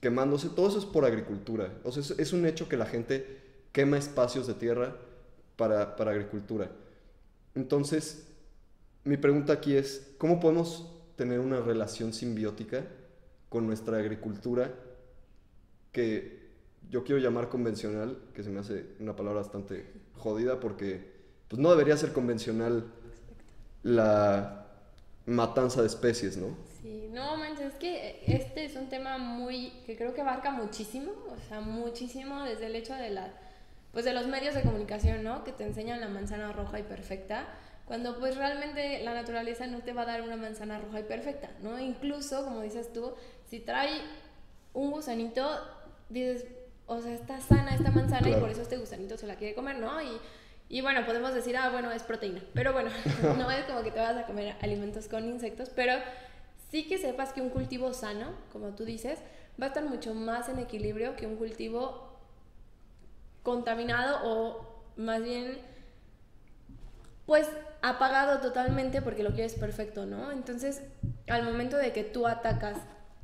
quemándose, 0.00 0.50
todo 0.50 0.68
eso 0.68 0.78
es 0.78 0.84
por 0.84 1.04
agricultura. 1.04 1.72
O 1.82 1.90
sea, 1.90 2.02
es, 2.18 2.32
un 2.32 2.46
hecho 2.46 2.68
que 2.68 2.76
la 2.76 2.86
gente 2.86 3.40
quema 3.72 3.98
espacios 3.98 4.46
de 4.46 4.54
tierra 4.54 4.94
para, 5.56 5.96
para 5.96 6.12
agricultura. 6.12 6.70
Entonces, 7.54 8.28
mi 9.04 9.16
pregunta 9.16 9.54
aquí 9.54 9.74
es, 9.74 10.12
¿cómo 10.18 10.38
podemos 10.38 10.92
tener 11.16 11.40
una 11.40 11.60
relación 11.60 12.12
simbiótica 12.12 12.84
con 13.48 13.66
nuestra 13.66 13.96
agricultura 13.96 14.74
que 15.92 16.46
yo 16.90 17.04
quiero 17.04 17.20
llamar 17.20 17.48
convencional, 17.48 18.18
que 18.34 18.42
se 18.42 18.50
me 18.50 18.60
hace 18.60 18.84
una 19.00 19.16
palabra 19.16 19.40
bastante 19.40 19.86
jodida 20.14 20.60
porque 20.60 21.15
pues 21.48 21.60
no 21.60 21.70
debería 21.70 21.96
ser 21.96 22.12
convencional 22.12 22.84
la 23.82 24.66
matanza 25.26 25.80
de 25.80 25.88
especies, 25.88 26.36
¿no? 26.36 26.56
Sí, 26.80 27.08
no 27.12 27.36
manches, 27.36 27.72
es 27.72 27.74
que 27.74 28.22
este 28.26 28.64
es 28.64 28.76
un 28.76 28.88
tema 28.88 29.18
muy 29.18 29.70
que 29.86 29.96
creo 29.96 30.14
que 30.14 30.20
abarca 30.20 30.50
muchísimo, 30.50 31.12
o 31.30 31.48
sea, 31.48 31.60
muchísimo 31.60 32.42
desde 32.44 32.66
el 32.66 32.76
hecho 32.76 32.94
de 32.94 33.10
la 33.10 33.32
pues 33.92 34.04
de 34.04 34.12
los 34.12 34.26
medios 34.26 34.54
de 34.54 34.60
comunicación, 34.60 35.24
¿no? 35.24 35.42
Que 35.42 35.52
te 35.52 35.64
enseñan 35.64 36.00
la 36.00 36.08
manzana 36.08 36.52
roja 36.52 36.78
y 36.78 36.82
perfecta, 36.82 37.46
cuando 37.86 38.18
pues 38.18 38.36
realmente 38.36 39.02
la 39.02 39.14
naturaleza 39.14 39.66
no 39.66 39.78
te 39.78 39.94
va 39.94 40.02
a 40.02 40.06
dar 40.06 40.20
una 40.20 40.36
manzana 40.36 40.78
roja 40.78 41.00
y 41.00 41.04
perfecta, 41.04 41.48
¿no? 41.62 41.78
Incluso, 41.80 42.44
como 42.44 42.60
dices 42.60 42.92
tú, 42.92 43.14
si 43.48 43.60
trae 43.60 44.02
un 44.74 44.90
gusanito, 44.90 45.48
dices, 46.10 46.44
o 46.86 47.00
sea, 47.00 47.14
está 47.14 47.40
sana 47.40 47.74
esta 47.74 47.90
manzana 47.90 48.28
y 48.28 48.34
por 48.34 48.50
eso 48.50 48.60
este 48.60 48.76
gusanito 48.76 49.16
se 49.16 49.26
la 49.26 49.36
quiere 49.36 49.54
comer, 49.54 49.78
¿no? 49.78 50.02
Y, 50.02 50.20
y 50.68 50.80
bueno, 50.80 51.04
podemos 51.06 51.32
decir, 51.32 51.56
ah, 51.56 51.70
bueno, 51.70 51.92
es 51.92 52.02
proteína, 52.02 52.40
pero 52.54 52.72
bueno, 52.72 52.90
no 53.38 53.50
es 53.50 53.64
como 53.66 53.82
que 53.82 53.90
te 53.90 54.00
vas 54.00 54.16
a 54.16 54.26
comer 54.26 54.56
alimentos 54.60 55.08
con 55.08 55.24
insectos, 55.24 55.70
pero 55.74 55.94
sí 56.70 56.88
que 56.88 56.98
sepas 56.98 57.32
que 57.32 57.40
un 57.40 57.50
cultivo 57.50 57.92
sano, 57.92 58.32
como 58.52 58.70
tú 58.70 58.84
dices, 58.84 59.18
va 59.60 59.66
a 59.66 59.68
estar 59.68 59.84
mucho 59.84 60.14
más 60.14 60.48
en 60.48 60.58
equilibrio 60.58 61.16
que 61.16 61.26
un 61.26 61.36
cultivo 61.36 62.18
contaminado 63.42 64.18
o 64.24 64.76
más 64.96 65.22
bien 65.22 65.58
pues 67.26 67.48
apagado 67.82 68.40
totalmente 68.40 69.02
porque 69.02 69.22
lo 69.22 69.32
quieres 69.32 69.54
perfecto, 69.54 70.06
¿no? 70.06 70.30
Entonces, 70.30 70.82
al 71.28 71.42
momento 71.42 71.76
de 71.76 71.92
que 71.92 72.04
tú 72.04 72.26
atacas 72.26 72.78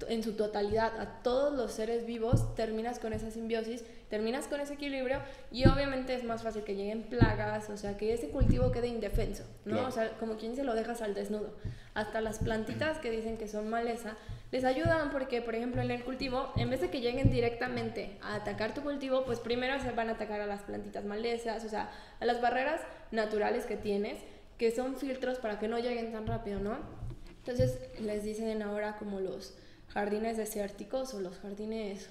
en 0.09 0.23
su 0.25 0.33
totalidad 0.35 0.99
a 1.01 1.23
todos 1.23 1.57
los 1.57 1.73
seres 1.73 2.05
vivos, 2.05 2.55
terminas 2.57 2.99
con 2.99 3.13
esa 3.13 3.31
simbiosis, 3.31 3.85
terminas 4.13 4.47
con 4.47 4.61
ese 4.61 4.75
equilibrio 4.75 5.23
y 5.51 5.67
obviamente 5.67 6.15
es 6.15 6.23
más 6.23 6.43
fácil 6.43 6.65
que 6.65 6.77
lleguen 6.77 7.05
plagas, 7.05 7.71
o 7.71 7.79
sea, 7.79 7.97
que 7.97 8.13
ese 8.13 8.29
cultivo 8.29 8.71
quede 8.71 8.89
indefenso, 8.89 9.43
¿no? 9.65 9.87
O 9.87 9.91
sea, 9.91 10.19
como 10.19 10.37
quien 10.37 10.55
se 10.55 10.65
lo 10.65 10.75
dejas 10.75 11.01
al 11.01 11.15
desnudo. 11.15 11.57
Hasta 11.95 12.21
las 12.21 12.39
plantitas 12.39 12.99
que 12.99 13.11
dicen 13.11 13.39
que 13.39 13.49
son 13.49 13.71
maleza, 13.71 14.19
les 14.51 14.65
ayudan 14.65 15.11
porque, 15.13 15.41
por 15.41 15.55
ejemplo, 15.55 15.81
en 15.81 15.91
el 15.91 16.05
cultivo, 16.05 16.53
en 16.57 16.69
vez 16.69 16.83
de 16.83 16.91
que 16.91 17.01
lleguen 17.01 17.31
directamente 17.31 18.19
a 18.21 18.35
atacar 18.35 18.75
tu 18.75 18.83
cultivo, 18.83 19.25
pues 19.25 19.41
primero 19.41 19.81
se 19.81 19.93
van 19.93 20.11
a 20.11 20.13
atacar 20.13 20.43
a 20.43 20.47
las 20.47 20.61
plantitas 20.61 21.07
malezas, 21.07 21.65
o 21.65 21.71
sea, 21.71 21.91
a 22.21 22.25
las 22.27 22.43
barreras 22.43 22.83
naturales 23.13 23.65
que 23.65 23.79
tienes, 23.79 24.19
que 24.59 24.73
son 24.73 24.97
filtros 24.97 25.39
para 25.39 25.59
que 25.59 25.69
no 25.69 25.79
lleguen 25.79 26.13
tan 26.13 26.27
rápido, 26.27 26.61
¿no? 26.61 26.77
Entonces 27.39 27.79
les 27.99 28.25
dicen 28.25 28.61
ahora 28.61 28.97
como 28.99 29.21
los 29.21 29.55
jardines 29.89 30.37
desérticos 30.37 31.15
o 31.15 31.21
los 31.21 31.39
jardines, 31.39 32.11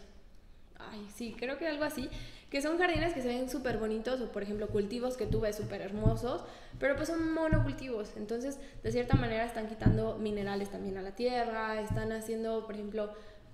ay, 0.91 1.07
sí, 1.13 1.35
creo 1.37 1.57
que 1.57 1.67
algo 1.67 1.83
así, 1.83 2.09
que 2.49 2.61
son 2.61 2.77
jardines 2.77 3.13
que 3.13 3.21
se 3.21 3.27
ven 3.27 3.49
súper 3.49 3.77
bonitos 3.77 4.19
o 4.21 4.31
por 4.31 4.43
ejemplo 4.43 4.67
cultivos 4.67 5.17
que 5.17 5.25
tú 5.25 5.39
ves 5.39 5.55
súper 5.55 5.81
hermosos, 5.81 6.43
pero 6.79 6.95
pues 6.95 7.07
son 7.09 7.31
monocultivos, 7.33 8.11
entonces 8.17 8.59
de 8.83 8.91
cierta 8.91 9.15
manera 9.15 9.45
están 9.45 9.67
quitando 9.67 10.17
minerales 10.17 10.69
también 10.69 10.97
a 10.97 11.01
la 11.01 11.15
tierra, 11.15 11.79
están 11.81 12.11
haciendo, 12.11 12.65
por 12.65 12.75
ejemplo, 12.75 13.13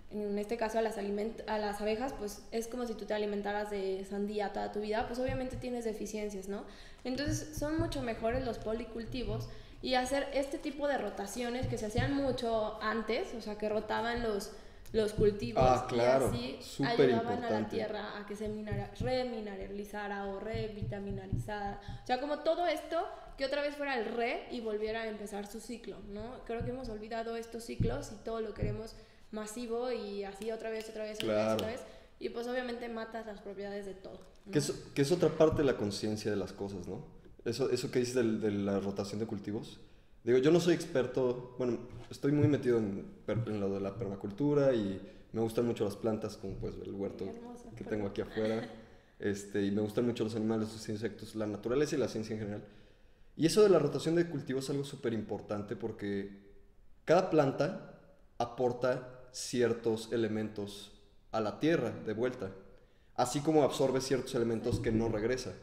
en 0.09 0.37
este 0.39 0.57
caso 0.57 0.79
a 0.79 0.81
las, 0.81 0.97
a 0.97 1.57
las 1.57 1.81
abejas, 1.81 2.13
pues 2.17 2.41
es 2.51 2.67
como 2.67 2.85
si 2.85 2.93
tú 2.93 3.05
te 3.05 3.13
alimentaras 3.13 3.69
de 3.69 4.05
sandía 4.09 4.53
toda 4.53 4.71
tu 4.71 4.79
vida, 4.79 5.05
pues 5.05 5.19
obviamente 5.19 5.57
tienes 5.57 5.83
deficiencias, 5.83 6.47
¿no? 6.47 6.63
Entonces 7.03 7.57
son 7.57 7.77
mucho 7.77 8.01
mejores 8.01 8.45
los 8.45 8.57
policultivos 8.57 9.49
y 9.81 9.95
hacer 9.95 10.27
este 10.33 10.57
tipo 10.57 10.87
de 10.87 10.97
rotaciones 10.97 11.67
que 11.67 11.77
se 11.77 11.85
hacían 11.85 12.13
mucho 12.13 12.81
antes, 12.81 13.33
o 13.35 13.41
sea, 13.41 13.57
que 13.57 13.69
rotaban 13.69 14.23
los, 14.23 14.51
los 14.93 15.13
cultivos 15.13 15.63
ah, 15.65 15.85
claro. 15.87 16.33
y 16.33 16.57
así 16.59 16.83
ayudaban 16.83 17.43
a 17.43 17.49
la 17.49 17.67
tierra 17.67 18.17
a 18.17 18.25
que 18.25 18.35
se 18.35 18.47
remineralizara 18.99 20.25
o 20.25 20.39
revitaminalizara. 20.39 21.81
O 22.03 22.07
sea, 22.07 22.19
como 22.19 22.39
todo 22.39 22.67
esto 22.67 23.05
que 23.37 23.45
otra 23.45 23.61
vez 23.61 23.75
fuera 23.75 23.99
el 23.99 24.05
re 24.05 24.47
y 24.51 24.61
volviera 24.61 25.01
a 25.01 25.07
empezar 25.07 25.45
su 25.45 25.59
ciclo, 25.59 25.97
¿no? 26.09 26.43
Creo 26.45 26.63
que 26.63 26.71
hemos 26.71 26.89
olvidado 26.89 27.35
estos 27.35 27.63
ciclos 27.63 28.11
y 28.11 28.23
todo 28.23 28.41
lo 28.41 28.53
queremos 28.53 28.95
masivo 29.31 29.91
y 29.91 30.23
así 30.23 30.51
otra 30.51 30.69
vez, 30.69 30.89
otra 30.89 31.03
vez, 31.03 31.17
otra 31.21 31.35
vez, 31.35 31.53
otra 31.53 31.67
vez. 31.67 31.81
Y 32.19 32.29
pues 32.29 32.47
obviamente 32.47 32.89
matas 32.89 33.27
las 33.27 33.41
propiedades 33.41 33.85
de 33.85 33.93
todo. 33.93 34.19
Que, 34.51 34.59
es, 34.59 34.71
que 34.95 35.01
es 35.03 35.11
otra 35.11 35.29
parte 35.29 35.57
de 35.57 35.65
la 35.65 35.77
conciencia 35.77 36.31
de 36.31 36.37
las 36.37 36.53
cosas, 36.53 36.87
¿no? 36.87 37.05
Eso, 37.45 37.69
eso 37.69 37.91
que 37.91 37.99
dices 37.99 38.15
de 38.15 38.51
la 38.51 38.79
rotación 38.79 39.19
de 39.19 39.27
cultivos. 39.27 39.79
Digo, 40.27 40.39
yo 40.39 40.51
no 40.51 40.59
soy 40.59 40.73
experto, 40.73 41.55
bueno, 41.57 41.77
estoy 42.11 42.33
muy 42.33 42.49
metido 42.49 42.79
en, 42.79 43.05
en, 43.27 43.59
lo 43.61 43.73
de 43.73 43.79
la 43.79 43.95
permacultura 43.95 44.73
y 44.73 45.01
me 45.31 45.39
gustan 45.39 45.65
mucho 45.65 45.85
las 45.85 45.95
plantas, 45.95 46.35
como 46.35 46.55
pues 46.55 46.75
el 46.83 46.91
huerto 46.91 47.25
que 47.77 47.85
tengo 47.85 48.07
aquí 48.07 48.19
afuera. 48.19 48.67
Este, 49.19 49.63
y 49.63 49.71
me 49.71 49.81
gustan 49.81 50.05
mucho 50.05 50.25
los 50.25 50.35
animales, 50.35 50.73
los 50.73 50.89
insectos, 50.89 51.33
la 51.33 51.47
naturaleza 51.47 51.95
y 51.95 51.99
la 51.99 52.09
ciencia 52.09 52.33
en 52.33 52.39
general. 52.39 52.63
Y 53.37 53.45
eso 53.45 53.63
de 53.63 53.69
la 53.69 53.79
rotación 53.79 54.15
de 54.15 54.27
cultivos 54.29 54.65
es 54.65 54.71
algo 54.71 54.83
súper 54.83 55.13
importante 55.13 55.77
porque 55.77 56.41
cada 57.05 57.29
planta 57.29 57.97
aporta 58.37 59.29
ciertos 59.31 60.11
elementos 60.11 60.91
a 61.31 61.39
la 61.39 61.61
tierra 61.61 61.91
de 62.05 62.13
vuelta, 62.13 62.51
así 63.15 63.39
como 63.39 63.63
absorbe 63.63 64.01
ciertos 64.01 64.35
elementos 64.35 64.81
que 64.81 64.91
no 64.91 65.07
regresa. 65.07 65.53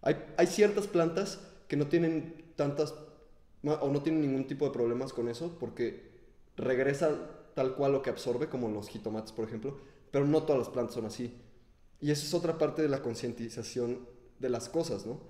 Hay, 0.00 0.46
ciertas 0.46 0.86
plantas 0.86 1.40
que 1.68 1.76
no 1.76 1.88
tienen 1.88 2.54
tantas 2.56 2.94
o 3.64 3.90
no 3.90 4.02
tienen 4.02 4.22
ningún 4.22 4.46
tipo 4.46 4.64
de 4.66 4.72
problemas 4.72 5.12
con 5.12 5.28
eso 5.28 5.56
porque 5.58 6.08
regresa 6.56 7.16
tal 7.54 7.74
cual 7.74 7.92
lo 7.92 8.02
que 8.02 8.10
absorbe, 8.10 8.48
como 8.48 8.68
los 8.68 8.88
jitomates, 8.88 9.32
por 9.32 9.46
ejemplo, 9.46 9.78
pero 10.10 10.26
no 10.26 10.44
todas 10.44 10.60
las 10.60 10.68
plantas 10.68 10.94
son 10.94 11.06
así. 11.06 11.34
Y 12.00 12.10
eso 12.10 12.24
es 12.24 12.34
otra 12.34 12.58
parte 12.58 12.82
de 12.82 12.88
la 12.88 13.02
concientización 13.02 14.06
de 14.38 14.48
las 14.48 14.68
cosas, 14.68 15.06
¿no? 15.06 15.20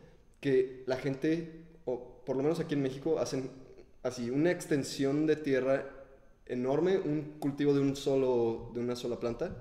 Que 0.40 0.84
la 0.86 0.96
gente, 0.96 1.64
o 1.86 2.22
por 2.26 2.36
lo 2.36 2.42
menos 2.42 2.60
aquí 2.60 2.74
en 2.74 2.82
México, 2.82 3.18
hacen 3.18 3.50
así 4.02 4.30
una 4.30 4.50
extensión 4.50 5.26
de 5.26 5.36
tierra 5.36 5.86
enorme, 6.46 6.98
un 6.98 7.36
cultivo 7.38 7.72
de, 7.72 7.80
un 7.80 7.96
solo, 7.96 8.70
de 8.74 8.80
una 8.80 8.96
sola 8.96 9.18
planta, 9.20 9.56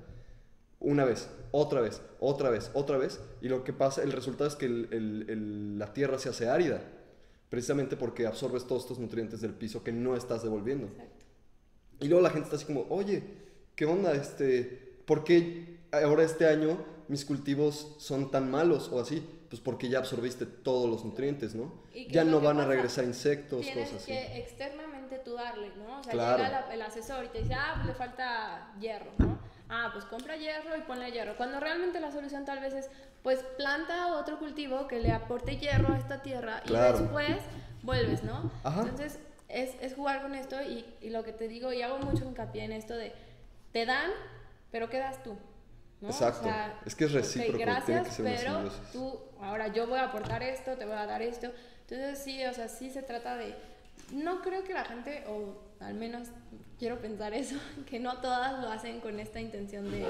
una 0.80 1.05
vez, 1.05 1.30
otra 1.51 1.82
vez, 1.82 2.01
otra 2.20 2.49
vez, 2.49 2.72
otra 2.74 2.97
vez, 2.97 3.20
y 3.41 3.47
lo 3.47 3.63
que 3.63 3.74
pasa, 3.74 4.03
el 4.03 4.11
resultado 4.11 4.49
es 4.49 4.55
que 4.55 4.68
la 4.70 5.93
tierra 5.93 6.20
se 6.20 6.30
hace 6.30 6.49
árida, 6.49 6.82
precisamente 7.50 7.95
porque 7.95 8.28
absorbes 8.28 8.66
todos 8.66 8.84
estos 8.84 9.00
nutrientes 9.00 9.41
del 9.41 9.54
piso 9.54 9.84
que 9.84 9.91
no 9.91 10.16
estás 10.16 10.43
devolviendo. 10.43 10.89
Y 12.00 12.08
luego 12.08 12.22
la 12.22 12.30
gente 12.30 12.45
está 12.45 12.58
así 12.58 12.66
como, 12.66 12.86
oye, 12.89 13.24
¿qué 13.76 13.86
onda? 13.86 14.14
Este, 14.14 15.02
¿Por 15.06 15.24
qué 15.24 15.80
ahora 15.91 16.24
este 16.24 16.48
año 16.48 16.78
mis 17.08 17.26
cultivos 17.26 17.95
son 18.00 18.30
tan 18.32 18.52
malos 18.52 18.89
o 18.91 19.00
así? 19.00 19.26
Pues 19.50 19.62
porque 19.62 19.88
ya 19.88 20.00
absorbiste 20.00 20.45
todos 20.45 20.89
los 20.89 21.06
nutrientes, 21.06 21.56
¿no? 21.56 21.72
Ya 22.10 22.26
no 22.26 22.41
van 22.41 22.60
a 22.60 22.66
regresar 22.66 23.06
insectos, 23.06 23.66
cosas 23.66 23.93
así. 23.93 24.12
que 24.12 24.39
externamente 24.39 25.20
tú 25.20 25.36
darle, 25.36 25.72
¿no? 25.78 26.02
O 26.02 26.04
sea, 26.04 26.14
llega 26.14 26.74
el 26.74 26.82
asesor 26.82 27.26
y 27.26 27.30
te 27.30 27.39
dice, 27.39 27.54
ah, 27.54 27.82
le 27.88 27.93
falta 27.93 28.76
hierro, 28.80 29.12
¿no? 29.18 29.39
Ah, 29.70 29.89
pues 29.93 30.05
compra 30.05 30.36
hierro 30.38 30.76
y 30.78 30.82
ponle 30.82 31.11
hierro. 31.11 31.36
Cuando 31.38 31.59
realmente 31.59 31.99
la 31.99 32.11
solución 32.11 32.45
tal 32.45 32.59
vez 32.59 32.74
es, 32.74 32.89
pues 33.24 33.39
planta 33.57 34.15
otro 34.15 34.39
cultivo 34.39 34.88
que 34.88 34.99
le 34.99 35.11
aporte 35.11 35.57
hierro 35.57 35.93
a 35.93 35.97
esta 35.97 36.22
tierra 36.22 36.61
y 36.65 36.72
después 36.72 37.38
vuelves, 37.84 38.24
¿no? 38.24 38.51
Entonces 38.63 39.20
es, 39.47 39.76
es, 39.82 39.95
jugar 39.95 40.22
con 40.22 40.36
esto 40.36 40.61
y, 40.61 40.86
y, 41.01 41.09
lo 41.09 41.24
que 41.24 41.32
te 41.32 41.47
digo, 41.47 41.72
y 41.72 41.82
hago 41.82 41.99
mucho 41.99 42.26
hincapié 42.26 42.65
en 42.65 42.74
esto 42.74 42.95
de, 42.95 43.13
te 43.72 43.86
dan, 43.86 44.11
pero 44.72 44.89
quedas 44.89 45.24
tú. 45.24 45.38
¿no? 46.01 46.09
Exacto. 46.09 46.49
es 46.86 46.95
que 46.95 47.05
es 47.05 47.11
recíproco. 47.11 47.57
gracias, 47.57 48.18
que 48.18 48.24
pero 48.24 48.70
tú, 48.91 49.20
ahora 49.41 49.68
yo 49.70 49.88
voy 49.88 49.99
a 49.99 50.05
aportar 50.05 50.43
esto, 50.43 50.78
te 50.78 50.86
voy 50.86 50.95
a 50.95 51.05
dar 51.05 51.22
esto. 51.22 51.51
Entonces 51.82 52.20
sí, 52.20 52.43
o 52.45 52.53
sea, 52.53 52.68
sí 52.68 52.89
se 52.89 53.01
trata 53.01 53.36
de... 53.38 53.55
No 54.11 54.41
creo 54.41 54.63
que 54.63 54.74
la 54.74 54.86
gente, 54.86 55.24
o 55.28 55.66
al 55.80 55.95
menos 55.95 56.30
quiero 56.80 56.99
pensar 56.99 57.34
eso, 57.34 57.57
que 57.89 57.99
no 57.99 58.17
todas 58.17 58.61
lo 58.61 58.69
hacen 58.69 58.99
con 58.99 59.19
esta 59.19 59.39
intención 59.39 59.89
de, 59.91 60.05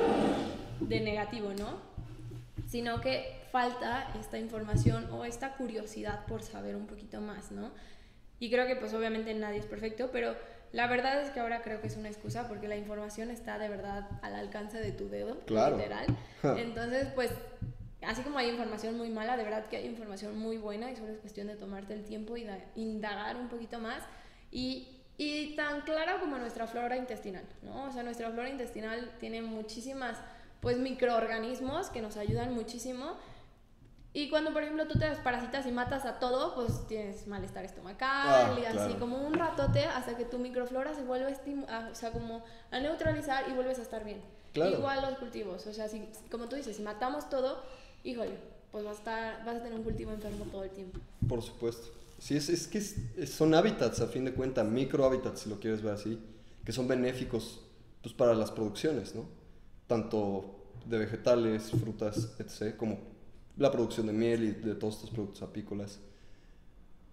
de 0.82 0.99
negativo, 0.99 1.51
¿no? 1.57 1.80
Sino 2.68 3.01
que 3.01 3.41
falta 3.51 4.11
esta 4.20 4.38
información 4.38 5.09
o 5.11 5.26
esta 5.26 5.55
curiosidad 5.55 6.26
por 6.26 6.43
saber 6.43 6.76
un 6.76 6.86
poquito 6.86 7.22
más, 7.22 7.51
¿no? 7.51 7.72
Y 8.39 8.51
creo 8.51 8.68
que 8.68 8.76
pues 8.76 8.93
obviamente 8.93 9.34
nadie 9.34 9.59
es 9.59 9.65
perfecto, 9.65 10.09
pero 10.11 10.36
la 10.72 10.88
verdad 10.88 11.22
es 11.22 11.32
que 11.32 11.39
ahora 11.39 11.61
creo 11.61 11.82
que 11.82 11.88
es 11.88 11.95
una 11.95 12.09
excusa 12.09 12.47
porque 12.47 12.68
la 12.68 12.76
información 12.76 13.32
está 13.32 13.57
de 13.57 13.70
verdad 13.70 14.07
al 14.22 14.36
alcance 14.36 14.80
de 14.80 14.91
tu 14.91 15.09
dedo, 15.09 15.38
literal. 15.47 16.05
Entonces, 16.43 17.07
pues, 17.15 17.32
así 18.01 18.22
como 18.22 18.38
hay 18.38 18.49
información 18.49 18.97
muy 18.97 19.09
mala, 19.09 19.38
de 19.38 19.43
verdad 19.43 19.65
que 19.68 19.78
hay 19.78 19.86
información 19.88 20.38
muy 20.38 20.57
buena 20.57 20.91
y 20.91 20.95
solo 20.95 21.11
es 21.11 21.20
cuestión 21.20 21.47
de 21.47 21.55
tomarte 21.55 21.93
el 21.93 22.03
tiempo 22.03 22.36
y 22.38 22.47
indagar 22.76 23.38
un 23.38 23.47
poquito 23.47 23.80
más. 23.80 24.03
Y, 24.51 24.97
y 25.18 25.55
tan 25.55 25.82
clara 25.82 26.20
como 26.20 26.38
nuestra 26.38 26.68
flora 26.68 26.95
intestinal, 26.95 27.43
¿no? 27.63 27.86
O 27.86 27.91
sea, 27.91 28.03
nuestra 28.03 28.30
flora 28.30 28.49
intestinal 28.49 29.11
tiene 29.20 29.41
muchísimas, 29.41 30.18
pues, 30.61 30.78
microorganismos 30.78 31.89
que 31.89 32.01
nos 32.01 32.18
ayudan 32.18 32.53
muchísimo 32.53 33.18
y 34.18 34.30
cuando, 34.30 34.51
por 34.51 34.63
ejemplo, 34.63 34.88
tú 34.88 34.97
te 34.97 35.07
desparasitas 35.07 35.68
y 35.68 35.72
matas 35.72 36.05
a 36.05 36.18
todo, 36.18 36.55
pues 36.55 36.88
tienes 36.88 37.28
malestar 37.28 37.65
estomacal 37.65 38.55
ah, 38.55 38.57
y 38.59 38.65
así 38.65 38.93
como 38.95 39.18
un 39.18 39.36
ratote 39.36 39.86
hasta 39.86 40.18
que 40.18 40.26
tu 40.26 40.39
microflora 40.39 40.95
se 40.95 41.03
vuelve 41.03 41.36
a, 41.68 41.89
o 41.91 41.93
sea, 41.93 42.11
como 42.11 42.43
a 42.72 42.80
neutralizar 42.80 43.47
y 43.47 43.53
vuelves 43.53 43.78
a 43.78 43.84
estar 43.84 44.03
bien. 44.03 44.20
Igual 44.55 45.03
los 45.03 45.20
cultivos, 45.20 45.68
o 45.68 45.74
sea, 45.74 45.88
si, 45.88 46.09
como 46.32 46.47
tú 46.47 46.55
dices, 46.55 46.76
si 46.76 46.82
matamos 46.82 47.30
todo, 47.30 47.61
híjole, 48.03 48.39
pues 48.72 48.84
vas 48.84 48.95
a, 48.95 48.97
estar, 48.97 49.45
vas 49.45 49.57
a 49.57 49.59
tener 49.59 49.78
un 49.78 49.84
cultivo 49.84 50.11
enfermo 50.11 50.45
todo 50.45 50.63
el 50.63 50.72
tiempo. 50.72 50.99
Por 51.30 51.43
supuesto. 51.43 51.89
Sí, 52.20 52.36
es, 52.36 52.49
es 52.49 52.68
que 52.68 52.82
son 53.28 53.53
hábitats, 53.53 54.01
a 54.01 54.07
fin 54.07 54.26
de 54.26 54.34
cuentas, 54.34 54.68
micro 54.68 55.05
hábitats, 55.05 55.41
si 55.41 55.49
lo 55.49 55.59
quieres 55.59 55.82
ver 55.82 55.93
así, 55.93 56.20
que 56.65 56.72
son 56.72 56.88
benéficos 56.88 57.61
pues, 58.01 58.13
para 58.13 58.34
las 58.34 58.51
producciones, 58.51 59.13
¿no? 59.13 59.26
Tanto 59.86 60.55
de 60.86 60.97
vegetales, 60.97 61.72
frutas, 61.72 62.36
etc., 62.39 62.76
como 62.76 62.99
la 63.57 63.72
producción 63.72 64.07
de 64.07 64.13
miel 64.13 64.43
y 64.43 64.51
de 64.51 64.76
todos 64.76 64.95
estos 64.95 65.09
productos 65.11 65.41
apícolas. 65.41 65.99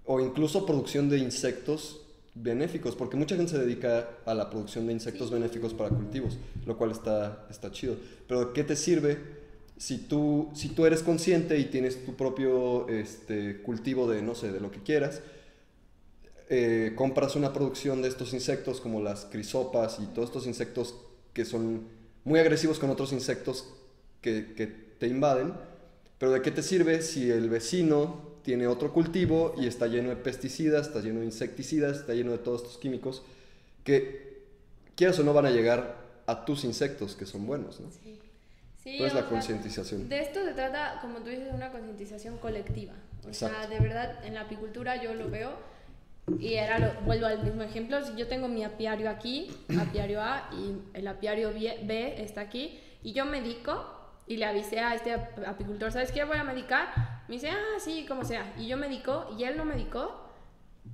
O 0.06 0.20
incluso 0.20 0.66
producción 0.66 1.08
de 1.08 1.18
insectos 1.18 2.00
benéficos, 2.34 2.96
porque 2.96 3.16
mucha 3.16 3.36
gente 3.36 3.52
se 3.52 3.58
dedica 3.58 4.08
a 4.26 4.34
la 4.34 4.50
producción 4.50 4.86
de 4.86 4.92
insectos 4.92 5.30
benéficos 5.30 5.72
para 5.72 5.90
cultivos, 5.90 6.36
lo 6.66 6.76
cual 6.76 6.90
está, 6.90 7.46
está 7.50 7.70
chido. 7.70 7.96
Pero 8.26 8.52
¿qué 8.52 8.64
te 8.64 8.76
sirve 8.76 9.43
si 9.76 9.98
tú, 9.98 10.50
si 10.54 10.68
tú 10.70 10.86
eres 10.86 11.02
consciente 11.02 11.58
y 11.58 11.66
tienes 11.66 12.04
tu 12.04 12.14
propio 12.14 12.88
este, 12.88 13.60
cultivo 13.62 14.08
de, 14.08 14.22
no 14.22 14.34
sé, 14.34 14.52
de 14.52 14.60
lo 14.60 14.70
que 14.70 14.82
quieras? 14.82 15.20
Eh, 16.48 16.92
compras 16.94 17.36
una 17.36 17.52
producción 17.52 18.02
de 18.02 18.08
estos 18.08 18.34
insectos 18.34 18.80
como 18.80 19.00
las 19.00 19.24
crisopas 19.24 19.98
y 20.00 20.06
todos 20.06 20.28
estos 20.28 20.46
insectos 20.46 20.94
que 21.32 21.44
son 21.44 21.88
muy 22.24 22.38
agresivos 22.38 22.78
con 22.78 22.90
otros 22.90 23.12
insectos 23.12 23.72
que, 24.20 24.54
que 24.54 24.66
te 24.66 25.06
invaden 25.06 25.54
pero 26.18 26.32
¿de 26.32 26.42
qué 26.42 26.50
te 26.50 26.62
sirve 26.62 27.02
si 27.02 27.30
el 27.30 27.50
vecino 27.50 28.34
tiene 28.42 28.66
otro 28.66 28.92
cultivo 28.92 29.54
y 29.58 29.66
está 29.66 29.86
lleno 29.86 30.10
de 30.10 30.16
pesticidas, 30.16 30.86
está 30.86 31.00
lleno 31.00 31.20
de 31.20 31.26
insecticidas, 31.26 31.98
está 31.98 32.14
lleno 32.14 32.32
de 32.32 32.38
todos 32.38 32.62
estos 32.62 32.78
químicos 32.78 33.22
que, 33.84 34.42
quieras 34.94 35.18
o 35.18 35.24
no, 35.24 35.34
van 35.34 35.46
a 35.46 35.50
llegar 35.50 35.98
a 36.26 36.44
tus 36.44 36.64
insectos 36.64 37.14
que 37.14 37.26
son 37.26 37.46
buenos, 37.46 37.80
¿no? 37.80 37.90
Sí. 37.90 38.18
Sí, 38.84 38.92
Entonces 38.92 39.14
la 39.14 39.28
concientización. 39.28 40.08
De 40.10 40.20
esto 40.20 40.44
se 40.44 40.52
trata, 40.52 40.98
como 41.00 41.20
tú 41.20 41.30
dices, 41.30 41.48
una 41.52 41.72
concientización 41.72 42.36
colectiva. 42.36 42.92
O 43.28 43.32
sea, 43.32 43.66
de 43.66 43.80
verdad, 43.80 44.22
en 44.24 44.34
la 44.34 44.42
apicultura 44.42 45.02
yo 45.02 45.14
lo 45.14 45.30
veo 45.30 45.52
y 46.38 46.54
era 46.54 46.78
lo, 46.78 46.92
vuelvo 47.06 47.26
al 47.26 47.42
mismo 47.42 47.62
ejemplo. 47.62 48.04
Si 48.04 48.14
yo 48.14 48.28
tengo 48.28 48.46
mi 48.46 48.62
apiario 48.62 49.08
aquí, 49.08 49.50
apiario 49.80 50.20
A, 50.20 50.50
y 50.52 50.96
el 50.96 51.08
apiario 51.08 51.50
B 51.50 52.22
está 52.22 52.42
aquí, 52.42 52.78
y 53.02 53.14
yo 53.14 53.24
me 53.24 53.40
dedico 53.40 53.86
y 54.26 54.36
le 54.36 54.44
avisé 54.44 54.80
a 54.80 54.94
este 54.94 55.12
apicultor, 55.12 55.92
¿sabes 55.92 56.12
qué? 56.12 56.24
Voy 56.24 56.36
a 56.36 56.44
medicar. 56.44 56.88
Me 57.28 57.36
dice, 57.36 57.50
ah, 57.50 57.78
sí, 57.78 58.04
como 58.06 58.24
sea. 58.24 58.54
Y 58.58 58.66
yo 58.66 58.76
medico 58.76 59.34
y 59.38 59.44
él 59.44 59.56
no 59.56 59.64
medicó. 59.64 60.23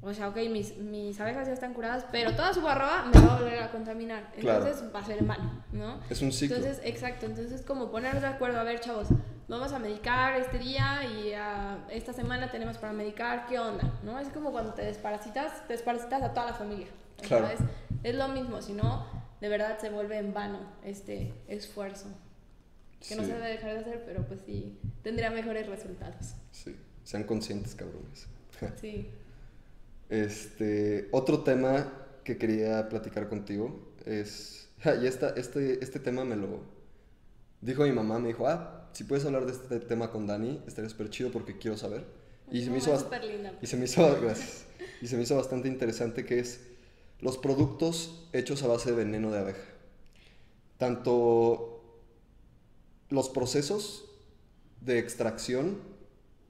O 0.03 0.15
sea, 0.15 0.29
ok, 0.29 0.37
mis, 0.51 0.77
mis 0.79 1.21
abejas 1.21 1.47
ya 1.47 1.53
están 1.53 1.75
curadas, 1.75 2.07
pero 2.11 2.35
toda 2.35 2.55
su 2.55 2.63
barroa 2.63 3.05
me 3.13 3.21
va 3.21 3.35
a 3.35 3.39
volver 3.39 3.63
a 3.63 3.71
contaminar. 3.71 4.33
Entonces 4.35 4.85
va 4.95 5.01
a 5.01 5.05
ser 5.05 5.23
mal, 5.23 5.65
¿no? 5.73 6.01
Es 6.09 6.23
un 6.23 6.33
ciclo. 6.33 6.57
Entonces, 6.57 6.81
exacto. 6.85 7.27
Entonces, 7.27 7.63
como 7.63 7.91
ponernos 7.91 8.23
de 8.23 8.29
acuerdo, 8.29 8.61
a 8.61 8.63
ver, 8.63 8.81
chavos, 8.81 9.09
vamos 9.49 9.73
a 9.73 9.79
medicar 9.79 10.41
este 10.41 10.59
día 10.59 11.03
y 11.05 11.33
uh, 11.35 11.91
esta 11.91 12.13
semana 12.13 12.51
tenemos 12.51 12.79
para 12.79 12.93
medicar, 12.95 13.47
¿qué 13.47 13.59
onda? 13.59 13.93
¿No? 14.03 14.19
Es 14.19 14.29
como 14.29 14.53
cuando 14.53 14.73
te 14.73 14.83
desparasitas, 14.83 15.67
te 15.67 15.75
desparasitas 15.75 16.23
a 16.23 16.33
toda 16.33 16.47
la 16.47 16.55
familia. 16.55 16.87
Claro. 17.21 17.49
Es 18.03 18.15
lo 18.15 18.29
mismo, 18.29 18.63
si 18.63 18.73
no, 18.73 19.05
de 19.41 19.49
verdad 19.49 19.79
se 19.79 19.91
vuelve 19.91 20.17
en 20.17 20.33
vano 20.33 20.61
este 20.83 21.35
esfuerzo 21.49 22.09
que 23.07 23.17
no 23.17 23.25
se 23.25 23.33
debe 23.33 23.49
dejar 23.49 23.75
de 23.75 23.81
hacer, 23.81 24.03
pero 24.07 24.27
pues 24.27 24.41
sí, 24.45 24.79
tendría 25.03 25.31
mejores 25.31 25.67
resultados. 25.67 26.35
Sí, 26.53 26.77
sean 27.03 27.25
conscientes, 27.25 27.75
cabrones. 27.75 28.29
Sí. 28.81 29.11
Este, 30.11 31.09
otro 31.13 31.45
tema 31.45 31.93
que 32.25 32.37
quería 32.37 32.89
platicar 32.89 33.29
contigo 33.29 33.95
es, 34.05 34.69
y 35.03 35.07
esta, 35.07 35.31
este, 35.31 35.83
este 35.83 36.01
tema 36.01 36.25
me 36.25 36.37
lo 36.37 36.61
dijo 37.61 37.85
mi 37.85 37.93
mamá, 37.93 38.19
me 38.19 38.29
dijo, 38.29 38.47
ah, 38.47 38.91
si 38.93 39.05
puedes 39.05 39.25
hablar 39.25 39.47
de 39.47 39.53
este 39.53 39.79
tema 39.81 40.11
con 40.11 40.27
Dani, 40.27 40.63
estaría 40.67 40.91
súper 40.91 41.11
chido 41.11 41.31
porque 41.31 41.59
quiero 41.59 41.77
saber. 41.77 42.05
Y 42.51 42.65
se, 42.65 42.71
me 42.71 42.79
hizo 42.79 42.93
y 43.63 43.67
se 43.67 43.77
me 43.77 43.85
hizo, 43.85 44.21
gracias, 44.21 44.65
y 45.01 45.07
se 45.07 45.17
me 45.17 45.23
hizo 45.23 45.37
bastante 45.37 45.69
interesante 45.69 46.25
que 46.25 46.41
es 46.41 46.61
los 47.21 47.39
productos 47.39 48.29
hechos 48.33 48.63
a 48.65 48.67
base 48.67 48.91
de 48.91 48.97
veneno 48.97 49.31
de 49.31 49.39
abeja. 49.39 49.63
Tanto 50.79 52.01
los 53.11 53.29
procesos 53.29 54.07
de 54.81 54.99
extracción 54.99 55.79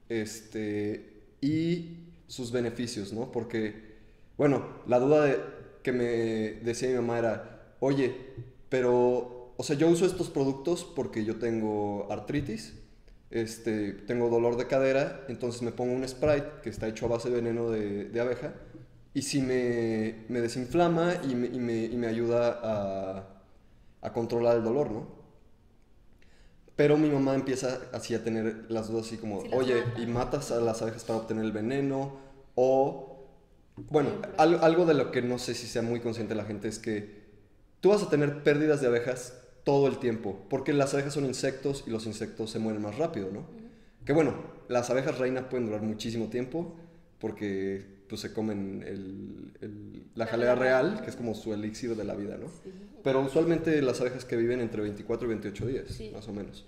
este, 0.08 1.24
y 1.42 2.09
sus 2.30 2.52
beneficios, 2.52 3.12
¿no? 3.12 3.32
Porque, 3.32 3.74
bueno, 4.38 4.64
la 4.86 5.00
duda 5.00 5.24
de, 5.24 5.40
que 5.82 5.92
me 5.92 6.04
decía 6.62 6.88
mi 6.88 6.94
mamá 6.94 7.18
era, 7.18 7.74
oye, 7.80 8.14
pero, 8.68 9.52
o 9.56 9.62
sea, 9.64 9.76
yo 9.76 9.88
uso 9.88 10.06
estos 10.06 10.30
productos 10.30 10.84
porque 10.84 11.24
yo 11.24 11.40
tengo 11.40 12.06
artritis, 12.08 12.74
este, 13.30 13.92
tengo 13.92 14.28
dolor 14.28 14.56
de 14.56 14.68
cadera, 14.68 15.24
entonces 15.28 15.62
me 15.62 15.72
pongo 15.72 15.92
un 15.92 16.06
Sprite 16.06 16.46
que 16.62 16.70
está 16.70 16.86
hecho 16.86 17.06
a 17.06 17.08
base 17.08 17.30
de 17.30 17.34
veneno 17.34 17.68
de, 17.68 18.20
abeja, 18.20 18.54
y 19.12 19.22
si 19.22 19.42
me, 19.42 20.24
me 20.28 20.40
desinflama 20.40 21.16
y 21.28 21.34
me, 21.34 21.48
y 21.48 21.58
me, 21.58 21.84
y 21.86 21.96
me 21.96 22.06
ayuda 22.06 22.60
a, 22.62 23.42
a 24.02 24.12
controlar 24.12 24.58
el 24.58 24.62
dolor, 24.62 24.92
¿no? 24.92 25.19
Pero 26.80 26.96
mi 26.96 27.10
mamá 27.10 27.34
empieza 27.34 27.78
así 27.92 28.14
a 28.14 28.24
tener 28.24 28.64
las 28.70 28.88
dudas 28.88 29.04
así 29.04 29.18
como, 29.18 29.40
oye, 29.52 29.84
¿y 29.98 30.06
matas 30.06 30.50
a 30.50 30.60
las 30.60 30.80
abejas 30.80 31.04
para 31.04 31.18
obtener 31.18 31.44
el 31.44 31.52
veneno? 31.52 32.16
O, 32.54 33.26
bueno, 33.90 34.08
algo, 34.38 34.86
de 34.86 34.94
lo 34.94 35.10
que 35.10 35.20
no 35.20 35.38
sé 35.38 35.52
si 35.52 35.66
sea 35.66 35.82
muy 35.82 36.00
consciente 36.00 36.34
la 36.34 36.46
gente 36.46 36.68
es 36.68 36.78
que 36.78 37.20
tú 37.80 37.90
vas 37.90 38.02
a 38.02 38.08
tener 38.08 38.42
pérdidas 38.42 38.80
de 38.80 38.86
abejas 38.86 39.34
todo 39.62 39.88
el 39.88 39.98
tiempo, 39.98 40.40
porque 40.48 40.72
las 40.72 40.94
abejas 40.94 41.12
son 41.12 41.26
insectos 41.26 41.84
y 41.86 41.90
los 41.90 42.06
insectos 42.06 42.50
se 42.50 42.58
mueren 42.58 42.80
más 42.80 42.96
rápido, 42.96 43.28
¿no? 43.30 43.44
Que 44.06 44.14
bueno, 44.14 44.32
las 44.68 44.88
abejas 44.88 45.18
reinas 45.18 45.44
pueden 45.50 45.66
durar 45.66 45.82
muchísimo 45.82 46.28
tiempo 46.28 46.76
porque 47.18 47.99
pues 48.10 48.20
se 48.20 48.32
comen 48.32 48.84
el, 48.86 50.02
la 50.16 50.26
jalea 50.26 50.56
real, 50.56 51.00
que 51.02 51.10
es 51.10 51.16
como 51.16 51.34
su 51.34 51.54
elixir 51.54 51.94
de 51.94 52.04
la 52.04 52.16
vida, 52.16 52.36
¿no? 52.36 52.48
Pero 53.04 53.20
usualmente 53.22 53.80
las 53.80 54.00
abejas 54.00 54.24
que 54.24 54.36
viven 54.36 54.60
entre 54.60 54.82
24 54.82 55.26
y 55.26 55.28
28 55.28 55.66
días, 55.66 56.00
más 56.12 56.28
o 56.28 56.32
menos. 56.32 56.66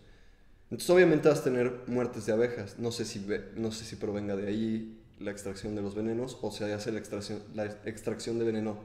Entonces 0.64 0.88
obviamente 0.88 1.28
vas 1.28 1.40
a 1.40 1.45
tener 1.45 1.80
muertes 1.88 2.24
de 2.24 2.32
abejas. 2.32 2.78
No 2.78 2.93
sé 2.93 3.05
si, 3.05 3.26
no 3.57 3.72
sé 3.72 3.84
si 3.84 3.97
provenga 3.97 4.36
de 4.36 4.47
ahí 4.47 4.99
la 5.18 5.32
extracción 5.32 5.74
de 5.74 5.82
los 5.82 5.95
venenos 5.95 6.38
o 6.40 6.51
se 6.51 6.72
hace 6.72 6.93
la 6.93 6.99
extracción, 7.01 7.43
la 7.55 7.64
extracción 7.64 8.38
de 8.38 8.45
veneno 8.45 8.78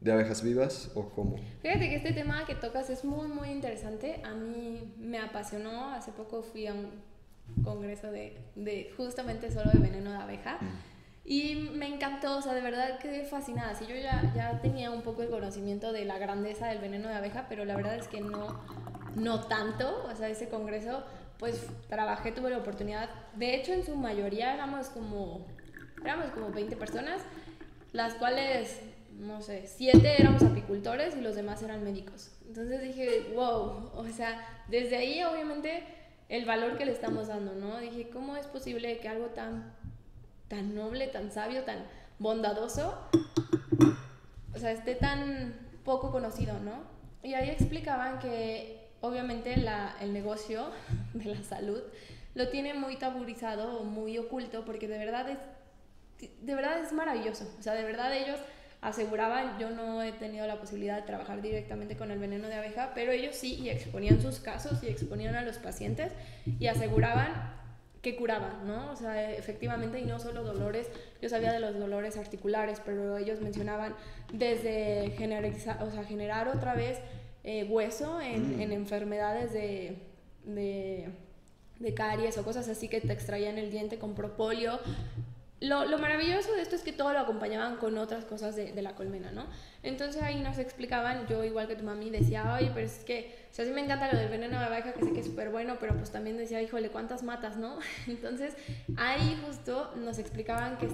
de 0.00 0.12
abejas 0.12 0.42
vivas 0.42 0.90
o 0.94 1.10
cómo. 1.10 1.36
Fíjate 1.62 1.88
que 1.88 1.94
este 1.94 2.12
tema 2.12 2.44
que 2.44 2.56
tocas 2.56 2.90
es 2.90 3.04
muy, 3.04 3.28
muy 3.28 3.50
interesante. 3.50 4.20
A 4.24 4.34
mí 4.34 4.92
me 4.98 5.18
apasionó. 5.18 5.90
Hace 5.90 6.10
poco 6.12 6.42
fui 6.42 6.66
a 6.66 6.74
un 6.74 6.90
congreso 7.62 8.10
de, 8.10 8.36
de 8.56 8.92
justamente 8.96 9.50
solo 9.50 9.70
de 9.70 9.78
veneno 9.78 10.10
de 10.10 10.16
abeja. 10.16 10.58
Mm. 10.60 10.89
Y 11.24 11.54
me 11.54 11.86
encantó, 11.86 12.38
o 12.38 12.42
sea, 12.42 12.54
de 12.54 12.60
verdad 12.60 12.98
quedé 12.98 13.24
fascinada. 13.24 13.74
Sí, 13.74 13.86
yo 13.86 13.94
ya, 13.94 14.32
ya 14.34 14.60
tenía 14.60 14.90
un 14.90 15.02
poco 15.02 15.22
el 15.22 15.28
conocimiento 15.28 15.92
de 15.92 16.04
la 16.04 16.18
grandeza 16.18 16.68
del 16.68 16.78
veneno 16.78 17.08
de 17.08 17.14
abeja, 17.14 17.46
pero 17.48 17.64
la 17.64 17.76
verdad 17.76 17.96
es 17.96 18.08
que 18.08 18.20
no, 18.20 18.60
no 19.14 19.40
tanto. 19.46 20.06
O 20.10 20.16
sea, 20.16 20.28
ese 20.28 20.48
congreso, 20.48 21.04
pues 21.38 21.66
trabajé, 21.88 22.32
tuve 22.32 22.50
la 22.50 22.58
oportunidad. 22.58 23.10
De 23.34 23.54
hecho, 23.54 23.72
en 23.72 23.84
su 23.84 23.96
mayoría 23.96 24.54
éramos 24.54 24.88
como, 24.88 25.46
éramos 26.02 26.30
como 26.30 26.50
20 26.50 26.76
personas, 26.76 27.22
las 27.92 28.14
cuales, 28.14 28.80
no 29.18 29.42
sé, 29.42 29.66
7 29.66 30.16
éramos 30.18 30.42
apicultores 30.42 31.16
y 31.16 31.20
los 31.20 31.36
demás 31.36 31.62
eran 31.62 31.84
médicos. 31.84 32.32
Entonces 32.46 32.82
dije, 32.82 33.32
wow, 33.34 33.90
o 33.94 34.06
sea, 34.12 34.44
desde 34.68 34.96
ahí 34.96 35.22
obviamente 35.22 35.84
el 36.28 36.44
valor 36.44 36.78
que 36.78 36.84
le 36.84 36.92
estamos 36.92 37.28
dando, 37.28 37.54
¿no? 37.54 37.78
Dije, 37.78 38.08
¿cómo 38.08 38.36
es 38.36 38.46
posible 38.46 38.98
que 38.98 39.08
algo 39.08 39.26
tan, 39.26 39.74
tan 40.50 40.74
noble, 40.74 41.06
tan 41.06 41.30
sabio, 41.30 41.62
tan 41.62 41.78
bondadoso, 42.18 42.98
o 44.52 44.58
sea, 44.58 44.72
esté 44.72 44.96
tan 44.96 45.54
poco 45.84 46.10
conocido, 46.10 46.58
¿no? 46.58 46.82
Y 47.22 47.34
ahí 47.34 47.48
explicaban 47.48 48.18
que 48.18 48.90
obviamente 49.00 49.56
la, 49.56 49.96
el 50.00 50.12
negocio 50.12 50.70
de 51.14 51.24
la 51.24 51.42
salud 51.42 51.80
lo 52.34 52.48
tiene 52.48 52.74
muy 52.74 52.96
taburizado 52.96 53.84
muy 53.84 54.18
oculto 54.18 54.64
porque 54.64 54.86
de 54.86 54.98
verdad 54.98 55.30
es 55.30 55.38
de 56.42 56.54
verdad 56.54 56.80
es 56.80 56.92
maravilloso. 56.92 57.50
O 57.58 57.62
sea, 57.62 57.72
de 57.72 57.84
verdad 57.84 58.14
ellos 58.14 58.38
aseguraban, 58.82 59.58
yo 59.58 59.70
no 59.70 60.02
he 60.02 60.12
tenido 60.12 60.46
la 60.46 60.58
posibilidad 60.58 60.96
de 60.96 61.02
trabajar 61.02 61.40
directamente 61.40 61.96
con 61.96 62.10
el 62.10 62.18
veneno 62.18 62.48
de 62.48 62.54
abeja, 62.54 62.92
pero 62.94 63.12
ellos 63.12 63.36
sí 63.36 63.54
y 63.54 63.70
exponían 63.70 64.20
sus 64.20 64.40
casos 64.40 64.82
y 64.82 64.88
exponían 64.88 65.34
a 65.34 65.42
los 65.42 65.58
pacientes 65.58 66.12
y 66.58 66.66
aseguraban 66.66 67.59
que 68.02 68.16
curaban, 68.16 68.66
¿no? 68.66 68.90
O 68.92 68.96
sea, 68.96 69.30
efectivamente, 69.32 70.00
y 70.00 70.04
no 70.04 70.18
solo 70.18 70.42
dolores, 70.42 70.88
yo 71.20 71.28
sabía 71.28 71.52
de 71.52 71.60
los 71.60 71.78
dolores 71.78 72.16
articulares, 72.16 72.80
pero 72.84 73.18
ellos 73.18 73.40
mencionaban 73.40 73.94
desde 74.32 75.12
generalizar, 75.18 75.82
o 75.82 75.90
sea, 75.90 76.04
generar 76.04 76.48
otra 76.48 76.74
vez 76.74 76.98
eh, 77.44 77.64
hueso 77.64 78.20
en, 78.20 78.56
mm. 78.56 78.60
en 78.60 78.72
enfermedades 78.72 79.52
de, 79.52 79.98
de, 80.44 81.08
de, 81.78 81.94
caries 81.94 82.38
o 82.38 82.44
cosas 82.44 82.68
así 82.68 82.88
que 82.88 83.00
te 83.00 83.12
extraían 83.12 83.58
el 83.58 83.70
diente 83.70 83.98
con 83.98 84.14
propóleo, 84.14 84.78
lo, 85.60 85.84
lo, 85.84 85.98
maravilloso 85.98 86.54
de 86.54 86.62
esto 86.62 86.74
es 86.74 86.82
que 86.82 86.92
todo 86.92 87.12
lo 87.12 87.18
acompañaban 87.18 87.76
con 87.76 87.98
otras 87.98 88.24
cosas 88.24 88.56
de, 88.56 88.72
de, 88.72 88.82
la 88.82 88.94
colmena, 88.94 89.30
¿no? 89.30 89.46
Entonces 89.82 90.22
ahí 90.22 90.40
nos 90.40 90.58
explicaban, 90.58 91.26
yo 91.26 91.44
igual 91.44 91.68
que 91.68 91.76
tu 91.76 91.84
mami 91.84 92.08
decía, 92.10 92.54
ay, 92.54 92.70
pero 92.72 92.86
es 92.86 93.04
que, 93.04 93.36
o 93.50 93.54
sea, 93.54 93.64
sí 93.66 93.70
me 93.70 93.82
encanta 93.82 94.10
lo 94.10 94.18
del 94.18 94.30
veneno 94.30 94.58
de 94.58 94.64
abeja, 94.64 94.92
que 94.94 95.04
sé 95.04 95.12
que 95.12 95.20
es 95.20 95.26
súper 95.26 95.50
bueno, 95.50 95.76
pero 95.78 95.94
pues 95.94 96.10
también 96.10 96.38
decía, 96.38 96.62
híjole, 96.62 96.88
¿cuántas 96.88 97.22
matas, 97.22 97.56
no? 97.56 97.78
Entonces 98.06 98.56
ahí 98.96 99.38
justo 99.46 99.92
nos 99.96 100.18
explicaban 100.18 100.78
que 100.78 100.88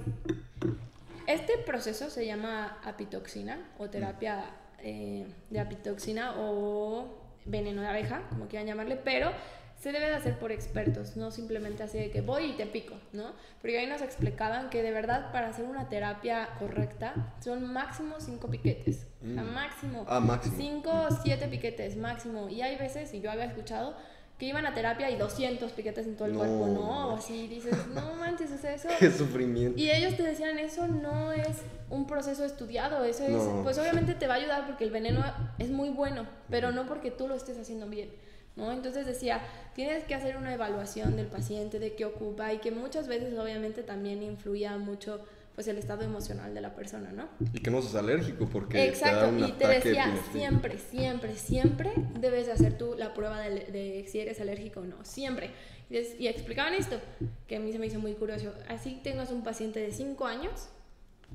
este 1.27 1.59
proceso 1.59 2.11
se 2.11 2.27
llama 2.27 2.79
apitoxina 2.85 3.59
o 3.79 3.89
terapia 3.89 4.51
eh, 4.81 5.27
de 5.51 5.61
apitoxina 5.61 6.35
o 6.39 7.07
veneno 7.45 7.83
de 7.83 7.89
abeja, 7.89 8.23
como 8.31 8.49
quieran 8.49 8.67
llamarle, 8.67 8.97
pero 8.97 9.31
se 9.79 9.93
debe 9.93 10.09
de 10.09 10.15
hacer 10.15 10.39
por 10.39 10.53
expertos, 10.53 11.17
no 11.17 11.31
simplemente 11.31 11.83
así 11.83 11.99
de 11.99 12.11
que 12.11 12.21
voy 12.23 12.47
y 12.47 12.53
te 12.55 12.67
pico, 12.67 12.95
¿no? 13.13 13.33
Porque 13.61 13.79
ahí 13.79 13.87
nos 13.87 14.01
explicaban 14.01 14.71
que 14.71 14.83
de 14.83 14.91
verdad 14.91 15.31
para 15.33 15.49
hacer 15.49 15.67
una 15.67 15.89
terapia 15.89 16.49
correcta 16.59 17.35
son 17.41 17.73
máximo 17.73 18.17
cinco 18.19 18.49
piquetes, 18.49 19.07
mm. 19.23 19.41
máximo. 19.53 20.05
Ah, 20.09 20.21
máximo. 20.21 20.57
Cinco 20.57 20.91
o 20.91 21.09
siete 21.23 21.47
piquetes, 21.49 21.97
máximo. 21.97 22.49
Y 22.49 22.63
hay 22.63 22.77
veces, 22.77 23.13
y 23.13 23.21
yo 23.21 23.31
había 23.31 23.45
escuchado, 23.45 23.95
que 24.39 24.47
iban 24.47 24.67
a 24.67 24.75
terapia 24.75 25.11
y 25.11 25.17
200 25.17 25.73
piquetes 25.73 26.07
en 26.07 26.17
todo 26.17 26.29
el 26.29 26.35
cuerpo, 26.35 26.67
¿no? 26.67 27.13
Así 27.13 27.47
dices, 27.47 27.75
no 27.95 28.15
manches, 28.19 28.51
o 28.53 28.59
sea, 28.59 28.75
eso... 28.75 28.89
Qué 28.99 29.11
sufrimiento. 29.11 29.81
Y 29.81 29.91
ellos 29.91 30.15
te 30.17 30.23
decían, 30.23 30.59
eso 30.59 30.87
no 30.87 31.33
es 31.33 31.63
un 31.89 32.07
proceso 32.07 32.45
estudiado, 32.45 33.03
eso 33.05 33.25
es... 33.25 33.43
Pues 33.63 33.79
obviamente 33.79 34.15
te 34.15 34.27
va 34.27 34.35
a 34.35 34.37
ayudar 34.37 34.67
porque 34.67 34.85
el 34.85 34.91
veneno 34.91 35.25
es 35.59 35.71
muy 35.71 35.89
bueno, 35.89 36.27
pero 36.51 36.71
no 36.71 36.87
porque 36.87 37.11
tú 37.11 37.29
lo 37.29 37.35
estés 37.35 37.59
haciendo 37.59 37.87
bien. 37.87 38.11
¿No? 38.57 38.73
Entonces 38.73 39.07
decía, 39.07 39.43
tienes 39.75 40.05
que 40.05 40.15
hacer 40.15 40.37
una 40.37 40.53
evaluación 40.53 41.17
del 41.17 41.27
paciente, 41.27 41.79
de 41.79 41.95
qué 41.95 42.05
ocupa 42.05 42.53
y 42.53 42.59
que 42.59 42.71
muchas 42.71 43.07
veces 43.07 43.39
obviamente 43.39 43.83
también 43.83 44.23
influía 44.23 44.77
mucho 44.79 45.25
pues 45.55 45.69
el 45.69 45.79
estado 45.79 46.03
emocional 46.03 46.53
de 46.53 46.61
la 46.61 46.75
persona, 46.75 47.13
¿no? 47.13 47.29
Y 47.55 47.61
que 47.61 47.71
no 47.71 47.81
seas 47.81 47.95
alérgico 47.95 48.47
porque 48.47 48.85
Exacto, 48.85 49.33
y 49.39 49.53
te 49.53 49.67
decía, 49.67 50.15
siempre, 50.31 50.79
siempre, 50.79 51.35
siempre 51.35 51.93
debes 52.21 52.45
de 52.47 52.53
hacer 52.53 52.77
tú 52.77 52.95
la 52.97 53.15
prueba 53.15 53.41
de, 53.41 54.05
si 54.07 54.21
eres 54.21 54.39
alérgico 54.39 54.81
o 54.81 54.85
no, 54.85 55.03
siempre. 55.03 55.51
Y, 55.89 55.97
y, 56.23 56.29
explicaban 56.29 56.75
esto, 56.75 57.01
que 57.47 57.57
a 57.57 57.61
mí 57.61 57.73
se 57.73 57.79
me 57.79 57.87
hizo 57.87 57.99
muy 57.99 58.13
curioso. 58.13 58.53
Así 58.69 59.01
tengas 59.03 59.31
un 59.31 59.43
paciente 59.43 59.81
de 59.81 59.93
5 59.93 60.27
años, 60.27 60.69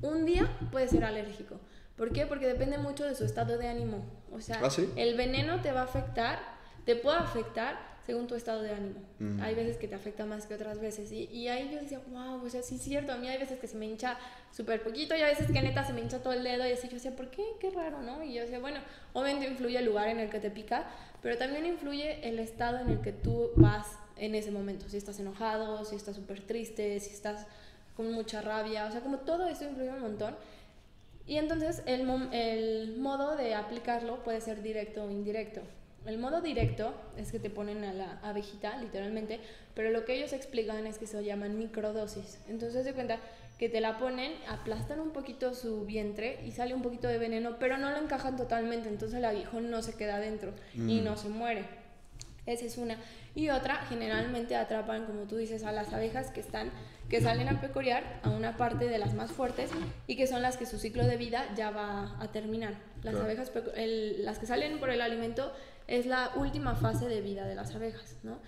un 0.02 0.24
día 0.24 0.56
puede 0.70 0.86
ser 0.86 1.04
alérgico. 1.04 1.58
¿Por 1.96 2.12
qué? 2.12 2.24
Porque 2.26 2.46
depende 2.46 2.78
mucho 2.78 3.04
de 3.04 3.16
su 3.16 3.24
estado 3.24 3.58
de 3.58 3.66
ánimo. 3.66 4.04
O 4.32 4.40
sea, 4.40 4.60
¿Ah, 4.62 4.70
el 4.94 5.16
veneno 5.16 5.60
te 5.62 5.72
va 5.72 5.80
a 5.80 5.84
afectar 5.84 6.38
te 6.84 6.96
puede 6.96 7.18
afectar 7.18 7.92
según 8.06 8.26
tu 8.26 8.34
estado 8.34 8.62
de 8.62 8.72
ánimo. 8.72 9.00
Hay 9.40 9.54
veces 9.54 9.76
que 9.76 9.86
te 9.86 9.94
afecta 9.94 10.26
más 10.26 10.46
que 10.46 10.54
otras 10.54 10.80
veces. 10.80 11.12
Y, 11.12 11.24
y, 11.26 11.48
ahí 11.48 11.70
yo 11.72 11.80
decía, 11.80 12.00
wow, 12.10 12.44
o 12.44 12.48
sea, 12.50 12.62
sí 12.62 12.74
es 12.74 12.82
cierto. 12.82 13.12
A 13.12 13.16
mí 13.16 13.28
hay 13.28 13.38
veces 13.38 13.60
que 13.60 13.68
se 13.68 13.76
me 13.76 13.86
hincha 13.86 14.18
súper 14.50 14.82
poquito 14.82 15.14
y 15.14 15.22
a 15.22 15.26
veces 15.26 15.46
que 15.46 15.62
neta 15.62 15.84
se 15.84 15.92
me 15.92 16.00
hincha 16.00 16.20
todo 16.20 16.32
el 16.32 16.42
dedo. 16.42 16.66
Y 16.66 16.72
así 16.72 16.88
yo 16.88 16.94
decía, 16.94 17.14
¿por 17.14 17.30
qué? 17.30 17.44
Qué 17.60 17.70
raro, 17.70 18.02
¿no? 18.02 18.24
Y 18.24 18.34
yo 18.34 18.42
decía, 18.42 18.58
bueno, 18.58 18.80
obviamente 19.12 19.48
influye 19.48 19.78
el 19.78 19.84
lugar 19.84 20.08
en 20.08 20.18
el 20.18 20.30
que 20.30 20.40
te 20.40 20.50
pica, 20.50 20.86
pero 21.22 21.38
también 21.38 21.64
influye 21.64 22.28
el 22.28 22.40
estado 22.40 22.78
en 22.80 22.90
el 22.90 23.00
que 23.00 23.12
tú 23.12 23.52
vas 23.54 23.86
en 24.16 24.34
ese 24.34 24.50
momento. 24.50 24.88
Si 24.88 24.96
estás 24.96 25.20
enojado, 25.20 25.84
si 25.84 25.94
estás 25.94 26.16
súper 26.16 26.40
triste, 26.40 26.98
si 26.98 27.10
estás 27.10 27.46
con 27.96 28.10
mucha 28.12 28.40
rabia. 28.40 28.86
O 28.86 28.90
sea, 28.90 29.00
como 29.00 29.18
todo 29.18 29.46
eso 29.46 29.64
influye 29.64 29.90
un 29.90 30.00
montón. 30.00 30.34
Y 31.24 31.36
entonces 31.36 31.84
el, 31.86 32.00
el 32.32 32.96
modo 32.98 33.36
de 33.36 33.54
aplicarlo 33.54 34.24
puede 34.24 34.40
ser 34.40 34.60
directo 34.60 35.04
o 35.04 35.10
indirecto. 35.10 35.60
El 36.06 36.18
modo 36.18 36.40
directo 36.40 36.94
es 37.16 37.30
que 37.30 37.38
te 37.38 37.50
ponen 37.50 37.84
a 37.84 37.92
la 37.92 38.18
abejita, 38.22 38.76
literalmente, 38.78 39.40
pero 39.74 39.90
lo 39.90 40.04
que 40.04 40.16
ellos 40.16 40.32
explican 40.32 40.86
es 40.86 40.98
que 40.98 41.06
se 41.06 41.22
llaman 41.24 41.58
microdosis. 41.58 42.38
Entonces, 42.48 42.84
se 42.84 42.92
cuenta 42.92 43.18
que 43.58 43.68
te 43.68 43.80
la 43.80 43.98
ponen, 43.98 44.32
aplastan 44.48 44.98
un 44.98 45.10
poquito 45.10 45.54
su 45.54 45.84
vientre 45.84 46.40
y 46.44 46.50
sale 46.50 46.74
un 46.74 46.82
poquito 46.82 47.06
de 47.06 47.18
veneno, 47.18 47.58
pero 47.60 47.78
no 47.78 47.90
lo 47.90 47.98
encajan 47.98 48.36
totalmente, 48.36 48.88
entonces 48.88 49.18
el 49.18 49.24
aguijón 49.24 49.70
no 49.70 49.82
se 49.82 49.94
queda 49.94 50.18
dentro 50.18 50.52
y 50.74 51.00
mm. 51.00 51.04
no 51.04 51.16
se 51.16 51.28
muere. 51.28 51.64
Esa 52.44 52.64
es 52.64 52.76
una. 52.76 52.96
Y 53.36 53.50
otra, 53.50 53.76
generalmente 53.88 54.56
atrapan, 54.56 55.06
como 55.06 55.22
tú 55.22 55.36
dices, 55.36 55.62
a 55.62 55.70
las 55.70 55.92
abejas 55.92 56.32
que 56.32 56.40
están, 56.40 56.70
que 57.08 57.20
salen 57.20 57.48
a 57.48 57.60
pecorear 57.60 58.20
a 58.24 58.30
una 58.30 58.56
parte 58.56 58.86
de 58.86 58.98
las 58.98 59.14
más 59.14 59.30
fuertes 59.30 59.70
y 60.06 60.16
que 60.16 60.26
son 60.26 60.42
las 60.42 60.56
que 60.56 60.66
su 60.66 60.78
ciclo 60.78 61.06
de 61.06 61.16
vida 61.16 61.46
ya 61.54 61.70
va 61.70 62.16
a 62.20 62.32
terminar. 62.32 62.74
Las 63.02 63.14
abejas, 63.14 63.52
las 63.76 64.38
que 64.38 64.46
salen 64.46 64.80
por 64.80 64.90
el 64.90 65.00
alimento 65.00 65.52
es 65.86 66.06
la 66.06 66.32
última 66.36 66.74
fase 66.74 67.08
de 67.08 67.20
vida 67.20 67.46
de 67.46 67.54
las 67.54 67.74
abejas, 67.74 68.16
¿no? 68.22 68.38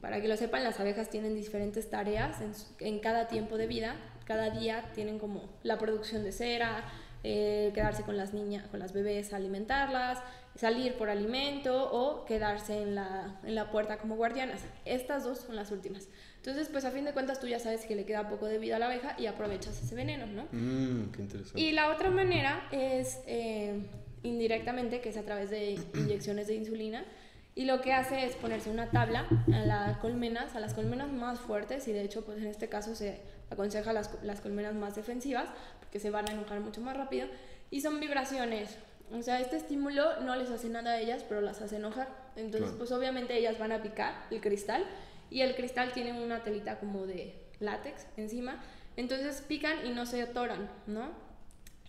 Para 0.00 0.20
que 0.20 0.28
lo 0.28 0.36
sepan, 0.36 0.62
las 0.64 0.80
abejas 0.80 1.08
tienen 1.08 1.34
diferentes 1.34 1.88
tareas 1.88 2.36
en, 2.78 2.98
cada 2.98 3.26
tiempo 3.26 3.56
de 3.56 3.66
vida. 3.66 3.96
Cada 4.26 4.50
día 4.50 4.90
tienen 4.94 5.18
como 5.18 5.48
la 5.62 5.78
producción 5.78 6.24
de 6.24 6.32
cera, 6.32 6.84
eh, 7.22 7.70
quedarse 7.74 8.02
con 8.02 8.18
las 8.18 8.34
niñas, 8.34 8.66
con 8.68 8.80
las 8.80 8.92
bebés, 8.92 9.32
alimentarlas, 9.32 10.18
salir 10.56 10.94
por 10.96 11.08
alimento 11.08 11.90
o 11.90 12.26
quedarse 12.26 12.82
en 12.82 12.94
la, 12.94 13.40
en 13.44 13.54
la 13.54 13.70
puerta 13.70 13.96
como 13.96 14.16
guardianas. 14.16 14.60
Estas 14.84 15.24
dos 15.24 15.38
son 15.38 15.56
las 15.56 15.70
últimas. 15.70 16.08
Entonces, 16.36 16.68
pues 16.68 16.84
a 16.84 16.90
fin 16.90 17.06
de 17.06 17.14
cuentas 17.14 17.40
tú 17.40 17.46
ya 17.46 17.58
sabes 17.58 17.86
que 17.86 17.96
le 17.96 18.04
queda 18.04 18.28
poco 18.28 18.44
de 18.44 18.58
vida 18.58 18.76
a 18.76 18.78
la 18.78 18.86
abeja 18.86 19.16
y 19.18 19.24
aprovechas 19.24 19.82
ese 19.82 19.94
veneno, 19.94 20.26
¿no? 20.26 20.46
Mmm, 20.52 21.12
qué 21.12 21.22
interesante. 21.22 21.58
Y 21.58 21.72
la 21.72 21.90
otra 21.90 22.10
manera 22.10 22.68
es... 22.72 23.20
Eh, 23.26 23.80
indirectamente, 24.24 25.00
que 25.00 25.10
es 25.10 25.16
a 25.16 25.22
través 25.22 25.50
de 25.50 25.78
inyecciones 25.94 26.48
de 26.48 26.54
insulina. 26.54 27.04
Y 27.54 27.66
lo 27.66 27.80
que 27.80 27.92
hace 27.92 28.26
es 28.26 28.34
ponerse 28.34 28.68
una 28.68 28.90
tabla 28.90 29.28
a 29.52 29.58
las 29.60 29.98
colmenas, 29.98 30.56
a 30.56 30.60
las 30.60 30.74
colmenas 30.74 31.12
más 31.12 31.38
fuertes, 31.38 31.86
y 31.86 31.92
de 31.92 32.02
hecho, 32.02 32.24
pues 32.24 32.38
en 32.38 32.46
este 32.48 32.68
caso 32.68 32.96
se 32.96 33.20
aconseja 33.48 33.92
las, 33.92 34.10
las 34.24 34.40
colmenas 34.40 34.74
más 34.74 34.96
defensivas, 34.96 35.46
porque 35.78 36.00
se 36.00 36.10
van 36.10 36.28
a 36.28 36.32
enojar 36.32 36.58
mucho 36.58 36.80
más 36.80 36.96
rápido, 36.96 37.28
y 37.70 37.80
son 37.80 38.00
vibraciones. 38.00 38.76
O 39.12 39.22
sea, 39.22 39.38
este 39.38 39.56
estímulo 39.56 40.20
no 40.22 40.34
les 40.34 40.50
hace 40.50 40.68
nada 40.68 40.92
a 40.92 41.00
ellas, 41.00 41.24
pero 41.28 41.40
las 41.42 41.60
hace 41.60 41.76
enojar. 41.76 42.08
Entonces, 42.34 42.72
pues 42.76 42.90
obviamente 42.90 43.38
ellas 43.38 43.56
van 43.58 43.70
a 43.70 43.82
picar 43.82 44.26
el 44.32 44.40
cristal, 44.40 44.84
y 45.30 45.42
el 45.42 45.54
cristal 45.54 45.92
tiene 45.92 46.12
una 46.20 46.42
telita 46.42 46.80
como 46.80 47.06
de 47.06 47.34
látex 47.60 48.06
encima, 48.16 48.62
entonces 48.96 49.42
pican 49.46 49.86
y 49.86 49.90
no 49.90 50.06
se 50.06 50.22
atoran, 50.22 50.68
¿no? 50.86 51.10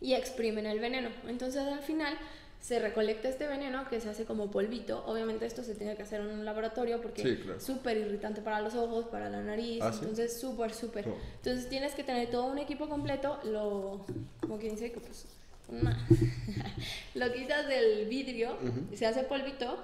Y 0.02 0.14
exprimen 0.14 0.66
el 0.66 0.80
veneno. 0.80 1.10
Entonces 1.28 1.62
al 1.62 1.82
final 1.82 2.18
se 2.60 2.80
recolecta 2.80 3.30
este 3.30 3.48
veneno 3.48 3.88
que 3.90 4.02
se 4.02 4.10
hace 4.10 4.26
como 4.26 4.50
polvito. 4.50 5.04
Obviamente 5.06 5.46
esto 5.46 5.64
se 5.64 5.76
tiene 5.76 5.96
que 5.96 6.04
hacer 6.04 6.22
en 6.22 6.28
un 6.28 6.46
laboratorio 6.46 7.02
porque 7.02 7.22
es 7.58 7.64
súper 7.64 7.98
irritante 7.98 8.42
para 8.42 8.60
los 8.62 8.74
ojos, 8.76 9.06
para 9.06 9.30
la 9.30 9.42
nariz. 9.42 9.82
¿Ah, 9.82 9.92
entonces 9.94 10.40
súper, 10.40 10.74
súper. 10.74 11.06
Entonces 11.36 11.70
tienes 11.70 11.94
que 11.94 12.04
tener 12.04 12.30
todo 12.32 12.46
un 12.46 12.58
equipo 12.58 12.90
completo. 12.90 13.40
Lo, 13.44 14.06
como 14.42 14.58
quien 14.58 14.76
dice, 14.76 14.92
pues 14.92 15.26
lo 17.16 17.34
quitas 17.34 17.68
del 17.68 18.08
vidrio, 18.08 18.58
y 18.92 18.98
se 18.98 19.06
hace 19.06 19.24
polvito 19.24 19.84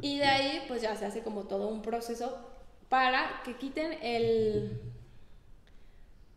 y 0.00 0.18
de 0.18 0.24
ahí 0.24 0.64
pues 0.68 0.82
ya 0.82 0.94
se 0.96 1.06
hace 1.06 1.22
como 1.22 1.44
todo 1.44 1.68
un 1.68 1.82
proceso 1.82 2.38
para 2.88 3.42
que 3.44 3.56
quiten 3.56 3.98
el 4.02 4.80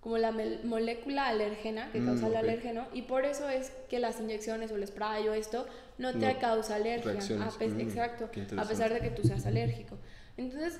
como 0.01 0.17
la 0.17 0.33
molécula 0.63 1.27
alérgena 1.27 1.91
que 1.91 2.03
causa 2.03 2.25
el 2.27 2.33
mm, 2.33 2.37
alérgeno 2.37 2.87
y 2.91 3.03
por 3.03 3.23
eso 3.23 3.47
es 3.49 3.71
que 3.87 3.99
las 3.99 4.19
inyecciones 4.19 4.71
o 4.71 4.75
el 4.75 4.85
spray 4.87 5.27
o 5.27 5.33
esto 5.33 5.67
no 5.99 6.11
te 6.13 6.37
causa 6.37 6.75
alergia, 6.75 7.11
a 7.11 7.65
mm, 7.65 7.79
exacto, 7.79 8.29
a 8.57 8.65
pesar 8.65 8.91
de 8.93 8.99
que 8.99 9.11
tú 9.11 9.21
seas 9.23 9.45
alérgico. 9.45 9.97
Entonces, 10.37 10.79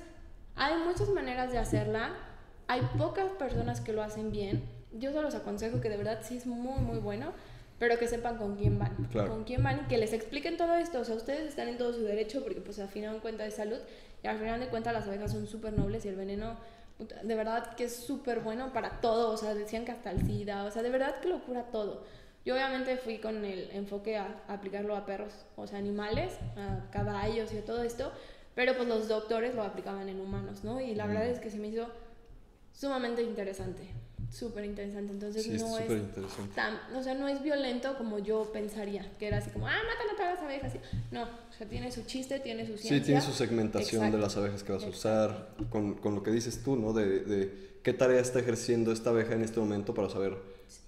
hay 0.56 0.74
muchas 0.84 1.08
maneras 1.10 1.52
de 1.52 1.58
hacerla, 1.58 2.10
hay 2.66 2.80
pocas 2.98 3.30
personas 3.32 3.80
que 3.80 3.92
lo 3.92 4.02
hacen 4.02 4.32
bien, 4.32 4.64
yo 4.92 5.12
se 5.12 5.22
los 5.22 5.36
aconsejo 5.36 5.80
que 5.80 5.88
de 5.88 5.96
verdad 5.96 6.18
sí 6.22 6.36
es 6.36 6.46
muy 6.46 6.80
muy 6.80 6.98
bueno, 6.98 7.32
pero 7.78 7.98
que 7.98 8.08
sepan 8.08 8.36
con 8.38 8.56
quién 8.56 8.78
van, 8.80 9.08
Claro. 9.12 9.30
con 9.30 9.44
quién 9.44 9.62
van 9.62 9.82
y 9.84 9.88
que 9.88 9.98
les 9.98 10.12
expliquen 10.12 10.56
todo 10.56 10.74
esto, 10.74 10.98
o 11.00 11.04
sea, 11.04 11.14
ustedes 11.14 11.48
están 11.48 11.68
en 11.68 11.78
todo 11.78 11.92
su 11.92 12.02
derecho 12.02 12.42
porque 12.42 12.60
pues 12.60 12.80
al 12.80 12.88
final 12.88 13.14
de 13.14 13.20
cuentas 13.20 13.46
de 13.46 13.52
salud 13.52 13.78
y 14.22 14.26
al 14.26 14.38
final 14.38 14.58
de 14.58 14.66
cuentas 14.66 14.92
las 14.92 15.06
abejas 15.06 15.30
son 15.30 15.46
súper 15.46 15.72
nobles 15.74 16.04
y 16.04 16.08
el 16.08 16.16
veneno 16.16 16.56
de 17.04 17.34
verdad 17.34 17.74
que 17.74 17.84
es 17.84 17.96
súper 17.96 18.40
bueno 18.40 18.72
para 18.72 19.00
todo, 19.00 19.30
o 19.30 19.36
sea, 19.36 19.54
decían 19.54 19.84
que 19.84 19.92
hasta 19.92 20.10
el 20.10 20.26
SIDA, 20.26 20.64
o 20.64 20.70
sea, 20.70 20.82
de 20.82 20.90
verdad 20.90 21.20
que 21.20 21.28
lo 21.28 21.42
cura 21.44 21.64
todo. 21.70 22.04
Yo 22.44 22.54
obviamente 22.54 22.96
fui 22.96 23.18
con 23.18 23.44
el 23.44 23.70
enfoque 23.70 24.16
a, 24.16 24.42
aplicarlo 24.48 24.96
a 24.96 25.06
perros, 25.06 25.32
o 25.56 25.66
sea, 25.66 25.78
animales, 25.78 26.36
a 26.56 26.90
caballos 26.90 27.52
y 27.52 27.58
a 27.58 27.64
todo 27.64 27.82
esto, 27.82 28.12
pero 28.54 28.76
pues 28.76 28.88
los 28.88 29.08
doctores 29.08 29.54
lo 29.54 29.62
aplicaban 29.62 30.08
en 30.08 30.20
humanos, 30.20 30.64
¿no? 30.64 30.80
Y 30.80 30.94
la 30.94 31.06
verdad 31.06 31.26
es 31.26 31.38
que 31.38 31.50
se 31.50 31.58
me 31.58 31.68
hizo 31.68 31.86
sumamente 32.72 33.22
interesante, 33.22 33.88
súper 34.32 34.64
interesante. 34.64 35.12
Entonces 35.12 35.44
Sí, 35.44 35.50
no 35.58 35.78
es 35.78 35.86
tan, 36.54 36.78
o 36.96 37.02
sea, 37.02 37.14
no 37.14 37.28
es 37.28 37.42
violento 37.42 37.96
como 37.98 38.18
yo 38.18 38.50
pensaría, 38.52 39.10
que 39.18 39.26
era 39.28 39.38
así 39.38 39.50
como, 39.50 39.68
ah, 39.68 39.76
matan 39.76 40.14
a 40.14 40.16
todas 40.16 40.34
las 40.34 40.42
abejas. 40.42 40.72
No, 41.10 41.24
o 41.24 41.52
sea, 41.56 41.68
tiene 41.68 41.92
su 41.92 42.02
chiste, 42.04 42.40
tiene 42.40 42.62
su 42.66 42.72
ciencia. 42.78 42.98
Sí, 42.98 43.04
tiene 43.04 43.20
su 43.20 43.32
segmentación 43.32 44.02
Exacto. 44.02 44.16
de 44.16 44.22
las 44.22 44.36
abejas 44.36 44.62
que 44.64 44.72
vas 44.72 44.84
a 44.84 44.88
usar, 44.88 45.54
con, 45.70 45.94
con 45.94 46.14
lo 46.14 46.22
que 46.22 46.30
dices 46.30 46.62
tú, 46.62 46.76
¿no? 46.76 46.92
De, 46.92 47.20
de 47.20 47.78
qué 47.82 47.92
tarea 47.92 48.20
está 48.20 48.40
ejerciendo 48.40 48.90
esta 48.92 49.10
abeja 49.10 49.34
en 49.34 49.42
este 49.42 49.60
momento 49.60 49.92
para 49.94 50.08
saber 50.08 50.36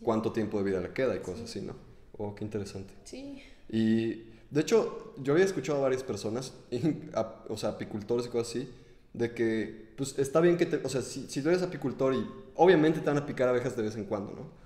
cuánto 0.03 0.33
tiempo 0.33 0.59
de 0.59 0.65
vida 0.65 0.81
le 0.81 0.93
queda 0.93 1.15
y 1.15 1.19
cosas 1.21 1.51
así, 1.51 1.61
¿no? 1.61 1.75
Oh, 2.17 2.35
qué 2.35 2.45
interesante. 2.45 2.95
Sí, 3.05 3.43
Y 3.69 4.33
de 4.51 4.61
hecho, 4.61 5.15
yo 5.19 5.33
había 5.33 5.45
escuchado 5.45 5.79
a 5.79 5.83
varias 5.83 6.03
personas, 6.03 6.55
y 6.71 6.79
a- 7.15 7.43
o 7.49 7.57
sea, 7.57 7.71
apicultores 7.71 8.27
y 8.27 8.29
cosas 8.31 8.51
así, 8.51 8.71
de 9.13 9.35
que, 9.35 9.84
pues 9.97 10.19
está 10.19 10.41
bien 10.41 10.57
que 10.57 10.67
te, 10.67 10.77
o 10.85 10.89
sea, 10.89 11.03
si, 11.03 11.27
si 11.29 11.43
tú 11.43 11.49
eres 11.49 11.63
apicultor 11.63 12.15
y 12.15 12.27
obviamente 12.57 13.01
te 13.01 13.07
van 13.07 13.19
a 13.19 13.27
picar 13.27 13.49
abejas 13.49 13.77
de 13.77 13.83
vez 13.83 13.97
en 13.97 14.05
cuando, 14.05 14.33
¿no? 14.33 14.65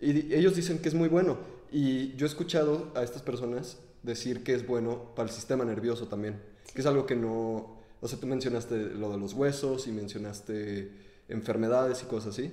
Y 0.00 0.34
ellos 0.34 0.56
dicen 0.56 0.78
que 0.78 0.88
es 0.88 0.94
muy 0.94 1.08
bueno. 1.08 1.38
Y 1.70 2.16
yo 2.16 2.26
he 2.26 2.28
escuchado 2.28 2.90
a 2.94 3.02
estas 3.02 3.22
personas 3.22 3.78
decir 4.02 4.42
que 4.42 4.54
es 4.54 4.66
bueno 4.66 5.14
para 5.14 5.28
el 5.28 5.34
sistema 5.34 5.64
nervioso 5.64 6.08
también, 6.08 6.40
que 6.74 6.80
es 6.80 6.86
algo 6.86 7.06
que 7.06 7.16
no, 7.16 7.78
o 8.00 8.08
sea, 8.08 8.18
tú 8.18 8.26
mencionaste 8.26 8.94
lo 8.94 9.10
de 9.10 9.18
los 9.18 9.34
huesos 9.34 9.86
y 9.86 9.92
mencionaste 9.92 10.90
enfermedades 11.28 12.02
y 12.02 12.06
cosas 12.06 12.34
así. 12.34 12.52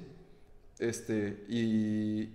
Este, 0.80 1.46
y, 1.50 2.30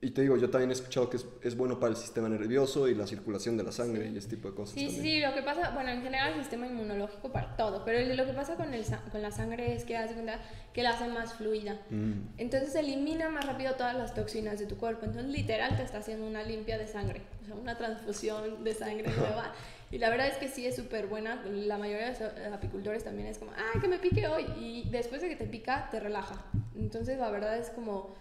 y 0.00 0.10
te 0.10 0.22
digo, 0.22 0.36
yo 0.36 0.48
también 0.48 0.70
he 0.70 0.74
escuchado 0.74 1.10
que 1.10 1.16
es, 1.16 1.26
es 1.42 1.56
bueno 1.56 1.80
para 1.80 1.90
el 1.90 1.96
sistema 1.96 2.28
nervioso 2.28 2.88
y 2.88 2.94
la 2.94 3.06
circulación 3.06 3.56
de 3.56 3.64
la 3.64 3.72
sangre 3.72 4.08
y 4.08 4.16
ese 4.16 4.28
tipo 4.28 4.48
de 4.48 4.54
cosas. 4.54 4.74
Sí, 4.74 4.88
sí, 4.88 4.94
también. 4.96 5.14
sí, 5.16 5.20
lo 5.26 5.34
que 5.34 5.42
pasa, 5.42 5.70
bueno, 5.70 5.90
en 5.90 6.02
general 6.02 6.34
el 6.34 6.40
sistema 6.40 6.66
inmunológico 6.66 7.32
para 7.32 7.56
todo, 7.56 7.84
pero 7.84 8.14
lo 8.14 8.24
que 8.24 8.32
pasa 8.32 8.54
con, 8.54 8.72
el, 8.72 8.84
con 9.10 9.22
la 9.22 9.30
sangre 9.32 9.74
es 9.74 9.84
que 9.84 9.96
hace 9.96 10.14
cuenta 10.14 10.40
que 10.72 10.82
la 10.84 10.90
hace 10.90 11.08
más 11.08 11.34
fluida. 11.34 11.80
Mm, 11.90 12.12
Entonces 12.38 12.74
elimina 12.76 13.28
más 13.28 13.44
rápido 13.44 13.74
todas 13.74 13.96
las 13.96 14.14
toxinas 14.14 14.58
de 14.60 14.66
tu 14.66 14.76
cuerpo. 14.76 15.04
Entonces 15.04 15.32
literal 15.32 15.76
te 15.76 15.82
está 15.82 15.98
haciendo 15.98 16.26
una 16.26 16.44
limpia 16.44 16.78
de 16.78 16.86
sangre, 16.86 17.22
o 17.42 17.46
sea, 17.46 17.54
una 17.56 17.76
transfusión 17.76 18.62
de 18.62 18.74
sangre 18.74 19.10
nueva. 19.16 19.52
Y 19.90 19.98
la 19.98 20.10
verdad 20.10 20.28
es 20.28 20.36
que 20.36 20.48
sí 20.48 20.66
es 20.66 20.76
súper 20.76 21.06
buena. 21.06 21.42
La 21.44 21.78
mayoría 21.78 22.12
de 22.12 22.44
los 22.44 22.52
apicultores 22.52 23.04
también 23.04 23.26
es 23.26 23.38
como, 23.38 23.50
ah, 23.52 23.80
que 23.80 23.88
me 23.88 23.98
pique 23.98 24.28
hoy. 24.28 24.44
Y 24.60 24.88
después 24.90 25.22
de 25.22 25.28
que 25.28 25.36
te 25.36 25.46
pica, 25.46 25.88
te 25.90 25.98
relaja. 25.98 26.44
Entonces 26.76 27.18
la 27.18 27.30
verdad 27.30 27.56
es 27.56 27.70
como, 27.70 28.14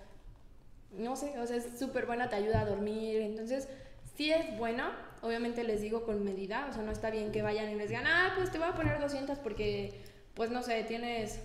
no 0.97 1.15
sé, 1.15 1.37
o 1.39 1.47
sea, 1.47 1.57
es 1.57 1.79
súper 1.79 2.05
buena, 2.05 2.29
te 2.29 2.35
ayuda 2.35 2.61
a 2.61 2.65
dormir. 2.65 3.21
Entonces 3.21 3.67
sí 4.15 4.31
es 4.31 4.57
buena. 4.57 4.97
Obviamente 5.21 5.63
les 5.63 5.81
digo 5.81 6.03
con 6.03 6.23
medida, 6.23 6.67
o 6.69 6.73
sea, 6.73 6.83
no 6.83 6.91
está 6.91 7.09
bien 7.09 7.31
que 7.31 7.41
vayan 7.41 7.69
y 7.71 7.75
les 7.75 7.89
digan, 7.89 8.05
ah, 8.05 8.33
pues 8.35 8.51
te 8.51 8.59
voy 8.59 8.67
a 8.67 8.75
poner 8.75 8.99
200 8.99 9.39
porque, 9.39 9.93
pues 10.35 10.51
no 10.51 10.61
sé, 10.61 10.83
tienes 10.83 11.39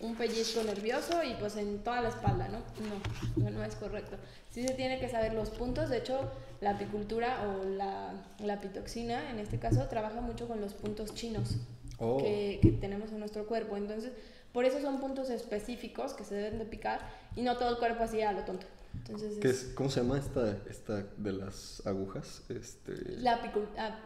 un 0.00 0.16
pellizco 0.16 0.62
nervioso 0.64 1.22
y 1.22 1.34
pues 1.34 1.56
en 1.56 1.78
toda 1.84 2.00
la 2.00 2.08
espalda, 2.08 2.48
¿no? 2.48 2.58
No, 2.58 3.44
no, 3.44 3.50
no 3.50 3.64
es 3.64 3.76
correcto. 3.76 4.16
Sí 4.50 4.66
se 4.66 4.74
tiene 4.74 4.98
que 4.98 5.08
saber 5.08 5.34
los 5.34 5.50
puntos, 5.50 5.90
de 5.90 5.98
hecho 5.98 6.32
la 6.60 6.70
apicultura 6.70 7.46
o 7.46 7.64
la, 7.64 8.14
la 8.38 8.54
apitoxina 8.54 9.30
en 9.30 9.38
este 9.38 9.58
caso 9.58 9.86
trabaja 9.88 10.20
mucho 10.20 10.48
con 10.48 10.60
los 10.60 10.74
puntos 10.74 11.14
chinos 11.14 11.56
Oh. 12.02 12.18
que, 12.18 12.58
que 12.60 12.72
tenemos 12.72 13.12
en 13.12 13.20
nuestro 13.20 13.46
cuerpo, 13.46 13.76
entonces 13.76 14.10
por 14.52 14.64
eso 14.64 14.80
son 14.80 15.00
puntos 15.00 15.30
específicos 15.30 16.14
que 16.14 16.24
se 16.24 16.34
deben 16.34 16.58
de 16.58 16.64
picar 16.66 17.00
y 17.36 17.42
no 17.42 17.56
todo 17.56 17.70
el 17.70 17.78
cuerpo 17.78 18.04
así 18.04 18.20
a 18.22 18.32
lo 18.32 18.44
tonto. 18.44 18.66
Entonces 18.94 19.38
¿Qué 19.40 19.48
es 19.48 19.62
es, 19.64 19.74
¿Cómo 19.74 19.88
se 19.88 20.00
llama 20.00 20.18
esta, 20.18 20.58
esta 20.68 21.02
de 21.16 21.32
las 21.32 21.84
agujas? 21.86 22.42
Este, 22.48 22.92
la 23.16 23.34
apicultura... 23.36 23.98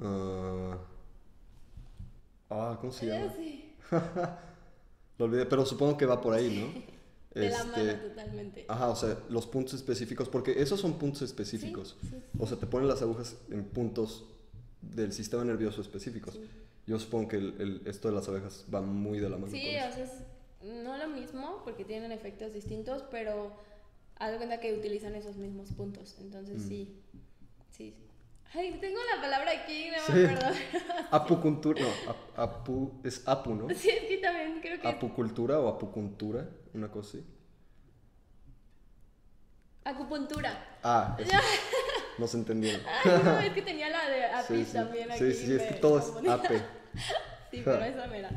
ah, 0.00 0.78
ah, 2.50 2.78
¿cómo 2.80 2.92
se 2.92 3.06
llama? 3.06 3.32
sí, 3.36 3.74
Lo 5.18 5.24
olvidé, 5.24 5.46
pero 5.46 5.64
supongo 5.64 5.96
que 5.96 6.06
va 6.06 6.20
por 6.20 6.34
ahí, 6.34 6.50
¿no? 6.60 7.40
de 7.40 7.50
la 7.50 7.56
Este, 7.58 7.84
mano 7.84 8.08
totalmente. 8.08 8.64
Ajá, 8.68 8.88
o 8.88 8.96
sea, 8.96 9.18
los 9.28 9.46
puntos 9.46 9.74
específicos, 9.74 10.28
porque 10.28 10.60
esos 10.60 10.80
son 10.80 10.98
puntos 10.98 11.22
específicos. 11.22 11.96
Sí, 12.00 12.08
sí, 12.08 12.22
O 12.38 12.46
sea, 12.46 12.58
te 12.58 12.66
ponen 12.66 12.88
las 12.88 13.02
agujas 13.02 13.36
en 13.50 13.64
puntos 13.64 14.24
del 14.80 15.12
sistema 15.12 15.44
nervioso 15.44 15.80
específicos. 15.80 16.38
Sí. 16.86 16.92
Yo 16.92 16.98
supongo 16.98 17.28
que 17.28 17.36
el, 17.36 17.54
el- 17.60 17.82
esto 17.86 18.08
de 18.08 18.14
las 18.14 18.28
abejas 18.28 18.64
va 18.72 18.80
muy 18.80 19.18
de 19.18 19.28
la 19.28 19.36
mano. 19.36 19.50
Sí, 19.52 19.68
o 19.76 19.92
sea, 19.92 20.04
es 20.04 20.12
no 20.62 20.96
lo 20.96 21.08
mismo 21.08 21.60
porque 21.64 21.84
tienen 21.84 22.12
efectos 22.12 22.52
distintos, 22.52 23.02
pero 23.10 23.52
haz 24.18 24.30
de 24.32 24.36
cuenta 24.38 24.58
que 24.60 24.72
utilizan 24.72 25.14
esos 25.14 25.36
mismos 25.36 25.72
puntos. 25.72 26.16
Entonces 26.20 26.58
Mm. 26.64 26.68
sí, 26.68 27.02
sí. 27.72 27.94
Ay, 28.54 28.78
tengo 28.80 28.98
la 29.14 29.20
palabra 29.20 29.50
aquí, 29.50 29.88
no 29.90 30.02
Sí. 30.06 30.12
me 30.12 30.26
acuerdo. 30.30 30.56
Apucultura, 31.10 31.82
no, 31.82 32.10
ap- 32.10 32.38
apu, 32.38 32.92
es 33.04 33.26
apu, 33.28 33.54
¿no? 33.54 33.68
Sí, 33.74 33.90
es 33.90 34.04
que 34.04 34.18
también 34.18 34.60
creo 34.62 34.80
que... 34.80 34.88
Apucultura 34.88 35.58
o 35.58 35.68
apucuntura, 35.68 36.48
una 36.72 36.90
cosa 36.90 37.18
así. 37.18 37.26
Acupuntura. 39.84 40.78
Ah, 40.82 41.16
eso. 41.20 41.30
No 42.18 42.26
se 42.26 42.38
entendieron. 42.38 42.80
Ay, 43.04 43.20
no, 43.24 43.38
es 43.40 43.52
que 43.52 43.62
tenía 43.70 43.88
la 43.90 44.08
de 44.08 44.22
Sí, 44.48 44.64
sí. 44.64 44.72
también 44.72 45.10
aquí. 45.10 45.18
Sí, 45.32 45.46
sí, 45.46 45.52
es 45.54 45.62
que 45.62 45.74
todo 45.74 45.98
es. 45.98 46.28
AP. 46.28 46.50
sí, 47.50 47.62
pero 47.64 47.82
esa 47.84 48.06
mera. 48.06 48.30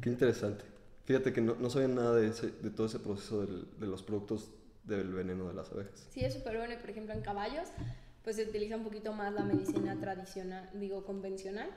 Qué 0.00 0.08
interesante. 0.10 0.64
Fíjate 1.04 1.32
que 1.32 1.40
no, 1.40 1.54
no 1.56 1.70
sabía 1.70 1.88
nada 1.88 2.14
de, 2.16 2.28
ese, 2.28 2.50
de 2.50 2.70
todo 2.70 2.86
ese 2.86 2.98
proceso 3.00 3.44
del- 3.44 3.66
de 3.78 3.86
los 3.86 4.02
productos 4.02 4.50
del 4.84 5.12
veneno 5.12 5.48
de 5.48 5.54
las 5.54 5.70
abejas. 5.72 6.06
Sí, 6.10 6.24
es 6.24 6.34
súper 6.34 6.56
bueno. 6.56 6.74
y, 6.74 6.76
Por 6.76 6.90
ejemplo, 6.90 7.12
en 7.14 7.20
caballos, 7.20 7.68
pues 8.22 8.36
se 8.36 8.44
utiliza 8.44 8.76
un 8.76 8.84
poquito 8.84 9.12
más 9.12 9.32
la 9.32 9.42
medicina 9.42 9.98
tradicional, 10.00 10.68
digo, 10.74 11.04
convencional, 11.04 11.68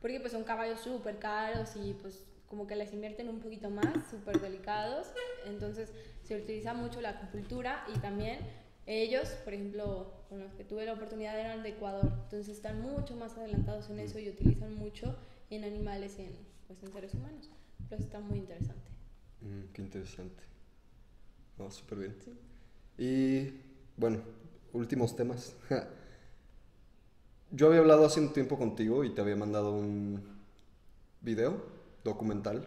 porque 0.00 0.18
pues 0.20 0.32
son 0.32 0.44
caballos 0.44 0.80
súper 0.80 1.18
caros 1.18 1.76
y 1.76 1.94
pues 1.94 2.24
como 2.48 2.66
que 2.66 2.74
les 2.74 2.92
invierten 2.92 3.28
un 3.28 3.38
poquito 3.40 3.70
más, 3.70 4.10
súper 4.10 4.40
delicados. 4.40 5.08
Entonces 5.46 5.90
se 6.24 6.36
utiliza 6.36 6.74
mucho 6.74 7.00
la 7.00 7.10
acupuntura 7.10 7.84
y 7.94 7.98
también 8.00 8.40
ellos, 8.86 9.28
por 9.44 9.54
ejemplo, 9.54 10.12
con 10.28 10.40
los 10.40 10.52
que 10.54 10.64
tuve 10.64 10.84
la 10.84 10.94
oportunidad 10.94 11.38
eran 11.38 11.62
de 11.62 11.70
Ecuador. 11.70 12.10
Entonces 12.24 12.48
están 12.48 12.80
mucho 12.80 13.14
más 13.14 13.36
adelantados 13.38 13.88
en 13.90 14.00
eso 14.00 14.18
y 14.18 14.28
utilizan 14.28 14.74
mucho 14.74 15.16
en 15.50 15.64
animales 15.64 16.16
y 16.18 16.22
en, 16.22 16.32
pues, 16.66 16.82
en 16.82 16.92
seres 16.92 17.14
humanos. 17.14 17.50
Pero 17.88 18.02
está 18.02 18.20
muy 18.20 18.38
interesante. 18.38 18.90
Mm, 19.40 19.72
qué 19.72 19.82
interesante. 19.82 20.42
No, 21.58 21.70
súper 21.70 21.98
bien. 21.98 22.16
Sí. 22.24 22.32
Y 22.98 23.60
bueno, 23.96 24.20
últimos 24.72 25.16
temas. 25.16 25.54
Yo 27.50 27.66
había 27.66 27.80
hablado 27.80 28.06
hace 28.06 28.20
un 28.20 28.32
tiempo 28.32 28.56
contigo 28.56 29.04
y 29.04 29.10
te 29.10 29.20
había 29.20 29.36
mandado 29.36 29.72
un 29.72 30.22
video 31.20 31.60
documental 32.04 32.66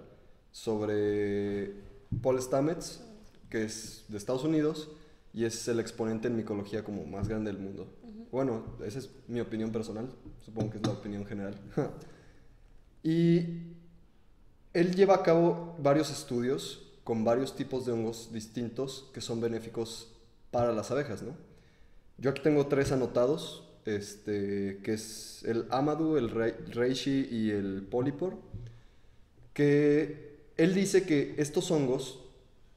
sobre 0.52 1.74
Paul 2.22 2.42
Stamets, 2.42 3.02
que 3.50 3.64
es 3.64 4.06
de 4.10 4.18
Estados 4.18 4.44
Unidos 4.44 4.90
y 5.34 5.46
es 5.46 5.68
el 5.68 5.80
exponente 5.80 6.28
en 6.28 6.36
micología 6.36 6.84
como 6.84 7.06
más 7.06 7.28
grande 7.28 7.52
del 7.52 7.62
mundo. 7.62 7.88
Bueno, 8.32 8.64
esa 8.84 9.00
es 9.00 9.10
mi 9.28 9.40
opinión 9.40 9.72
personal, 9.72 10.10
supongo 10.42 10.72
que 10.72 10.78
es 10.78 10.86
la 10.86 10.94
opinión 10.94 11.26
general. 11.26 11.56
y 13.04 13.74
él 14.74 14.96
lleva 14.96 15.16
a 15.16 15.24
cabo 15.24 15.76
varios 15.80 16.10
estudios 16.10 16.80
con 17.04 17.24
varios 17.24 17.56
tipos 17.56 17.86
de 17.86 17.92
hongos 17.92 18.32
distintos 18.32 19.10
que 19.14 19.22
son 19.22 19.42
benéficos 19.42 20.10
para 20.52 20.72
las 20.72 20.90
abejas, 20.90 21.22
¿no? 21.22 21.36
Yo 22.18 22.30
aquí 22.30 22.42
tengo 22.42 22.68
tres 22.68 22.92
anotados, 22.92 23.68
este, 23.86 24.80
que 24.84 24.94
es 24.94 25.44
el 25.46 25.66
Amadou, 25.70 26.16
el 26.16 26.30
Rei- 26.30 26.56
Reishi 26.70 27.28
y 27.30 27.52
el 27.52 27.86
Polypor, 27.90 28.38
que 29.54 30.38
él 30.58 30.74
dice 30.74 31.04
que 31.04 31.36
estos 31.38 31.70
hongos 31.72 32.20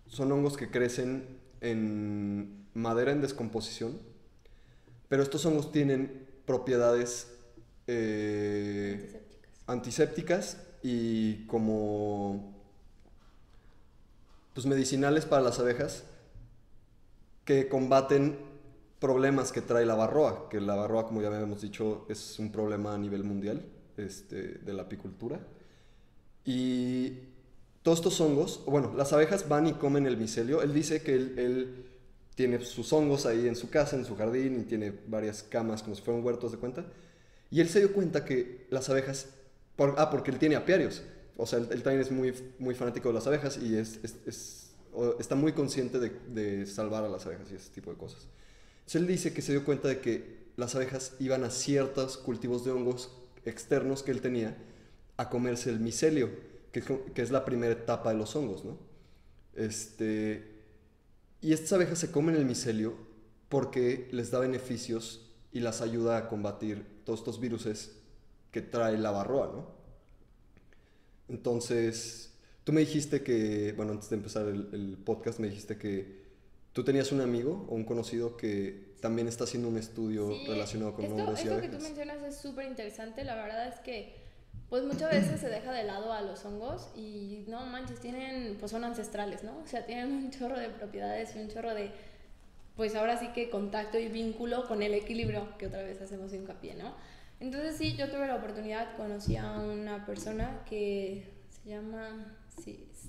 son 0.09 0.33
hongos 0.33 0.57
que 0.57 0.71
crecen 0.71 1.39
en 1.61 2.67
madera 2.75 3.13
en 3.13 3.21
descomposición, 3.21 3.99
pero 5.09 5.23
estos 5.23 5.45
hongos 5.47 5.71
tienen 5.73 6.27
propiedades 6.47 7.29
eh, 7.87 9.23
Antisépticas. 9.67 10.59
y 10.83 11.47
como 11.47 12.55
pues 14.55 14.67
medicinales 14.67 15.27
para 15.27 15.43
las 15.43 15.59
abejas 15.59 16.05
que 17.45 17.69
combaten 17.69 18.39
problemas 18.99 19.53
que 19.53 19.61
trae 19.61 19.85
la 19.85 19.95
barroa, 19.95 20.49
que 20.49 20.61
la 20.61 20.75
barroa 20.75 21.07
como 21.07 21.21
ya 21.23 21.29
habíamos 21.29 21.61
dicho 21.61 22.07
es 22.09 22.39
un 22.39 22.51
problema 22.51 22.95
a 22.95 22.99
nivel 22.99 23.25
mundial 23.25 23.65
este, 23.97 24.59
de 24.59 24.73
la 24.73 24.83
apicultura. 24.83 25.41
Y 26.45 27.19
todos 27.83 27.99
estos 27.99 28.21
hongos, 28.21 28.63
bueno, 28.67 28.95
las 28.97 29.13
abejas 29.13 29.49
van 29.49 29.67
y 29.67 29.75
comen 29.75 30.07
el 30.07 30.17
micelio. 30.17 30.63
Él 30.63 30.73
dice 30.73 31.03
que 31.03 31.15
él, 31.15 31.39
él 31.39 31.87
tiene 32.35 32.61
sus 32.61 32.93
hongos 32.93 33.27
ahí 33.27 33.47
en 33.47 33.57
su 33.57 33.71
casa, 33.71 33.97
en 33.97 34.05
su 34.05 34.17
jardín, 34.17 34.61
y 34.61 34.65
tiene 34.65 34.93
varias 35.07 35.43
camas 35.43 35.83
como 35.83 35.95
si 35.95 36.03
fueran 36.03 36.25
huertos 36.25 36.53
de 36.53 36.59
cuenta. 36.59 36.87
Y 37.51 37.61
él 37.61 37.69
se 37.69 37.81
dio 37.81 37.93
cuenta 37.93 38.25
que 38.25 38.67
las 38.71 38.89
abejas, 38.89 39.29
ah, 39.79 40.11
porque 40.11 40.31
él 40.31 40.39
tiene 40.39 40.57
apiarios, 40.57 41.03
o 41.37 41.47
sea, 41.47 41.59
él, 41.59 41.83
también 41.83 42.01
es 42.01 42.11
muy, 42.11 42.35
muy 42.59 42.75
fanático 42.75 43.09
de 43.09 43.15
las 43.15 43.27
abejas 43.27 43.59
y 43.59 43.77
es, 43.77 44.01
está 45.19 45.35
muy 45.35 45.53
consciente 45.53 45.99
de, 45.99 46.11
de, 46.29 46.67
salvar 46.67 47.05
a 47.05 47.09
las 47.09 47.27
abejas 47.27 47.51
y 47.51 47.57
ese 47.57 47.71
tipo 47.71 47.91
de 47.91 47.97
cosas. 47.97 48.27
Entonces 48.79 49.01
él 49.03 49.07
dice 49.07 49.33
que 49.35 49.43
se 49.43 49.53
dio 49.53 49.65
cuenta 49.65 49.89
de 49.89 50.01
que 50.01 50.47
las 50.57 50.75
abejas 50.75 51.13
iban 51.19 51.45
a 51.45 51.51
ciertos 51.51 52.17
cultivos 52.17 52.65
de 52.65 52.71
hongos 52.71 53.11
externos 53.45 54.03
que 54.03 54.13
él 54.13 54.21
tenía 54.21 54.57
a 55.17 55.29
comerse 55.29 55.71
el 55.71 55.81
micelio, 55.81 56.31
que, 56.73 56.83
que 56.83 57.23
es 57.23 57.31
la 57.31 57.45
primera 57.45 57.73
etapa 57.73 58.13
de 58.13 58.19
los 58.19 58.35
hongos, 58.35 58.65
¿no? 58.65 58.79
Este, 59.55 60.57
y 61.41 61.53
estas 61.53 61.73
abejas 61.75 61.99
se 61.99 62.11
comen 62.11 62.37
el 62.37 62.45
micelio 62.45 62.95
porque 63.49 64.09
les 64.13 64.31
da 64.31 64.39
beneficios 64.39 65.31
y 65.53 65.61
las 65.61 65.81
ayuda 65.81 66.19
a 66.19 66.29
combatir 66.29 66.85
todos 67.05 67.21
estos 67.21 67.41
virus 67.41 67.67
que 68.57 68.63
trae 68.63 68.97
la 68.97 69.11
barroa, 69.11 69.49
¿no? 69.49 69.67
Entonces, 71.29 72.33
tú 72.65 72.73
me 72.73 72.81
dijiste 72.81 73.23
que, 73.23 73.75
bueno, 73.77 73.93
antes 73.93 74.09
de 74.09 74.17
empezar 74.17 74.47
el, 74.47 74.97
podcast, 75.05 75.41
me 75.41 75.49
dijiste 75.49 75.77
que 75.77 76.25
tú 76.73 76.83
tenías 76.83 77.13
un 77.13 77.21
amigo 77.21 77.67
o 77.69 77.75
un 77.75 77.85
conocido 77.85 78.39
que 78.39 78.95
también 79.03 79.29
está 79.29 79.45
haciendo 79.45 79.69
un 79.69 79.77
estudio 79.77 80.31
relacionado 80.49 80.95
con 80.95 81.05
esto, 81.05 81.17
hongos 81.17 81.45
y 81.45 81.49
Esto 81.49 81.61
que 81.61 81.69
tú 81.69 81.81
mencionas 81.81 82.23
es 82.23 82.37
súper 82.39 82.67
interesante. 82.67 83.25
La 83.25 83.35
verdad 83.35 83.69
es 83.69 83.79
que, 83.81 84.15
pues 84.71 84.85
muchas 84.85 85.11
veces 85.11 85.39
se 85.39 85.51
deja 85.51 85.71
de 85.73 85.85
lado 85.85 86.15
a 86.15 86.23
los 86.23 86.43
hongos 86.47 86.89
y 86.97 87.45
no 87.49 87.67
manches, 87.67 88.01
tienen, 88.01 88.57
pues 88.59 88.73
son 88.73 88.85
ancestrales, 88.85 89.45
¿no? 89.45 89.59
O 89.59 89.67
sea, 89.67 89.85
tienen 89.85 90.13
un 90.13 90.31
chorro 90.31 90.59
de 90.59 90.71
propiedades 90.71 91.37
y 91.37 91.41
un 91.41 91.51
chorro 91.51 91.75
de, 91.75 91.91
pues 92.75 92.95
ahora 92.95 93.19
sí 93.19 93.29
que 93.35 93.51
contacto 93.51 93.99
y 93.99 94.09
vínculo 94.09 94.67
con 94.67 94.83
el 94.83 94.95
equilibrio, 94.95 95.59
que 95.59 95.67
otra 95.67 95.83
vez 95.83 96.01
hacemos 96.01 96.33
hincapié, 96.33 96.75
¿no? 96.75 96.95
Entonces 97.39 97.77
sí, 97.77 97.97
yo 97.97 98.09
tuve 98.09 98.27
la 98.27 98.37
oportunidad, 98.37 98.97
conocí 98.97 99.37
a 99.37 99.53
una 99.53 100.07
persona 100.07 100.63
que 100.69 101.31
se 101.51 101.71
llama 101.71 102.37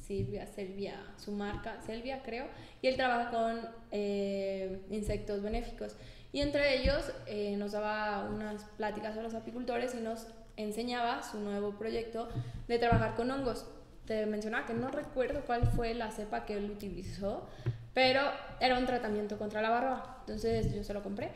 Silvia, 0.06 1.02
su 1.18 1.32
marca, 1.32 1.82
Selvia 1.86 2.22
creo, 2.24 2.48
y 2.82 2.88
él 2.88 2.98
trabaja 2.98 3.32
con 3.32 3.60
eh, 3.92 4.82
insectos 4.90 5.42
benéficos. 5.42 5.96
Y 6.34 6.42
entre 6.42 6.82
ellos 6.82 7.12
eh, 7.26 7.56
nos 7.58 7.72
daba 7.72 8.30
unas 8.30 8.66
pláticas 8.76 9.18
a 9.18 9.22
los 9.22 9.34
apicultores 9.34 9.96
y 9.96 10.02
nos 10.02 10.28
enseñaba 10.58 11.24
su 11.24 11.40
nuevo 11.40 11.78
proyecto 11.78 12.28
de 12.68 12.80
trabajar 12.80 13.16
con 13.16 13.32
hongos. 13.32 13.66
Te 14.06 14.26
mencionaba 14.26 14.66
que 14.66 14.74
no 14.74 14.90
recuerdo 14.90 15.42
cuál 15.46 15.68
fue 15.68 15.94
la 15.94 16.12
cepa 16.12 16.46
que 16.46 16.58
él 16.58 16.70
utilizó, 16.70 17.48
pero 17.94 18.22
era 18.60 18.78
un 18.78 18.86
tratamiento 18.86 19.38
contra 19.38 19.62
la 19.62 19.70
barba. 19.70 20.18
Entonces 20.22 20.74
yo 20.74 20.84
se 20.84 20.94
lo 20.94 21.02
compré 21.02 21.32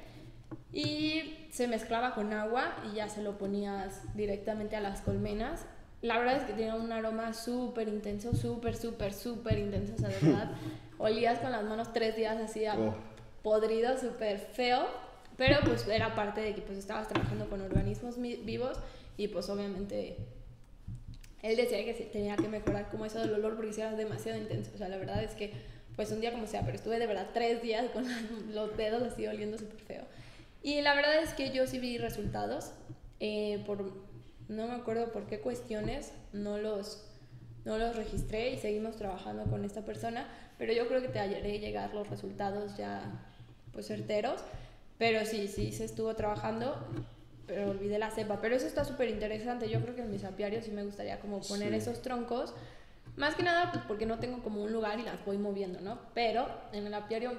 y 0.73 1.47
se 1.51 1.67
mezclaba 1.67 2.13
con 2.13 2.33
agua 2.33 2.75
y 2.91 2.95
ya 2.95 3.09
se 3.09 3.21
lo 3.21 3.37
ponías 3.37 4.01
directamente 4.15 4.75
a 4.75 4.81
las 4.81 5.01
colmenas. 5.01 5.65
La 6.01 6.17
verdad 6.17 6.37
es 6.37 6.43
que 6.43 6.53
tenía 6.53 6.75
un 6.75 6.91
aroma 6.91 7.33
súper 7.33 7.87
intenso, 7.87 8.33
súper, 8.33 8.75
súper, 8.75 9.13
súper 9.13 9.59
intenso, 9.59 9.93
o 9.95 9.97
sea, 9.97 10.09
de 10.09 10.19
verdad. 10.21 10.51
Olías 10.97 11.39
con 11.39 11.51
las 11.51 11.63
manos 11.63 11.93
tres 11.93 12.15
días 12.15 12.37
así 12.39 12.63
oh. 12.67 12.95
podrido, 13.43 13.97
súper 13.97 14.39
feo, 14.39 14.87
pero 15.37 15.59
pues 15.65 15.87
era 15.87 16.15
parte 16.15 16.41
de 16.41 16.53
que 16.53 16.61
pues 16.61 16.77
estabas 16.77 17.07
trabajando 17.07 17.49
con 17.49 17.61
organismos 17.61 18.19
vivos 18.19 18.77
y 19.17 19.27
pues 19.27 19.49
obviamente 19.49 20.17
él 21.41 21.57
decía 21.57 21.83
que 21.83 21.93
tenía 22.05 22.35
que 22.35 22.47
mejorar 22.47 22.89
como 22.89 23.05
eso 23.05 23.19
del 23.19 23.33
olor 23.33 23.55
porque 23.55 23.79
era 23.79 23.91
demasiado 23.95 24.37
intenso. 24.37 24.71
O 24.75 24.77
sea, 24.77 24.89
la 24.89 24.97
verdad 24.97 25.23
es 25.23 25.31
que 25.31 25.51
pues 25.95 26.11
un 26.11 26.21
día 26.21 26.31
como 26.31 26.47
sea, 26.47 26.61
pero 26.61 26.75
estuve 26.75 26.99
de 26.99 27.07
verdad 27.07 27.29
tres 27.33 27.61
días 27.61 27.89
con 27.91 28.05
los 28.53 28.77
dedos 28.77 29.03
así 29.03 29.27
oliendo 29.27 29.57
súper 29.57 29.79
feo. 29.81 30.03
Y 30.63 30.81
la 30.81 30.93
verdad 30.93 31.21
es 31.21 31.33
que 31.33 31.51
yo 31.51 31.67
sí 31.67 31.79
vi 31.79 31.97
resultados. 31.97 32.71
Eh, 33.19 33.63
por, 33.65 33.93
no 34.47 34.67
me 34.67 34.73
acuerdo 34.73 35.11
por 35.11 35.27
qué 35.27 35.39
cuestiones 35.39 36.11
no 36.33 36.57
los, 36.57 37.03
no 37.65 37.77
los 37.77 37.95
registré 37.95 38.53
y 38.53 38.57
seguimos 38.57 38.95
trabajando 38.95 39.45
con 39.45 39.63
esta 39.65 39.85
persona, 39.85 40.27
pero 40.57 40.73
yo 40.73 40.87
creo 40.87 41.01
que 41.01 41.07
te 41.07 41.19
haré 41.19 41.59
llegar 41.59 41.93
los 41.93 42.09
resultados 42.09 42.77
ya 42.77 43.01
pues 43.71 43.87
certeros. 43.87 44.41
Pero 44.97 45.25
sí, 45.25 45.47
sí, 45.47 45.71
se 45.71 45.85
estuvo 45.85 46.13
trabajando, 46.13 46.77
pero 47.47 47.71
olvidé 47.71 47.97
la 47.97 48.11
cepa. 48.11 48.39
Pero 48.39 48.55
eso 48.55 48.67
está 48.67 48.85
súper 48.85 49.09
interesante. 49.09 49.67
Yo 49.67 49.81
creo 49.81 49.95
que 49.95 50.03
en 50.03 50.11
mis 50.11 50.23
apiarios 50.23 50.65
sí 50.65 50.71
me 50.71 50.83
gustaría 50.83 51.19
como 51.19 51.41
poner 51.41 51.73
esos 51.73 52.03
troncos. 52.03 52.53
Más 53.15 53.33
que 53.33 53.41
nada 53.41 53.71
pues 53.71 53.83
porque 53.87 54.05
no 54.05 54.19
tengo 54.19 54.43
como 54.43 54.61
un 54.61 54.71
lugar 54.71 54.99
y 54.99 55.03
las 55.03 55.25
voy 55.25 55.39
moviendo, 55.39 55.81
¿no? 55.81 55.99
Pero 56.13 56.47
en 56.71 56.85
el 56.85 56.93
apiario 56.93 57.33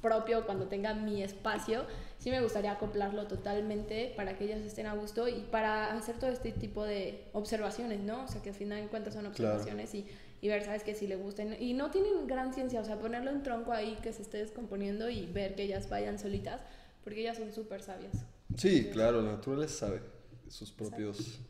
propio, 0.00 0.46
cuando 0.46 0.66
tenga 0.66 0.94
mi 0.94 1.22
espacio, 1.22 1.84
sí 2.18 2.30
me 2.30 2.40
gustaría 2.42 2.72
acoplarlo 2.72 3.26
totalmente 3.26 4.12
para 4.16 4.36
que 4.36 4.44
ellas 4.44 4.60
estén 4.60 4.86
a 4.86 4.94
gusto 4.94 5.28
y 5.28 5.42
para 5.50 5.96
hacer 5.96 6.18
todo 6.18 6.30
este 6.30 6.52
tipo 6.52 6.84
de 6.84 7.28
observaciones, 7.32 8.00
¿no? 8.00 8.24
O 8.24 8.28
sea, 8.28 8.42
que 8.42 8.50
al 8.50 8.54
final 8.54 8.78
en 8.78 8.88
cuentas 8.88 9.14
son 9.14 9.26
observaciones 9.26 9.94
y, 9.94 10.06
y, 10.40 10.48
ver, 10.48 10.64
¿sabes? 10.64 10.82
Que 10.82 10.94
si 10.94 11.06
le 11.06 11.16
gustan. 11.16 11.60
Y 11.60 11.74
no 11.74 11.90
tienen 11.90 12.26
gran 12.26 12.52
ciencia, 12.52 12.80
o 12.80 12.84
sea, 12.84 12.98
ponerlo 12.98 13.30
en 13.30 13.42
tronco 13.42 13.72
ahí 13.72 13.98
que 14.02 14.12
se 14.12 14.22
esté 14.22 14.38
descomponiendo 14.38 15.08
y 15.08 15.26
ver 15.26 15.54
que 15.54 15.62
ellas 15.62 15.88
vayan 15.88 16.18
solitas, 16.18 16.60
porque 17.04 17.20
ellas 17.20 17.36
son 17.36 17.52
súper 17.52 17.82
sabias. 17.82 18.14
Sí, 18.56 18.90
claro, 18.92 19.22
la 19.22 19.32
naturaleza 19.32 19.86
sabe 19.86 20.00
sus 20.48 20.72
propios 20.72 21.40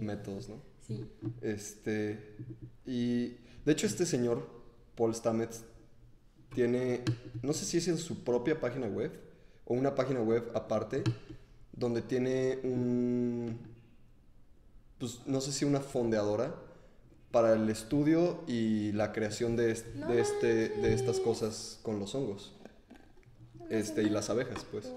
métodos, 0.00 0.48
¿no? 0.48 0.56
Sí. 0.80 1.04
Este, 1.42 2.36
y 2.86 3.36
de 3.64 3.72
hecho 3.72 3.86
este 3.86 4.06
señor, 4.06 4.48
Paul 4.96 5.14
Stamets, 5.14 5.64
tiene, 6.54 7.02
no 7.42 7.52
sé 7.52 7.64
si 7.64 7.78
es 7.78 7.88
en 7.88 7.98
su 7.98 8.24
propia 8.24 8.60
página 8.60 8.86
web 8.86 9.12
o 9.64 9.74
una 9.74 9.94
página 9.94 10.20
web 10.20 10.50
aparte, 10.54 11.02
donde 11.72 12.02
tiene 12.02 12.58
un, 12.62 13.58
pues 14.98 15.20
no 15.26 15.40
sé 15.40 15.52
si 15.52 15.64
una 15.64 15.80
fondeadora 15.80 16.54
para 17.30 17.52
el 17.54 17.68
estudio 17.70 18.42
y 18.46 18.92
la 18.92 19.12
creación 19.12 19.56
de, 19.56 19.74
de, 19.74 20.20
este, 20.20 20.68
de 20.68 20.94
estas 20.94 21.20
cosas 21.20 21.78
con 21.82 21.98
los 22.00 22.14
hongos. 22.14 22.52
este, 23.70 24.02
y 24.02 24.10
las 24.10 24.30
abejas, 24.30 24.66
pues. 24.70 24.92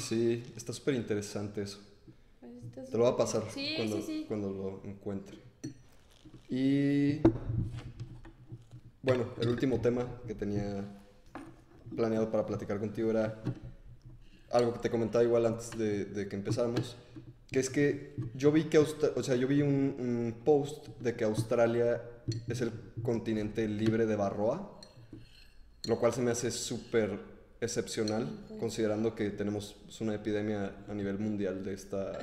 Sí, 0.00 0.42
está 0.56 0.72
súper 0.72 0.94
interesante 0.94 1.62
eso. 1.62 1.78
Pues 2.74 2.90
Te 2.90 2.96
lo 2.96 3.04
voy 3.04 3.12
a 3.12 3.16
pasar 3.16 3.42
cuando, 3.76 4.06
cuando 4.28 4.50
lo 4.50 4.90
encuentre. 4.90 5.38
Y 6.48 7.20
bueno, 9.06 9.28
el 9.40 9.48
último 9.50 9.80
tema 9.80 10.04
que 10.26 10.34
tenía 10.34 10.84
planeado 11.94 12.28
para 12.28 12.44
platicar 12.44 12.80
contigo 12.80 13.10
era 13.10 13.40
algo 14.50 14.72
que 14.72 14.80
te 14.80 14.90
comentaba 14.90 15.22
igual 15.22 15.46
antes 15.46 15.70
de, 15.78 16.26
que 16.28 16.34
empezáramos, 16.34 16.96
que 17.48 17.60
es 17.60 17.70
que 17.70 18.16
yo 18.34 18.50
vi 18.50 18.64
que, 18.64 18.78
o 18.78 19.22
sea, 19.22 19.36
yo 19.36 19.46
vi 19.46 19.62
un, 19.62 20.34
post 20.44 20.88
de 20.98 21.14
que 21.14 21.22
Australia 21.22 22.02
es 22.48 22.60
el 22.60 22.72
continente 23.04 23.68
libre 23.68 24.06
de 24.06 24.16
barroa, 24.16 24.80
lo 25.84 26.00
cual 26.00 26.12
se 26.12 26.20
me 26.20 26.32
hace 26.32 26.50
súper 26.50 27.20
excepcional, 27.60 28.28
considerando 28.58 29.14
que 29.14 29.30
tenemos 29.30 29.76
una 30.00 30.16
epidemia 30.16 30.84
a 30.88 30.94
nivel 30.94 31.20
mundial 31.20 31.64
de, 31.64 31.74
esta, 31.74 32.18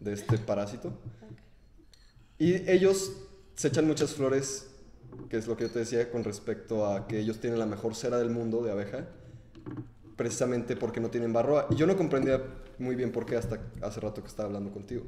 de 0.00 0.14
este 0.14 0.38
parásito. 0.38 0.98
Y 2.38 2.70
ellos 2.70 3.12
se 3.54 3.68
echan 3.68 3.86
muchas 3.86 4.14
flores 4.14 4.69
que 5.28 5.36
es 5.36 5.46
lo 5.46 5.56
que 5.56 5.64
yo 5.64 5.70
te 5.70 5.80
decía 5.80 6.10
con 6.10 6.24
respecto 6.24 6.86
a 6.86 7.06
que 7.06 7.18
ellos 7.18 7.40
tienen 7.40 7.58
la 7.58 7.66
mejor 7.66 7.94
cera 7.94 8.18
del 8.18 8.30
mundo 8.30 8.62
de 8.62 8.72
abeja, 8.72 9.06
precisamente 10.16 10.76
porque 10.76 11.00
no 11.00 11.10
tienen 11.10 11.32
barroa. 11.32 11.66
Y 11.70 11.76
yo 11.76 11.86
no 11.86 11.96
comprendía 11.96 12.42
muy 12.78 12.94
bien 12.94 13.12
por 13.12 13.26
qué 13.26 13.36
hasta 13.36 13.60
hace 13.82 14.00
rato 14.00 14.22
que 14.22 14.28
estaba 14.28 14.48
hablando 14.48 14.70
contigo. 14.70 15.04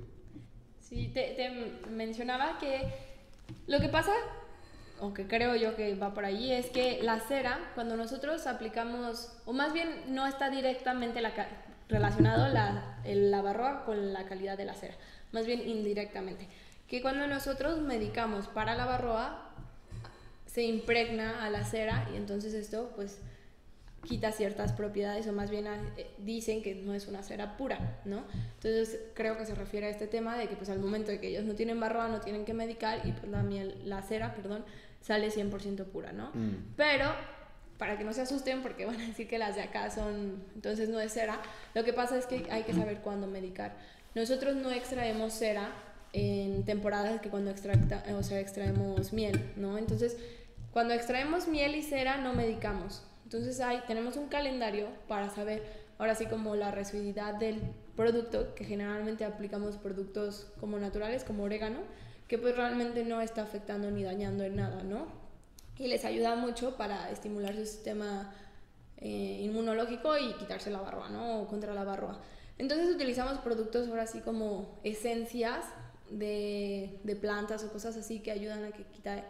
Sí, 0.80 1.10
te, 1.12 1.34
te 1.36 1.90
mencionaba 1.90 2.58
que 2.58 3.12
lo 3.66 3.80
que 3.80 3.88
pasa, 3.88 4.12
o 5.00 5.12
que 5.12 5.26
creo 5.26 5.54
yo 5.56 5.74
que 5.76 5.94
va 5.94 6.14
por 6.14 6.24
ahí, 6.24 6.52
es 6.52 6.66
que 6.66 7.02
la 7.02 7.20
cera, 7.20 7.72
cuando 7.74 7.96
nosotros 7.96 8.46
aplicamos, 8.46 9.32
o 9.44 9.52
más 9.52 9.72
bien 9.72 9.88
no 10.14 10.26
está 10.26 10.50
directamente 10.50 11.20
la, 11.20 11.32
relacionado 11.88 12.48
la, 12.48 12.98
la 13.04 13.42
barroa 13.42 13.84
con 13.84 14.12
la 14.12 14.24
calidad 14.26 14.56
de 14.56 14.64
la 14.64 14.74
cera, 14.74 14.94
más 15.32 15.46
bien 15.46 15.66
indirectamente. 15.68 16.48
Que 16.88 17.00
cuando 17.00 17.26
nosotros 17.26 17.80
medicamos 17.80 18.48
para 18.48 18.74
la 18.74 18.84
barroa, 18.84 19.51
se 20.52 20.62
impregna 20.62 21.44
a 21.44 21.50
la 21.50 21.64
cera 21.64 22.08
y 22.12 22.16
entonces 22.16 22.52
esto 22.52 22.92
pues 22.94 23.18
quita 24.04 24.32
ciertas 24.32 24.72
propiedades 24.72 25.26
o 25.28 25.32
más 25.32 25.50
bien 25.50 25.66
eh, 25.96 26.10
dicen 26.18 26.62
que 26.62 26.74
no 26.74 26.92
es 26.92 27.06
una 27.06 27.22
cera 27.22 27.56
pura, 27.56 28.00
¿no? 28.04 28.24
Entonces 28.56 29.00
creo 29.14 29.38
que 29.38 29.46
se 29.46 29.54
refiere 29.54 29.86
a 29.86 29.90
este 29.90 30.06
tema 30.06 30.36
de 30.36 30.48
que 30.48 30.56
pues 30.56 30.68
al 30.70 30.80
momento 30.80 31.10
de 31.10 31.20
que 31.20 31.28
ellos 31.28 31.44
no 31.44 31.54
tienen 31.54 31.80
barroa 31.80 32.08
no 32.08 32.20
tienen 32.20 32.44
que 32.44 32.52
medicar 32.52 33.06
y 33.06 33.12
pues 33.12 33.30
la 33.30 33.42
miel, 33.42 33.80
la 33.84 34.02
cera, 34.02 34.34
perdón, 34.34 34.64
sale 35.00 35.30
100% 35.30 35.84
pura, 35.86 36.12
¿no? 36.12 36.30
Mm. 36.34 36.74
Pero 36.76 37.12
para 37.78 37.96
que 37.96 38.04
no 38.04 38.12
se 38.12 38.20
asusten 38.20 38.62
porque 38.62 38.84
van 38.84 39.00
a 39.00 39.06
decir 39.06 39.28
que 39.28 39.38
las 39.38 39.56
de 39.56 39.62
acá 39.62 39.90
son, 39.90 40.42
entonces 40.54 40.88
no 40.88 41.00
es 41.00 41.12
cera, 41.12 41.40
lo 41.74 41.84
que 41.84 41.92
pasa 41.92 42.18
es 42.18 42.26
que 42.26 42.46
hay 42.50 42.64
que 42.64 42.74
saber 42.74 42.98
cuándo 42.98 43.26
medicar. 43.26 43.76
Nosotros 44.14 44.56
no 44.56 44.70
extraemos 44.70 45.32
cera 45.32 45.72
en 46.12 46.64
temporadas 46.64 47.20
que 47.20 47.30
cuando 47.30 47.50
extracta, 47.50 48.04
o 48.14 48.22
sea, 48.22 48.40
extraemos 48.40 49.12
miel, 49.12 49.52
¿no? 49.56 49.78
Entonces, 49.78 50.16
cuando 50.72 50.94
extraemos 50.94 51.48
miel 51.48 51.74
y 51.74 51.82
cera 51.82 52.16
no 52.16 52.32
medicamos. 52.32 53.02
Entonces 53.24 53.60
ahí 53.60 53.82
tenemos 53.86 54.16
un 54.16 54.28
calendario 54.28 54.88
para 55.08 55.30
saber, 55.30 55.62
ahora 55.98 56.14
sí 56.14 56.26
como 56.26 56.54
la 56.54 56.70
residuidad 56.70 57.34
del 57.34 57.60
producto, 57.96 58.54
que 58.54 58.64
generalmente 58.64 59.24
aplicamos 59.24 59.76
productos 59.76 60.52
como 60.60 60.78
naturales, 60.78 61.24
como 61.24 61.44
orégano, 61.44 61.80
que 62.28 62.38
pues 62.38 62.56
realmente 62.56 63.04
no 63.04 63.20
está 63.20 63.42
afectando 63.42 63.90
ni 63.90 64.02
dañando 64.02 64.44
en 64.44 64.56
nada, 64.56 64.82
¿no? 64.82 65.06
Y 65.78 65.88
les 65.88 66.04
ayuda 66.04 66.34
mucho 66.36 66.76
para 66.76 67.10
estimular 67.10 67.54
su 67.54 67.66
sistema 67.66 68.32
eh, 68.98 69.40
inmunológico 69.42 70.16
y 70.16 70.34
quitarse 70.34 70.70
la 70.70 70.80
barba, 70.80 71.08
¿no? 71.10 71.40
O 71.40 71.48
contra 71.48 71.74
la 71.74 71.84
barba. 71.84 72.20
Entonces 72.58 72.94
utilizamos 72.94 73.38
productos 73.38 73.88
ahora 73.88 74.06
sí 74.06 74.20
como 74.20 74.78
esencias 74.84 75.64
de, 76.10 77.00
de 77.02 77.16
plantas 77.16 77.64
o 77.64 77.72
cosas 77.72 77.96
así 77.96 78.20
que 78.20 78.30
ayudan 78.30 78.64
a 78.64 78.72
que 78.72 78.84
quita, 78.84 79.24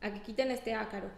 a 0.00 0.12
que 0.12 0.20
quiten 0.22 0.50
este 0.50 0.74
ácaro. 0.74 1.08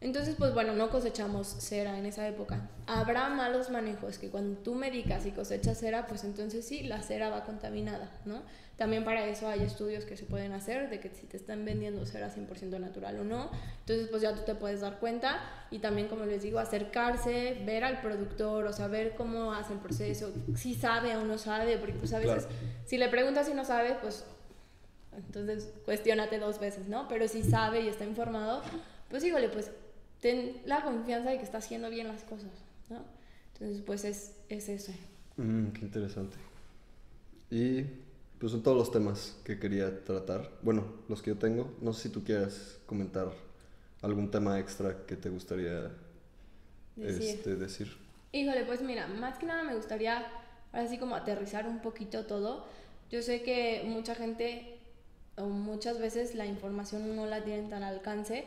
Entonces, 0.00 0.34
pues 0.36 0.52
bueno, 0.52 0.74
no 0.74 0.90
cosechamos 0.90 1.46
cera 1.46 1.98
en 1.98 2.04
esa 2.04 2.28
época. 2.28 2.68
Habrá 2.86 3.30
malos 3.30 3.70
manejos, 3.70 4.18
que 4.18 4.28
cuando 4.28 4.58
tú 4.58 4.74
medicas 4.74 5.24
y 5.24 5.30
cosechas 5.30 5.78
cera, 5.78 6.06
pues 6.06 6.22
entonces 6.24 6.66
sí, 6.66 6.82
la 6.82 7.02
cera 7.02 7.30
va 7.30 7.44
contaminada, 7.44 8.10
¿no? 8.26 8.42
También 8.76 9.04
para 9.04 9.26
eso 9.26 9.48
hay 9.48 9.62
estudios 9.62 10.04
que 10.04 10.18
se 10.18 10.26
pueden 10.26 10.52
hacer 10.52 10.90
de 10.90 11.00
que 11.00 11.08
si 11.08 11.26
te 11.26 11.38
están 11.38 11.64
vendiendo 11.64 12.04
cera 12.04 12.30
100% 12.30 12.78
natural 12.78 13.20
o 13.20 13.24
no. 13.24 13.50
Entonces, 13.80 14.08
pues 14.08 14.20
ya 14.20 14.34
tú 14.34 14.42
te 14.42 14.54
puedes 14.54 14.82
dar 14.82 14.98
cuenta 14.98 15.40
y 15.70 15.78
también, 15.78 16.08
como 16.08 16.26
les 16.26 16.42
digo, 16.42 16.58
acercarse, 16.58 17.62
ver 17.64 17.84
al 17.84 18.02
productor, 18.02 18.66
o 18.66 18.72
saber 18.74 19.14
cómo 19.16 19.54
hace 19.54 19.72
el 19.72 19.78
proceso, 19.78 20.30
si 20.56 20.74
sabe 20.74 21.16
o 21.16 21.24
no 21.24 21.38
sabe, 21.38 21.78
porque 21.78 21.94
pues 21.94 22.12
a 22.12 22.18
veces 22.18 22.48
si 22.84 22.98
le 22.98 23.08
preguntas 23.08 23.46
si 23.46 23.54
no 23.54 23.64
sabe, 23.64 23.96
pues 24.02 24.26
entonces, 25.16 25.72
cuestionate 25.84 26.38
dos 26.38 26.60
veces, 26.60 26.88
¿no? 26.88 27.08
Pero 27.08 27.28
si 27.28 27.42
sabe 27.42 27.82
y 27.82 27.88
está 27.88 28.04
informado, 28.04 28.62
pues 29.10 29.24
híjole, 29.24 29.48
pues 29.48 29.70
ten 30.20 30.60
la 30.64 30.82
confianza 30.82 31.30
de 31.30 31.38
que 31.38 31.44
está 31.44 31.58
haciendo 31.58 31.90
bien 31.90 32.08
las 32.08 32.22
cosas, 32.22 32.50
¿no? 32.88 33.04
Entonces, 33.54 33.82
pues 33.84 34.04
es, 34.04 34.32
es 34.48 34.68
eso. 34.68 34.92
Mm, 35.36 35.68
qué 35.68 35.80
interesante. 35.82 36.36
Y 37.50 37.84
pues 38.38 38.52
son 38.52 38.62
todos 38.62 38.76
los 38.76 38.90
temas 38.90 39.36
que 39.44 39.58
quería 39.58 40.04
tratar. 40.04 40.50
Bueno, 40.62 40.84
los 41.08 41.22
que 41.22 41.30
yo 41.30 41.38
tengo. 41.38 41.74
No 41.80 41.92
sé 41.92 42.04
si 42.04 42.08
tú 42.10 42.22
quieras 42.22 42.78
comentar 42.86 43.32
algún 44.02 44.30
tema 44.30 44.58
extra 44.58 45.06
que 45.06 45.16
te 45.16 45.30
gustaría 45.30 45.90
decir. 46.96 47.36
Este, 47.36 47.56
decir. 47.56 47.96
Híjole, 48.32 48.64
pues 48.64 48.82
mira, 48.82 49.06
más 49.06 49.38
que 49.38 49.46
nada 49.46 49.62
me 49.62 49.74
gustaría, 49.74 50.26
ahora 50.72 50.88
sí 50.88 50.98
como 50.98 51.14
aterrizar 51.16 51.66
un 51.66 51.80
poquito 51.80 52.26
todo. 52.26 52.66
Yo 53.10 53.22
sé 53.22 53.42
que 53.42 53.84
mucha 53.86 54.14
gente 54.14 54.75
muchas 55.38 55.98
veces 55.98 56.34
la 56.34 56.46
información 56.46 57.14
no 57.14 57.26
la 57.26 57.42
tienen 57.44 57.68
tan 57.68 57.82
al 57.82 57.94
alcance. 57.94 58.44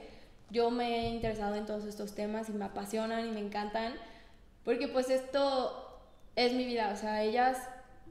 Yo 0.49 0.71
me 0.71 0.99
he 0.99 1.09
interesado 1.09 1.55
en 1.55 1.65
todos 1.65 1.85
estos 1.85 2.15
temas 2.15 2.49
y 2.49 2.53
me 2.53 2.65
apasionan 2.65 3.27
y 3.27 3.31
me 3.31 3.39
encantan 3.39 3.93
porque 4.63 4.87
pues 4.87 5.09
esto 5.09 6.01
es 6.35 6.53
mi 6.53 6.65
vida, 6.65 6.91
o 6.93 6.97
sea, 6.97 7.23
ellas 7.23 7.57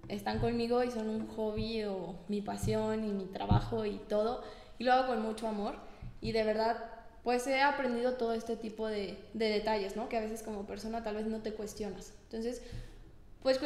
están 0.09 0.39
conmigo 0.39 0.85
y 0.85 0.91
son 0.91 1.09
un 1.09 1.27
hobby 1.29 1.85
o 1.85 2.17
mi 2.29 2.41
pasión 2.41 3.05
y 3.05 3.09
mi 3.09 3.27
trabajo 3.27 3.85
y 3.85 3.99
todo 4.09 4.43
y 4.79 4.85
lo 4.85 4.93
hago 4.93 5.09
con 5.09 5.23
mucho 5.23 5.49
amor 5.49 5.75
y 6.21 6.33
de 6.33 6.45
verdad 6.45 6.85
pues 7.25 7.47
he 7.47 7.61
aprendido 7.61 8.15
todo 8.15 8.33
este 8.33 8.57
tipo 8.57 8.87
de, 8.87 9.19
de 9.35 9.49
detalles, 9.51 9.97
¿no? 9.97 10.09
Que 10.09 10.17
a 10.17 10.21
veces 10.21 10.43
como 10.43 10.67
persona 10.67 11.03
tal 11.03 11.17
vez 11.17 11.27
no 11.27 11.41
te 11.43 11.53
cuestionas. 11.53 12.15
Entonces, 12.23 12.63
pues 13.43 13.61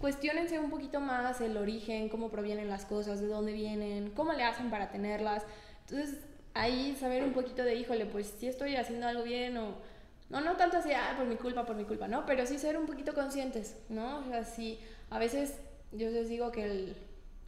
cuestionense 0.00 0.58
un 0.58 0.70
poquito 0.70 1.00
más 1.00 1.40
el 1.40 1.56
origen, 1.56 2.08
cómo 2.08 2.30
provienen 2.30 2.68
las 2.68 2.84
cosas, 2.84 3.20
de 3.20 3.26
dónde 3.26 3.52
vienen, 3.52 4.10
cómo 4.10 4.32
le 4.32 4.44
hacen 4.44 4.70
para 4.70 4.90
tenerlas. 4.90 5.44
Entonces, 5.88 6.18
ahí 6.54 6.96
saber 6.98 7.24
un 7.24 7.32
poquito 7.32 7.62
de, 7.62 7.74
híjole, 7.74 8.06
pues 8.06 8.32
si 8.38 8.46
estoy 8.46 8.76
haciendo 8.76 9.06
algo 9.06 9.22
bien 9.22 9.56
o... 9.56 9.74
No, 10.28 10.40
no 10.40 10.56
tanto 10.56 10.78
así, 10.78 10.90
ah, 10.92 11.14
por 11.16 11.26
mi 11.26 11.36
culpa, 11.36 11.64
por 11.64 11.76
mi 11.76 11.84
culpa, 11.84 12.08
¿no? 12.08 12.26
Pero 12.26 12.46
sí 12.46 12.58
ser 12.58 12.76
un 12.76 12.86
poquito 12.86 13.14
conscientes, 13.14 13.76
¿no? 13.88 14.18
O 14.18 14.24
sea, 14.24 14.42
sí, 14.44 14.80
a 15.08 15.20
veces 15.20 15.54
yo 15.92 16.10
les 16.10 16.28
digo 16.28 16.50
que 16.50 16.64
el, 16.64 16.96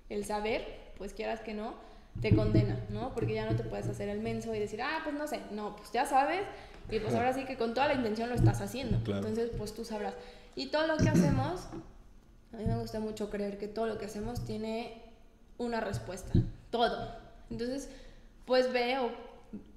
el 0.08 0.24
saber, 0.24 0.64
pues 0.96 1.12
quieras 1.12 1.40
que 1.40 1.54
no, 1.54 1.74
te 2.20 2.34
condena, 2.36 2.78
¿no? 2.90 3.12
Porque 3.14 3.34
ya 3.34 3.50
no 3.50 3.56
te 3.56 3.64
puedes 3.64 3.88
hacer 3.88 4.08
el 4.08 4.20
menso 4.20 4.54
y 4.54 4.60
decir, 4.60 4.80
ah, 4.80 5.00
pues 5.02 5.16
no 5.16 5.26
sé, 5.26 5.40
no, 5.50 5.74
pues 5.74 5.90
ya 5.90 6.06
sabes, 6.06 6.42
y 6.90 7.00
pues 7.00 7.14
ahora 7.14 7.32
sí 7.32 7.44
que 7.44 7.56
con 7.56 7.74
toda 7.74 7.88
la 7.88 7.94
intención 7.94 8.28
lo 8.28 8.34
estás 8.34 8.60
haciendo. 8.60 8.96
Entonces, 8.96 9.50
pues 9.56 9.74
tú 9.74 9.84
sabrás. 9.84 10.14
Y 10.58 10.66
todo 10.66 10.88
lo 10.88 10.96
que 10.96 11.08
hacemos, 11.08 11.68
a 12.52 12.56
mí 12.56 12.64
me 12.64 12.76
gusta 12.80 12.98
mucho 12.98 13.30
creer 13.30 13.58
que 13.58 13.68
todo 13.68 13.86
lo 13.86 13.96
que 13.96 14.06
hacemos 14.06 14.44
tiene 14.44 15.04
una 15.56 15.78
respuesta, 15.78 16.32
todo. 16.72 17.14
Entonces, 17.48 17.88
pues 18.44 18.72
veo 18.72 19.12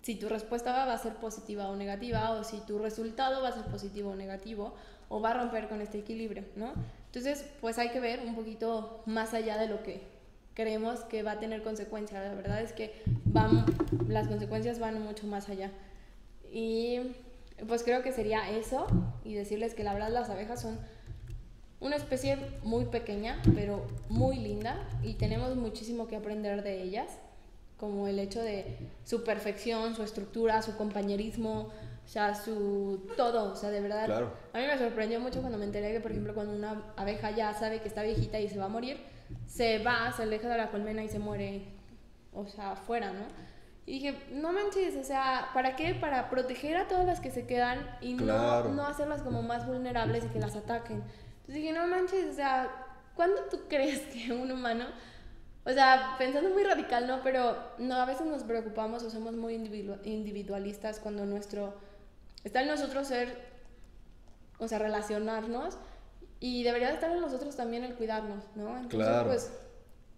si 0.02 0.16
tu 0.16 0.28
respuesta 0.28 0.72
va 0.72 0.92
a 0.92 0.98
ser 0.98 1.14
positiva 1.18 1.70
o 1.70 1.76
negativa, 1.76 2.32
o 2.32 2.44
si 2.44 2.62
tu 2.62 2.80
resultado 2.80 3.44
va 3.44 3.50
a 3.50 3.52
ser 3.52 3.66
positivo 3.66 4.10
o 4.10 4.16
negativo, 4.16 4.74
o 5.08 5.22
va 5.22 5.30
a 5.30 5.34
romper 5.36 5.70
con 5.70 5.82
este 5.82 6.00
equilibrio, 6.00 6.46
¿no? 6.56 6.74
Entonces, 7.06 7.46
pues 7.62 7.78
hay 7.78 7.90
que 7.90 8.00
ver 8.00 8.22
un 8.22 8.34
poquito 8.34 9.04
más 9.06 9.36
allá 9.36 9.60
de 9.60 9.68
lo 9.68 9.84
que 9.84 10.02
creemos 10.56 11.02
que 11.02 11.22
va 11.22 11.34
a 11.34 11.40
tener 11.40 11.62
consecuencias. 11.62 12.24
La 12.24 12.34
verdad 12.34 12.60
es 12.60 12.74
que 12.74 13.04
van, 13.26 13.66
las 14.08 14.28
consecuencias 14.28 14.80
van 14.80 15.00
mucho 15.00 15.28
más 15.28 15.48
allá. 15.48 15.70
Y 16.52 17.02
pues 17.68 17.84
creo 17.84 18.02
que 18.02 18.12
sería 18.12 18.50
eso 18.50 18.88
y 19.24 19.34
decirles 19.34 19.74
que 19.74 19.84
la 19.84 19.94
verdad 19.94 20.10
las 20.10 20.30
abejas 20.30 20.62
son 20.62 20.80
una 21.80 21.96
especie 21.96 22.38
muy 22.64 22.86
pequeña, 22.86 23.42
pero 23.56 23.86
muy 24.10 24.38
linda 24.38 24.78
y 25.04 25.16
tenemos 25.16 25.56
muchísimo 25.56 26.08
que 26.08 26.16
aprender 26.16 26.64
de 26.64 26.82
ellas, 26.84 27.10
como 27.78 28.08
el 28.08 28.20
hecho 28.20 28.42
de 28.42 28.78
su 29.04 29.24
perfección, 29.24 29.96
su 29.96 30.04
estructura, 30.04 30.62
su 30.62 30.78
compañerismo, 30.78 31.72
o 32.06 32.08
sea, 32.08 32.36
su 32.36 33.10
todo, 33.18 33.54
o 33.54 33.56
sea, 33.56 33.72
de 33.72 33.82
verdad. 33.82 34.08
A 34.54 34.60
mí 34.60 34.68
me 34.68 34.78
sorprendió 34.78 35.20
mucho 35.20 35.40
cuando 35.42 35.58
me 35.58 35.66
enteré 35.66 35.92
que, 35.92 36.00
por 36.00 36.12
ejemplo, 36.12 36.36
cuando 36.36 36.56
una 36.56 36.84
abeja 36.96 37.32
ya 37.32 37.54
sabe 37.54 37.80
que 37.82 37.88
está 37.88 38.04
viejita 38.04 38.40
y 38.40 38.48
se 38.48 38.60
va 38.60 38.66
a 38.66 38.70
morir, 38.70 38.98
se 39.48 39.80
va, 39.80 40.12
se 40.16 40.24
aleja 40.24 40.50
de 40.50 40.58
la 40.58 40.70
colmena 40.70 41.04
y 41.04 41.10
se 41.10 41.18
muere, 41.18 41.64
o 42.34 42.46
sea, 42.46 42.74
afuera, 42.74 43.12
¿no? 43.12 43.26
Y 43.86 43.94
dije, 43.94 44.28
no 44.32 44.54
manches, 44.54 44.96
o 44.96 45.04
sea, 45.04 45.50
¿para 45.54 45.76
qué? 45.76 45.96
Para 45.96 46.30
proteger 46.30 46.78
a 46.78 46.88
todas 46.88 47.06
las 47.06 47.20
que 47.20 47.32
se 47.32 47.48
quedan 47.48 47.98
y 48.00 48.14
no, 48.14 48.66
no 48.66 48.86
hacerlas 48.86 49.24
como 49.24 49.42
más 49.42 49.66
vulnerables 49.66 50.26
y 50.26 50.28
que 50.28 50.40
las 50.40 50.56
ataquen. 50.56 50.98
Entonces 50.98 51.56
dije, 51.56 51.74
no 51.74 51.88
manches, 51.88 52.30
o 52.30 52.34
sea, 52.34 52.70
¿cuándo 53.16 53.42
tú 53.50 53.62
crees 53.70 54.02
que 54.02 54.32
un 54.34 54.52
humano, 54.52 54.86
o 55.66 55.72
sea, 55.72 56.16
pensando 56.18 56.50
muy 56.52 56.64
radical, 56.64 57.08
¿no? 57.08 57.22
Pero 57.24 57.58
no, 57.80 57.96
a 57.96 58.06
veces 58.06 58.28
nos 58.28 58.44
preocupamos 58.44 59.04
o 59.04 59.10
somos 59.10 59.36
muy 59.36 59.56
individualistas 59.56 61.00
cuando 61.00 61.26
nuestro, 61.26 61.74
está 62.44 62.62
en 62.62 62.68
nosotros 62.68 63.08
ser, 63.08 63.52
o 64.60 64.68
sea, 64.68 64.78
relacionarnos 64.78 65.78
y 66.40 66.64
debería 66.64 66.92
estar 66.92 67.12
en 67.12 67.22
nosotros 67.22 67.56
también 67.56 67.84
el 67.84 67.96
cuidarnos, 67.96 68.44
¿no? 68.56 68.78
Entonces, 68.78 69.24
pues, 69.26 69.52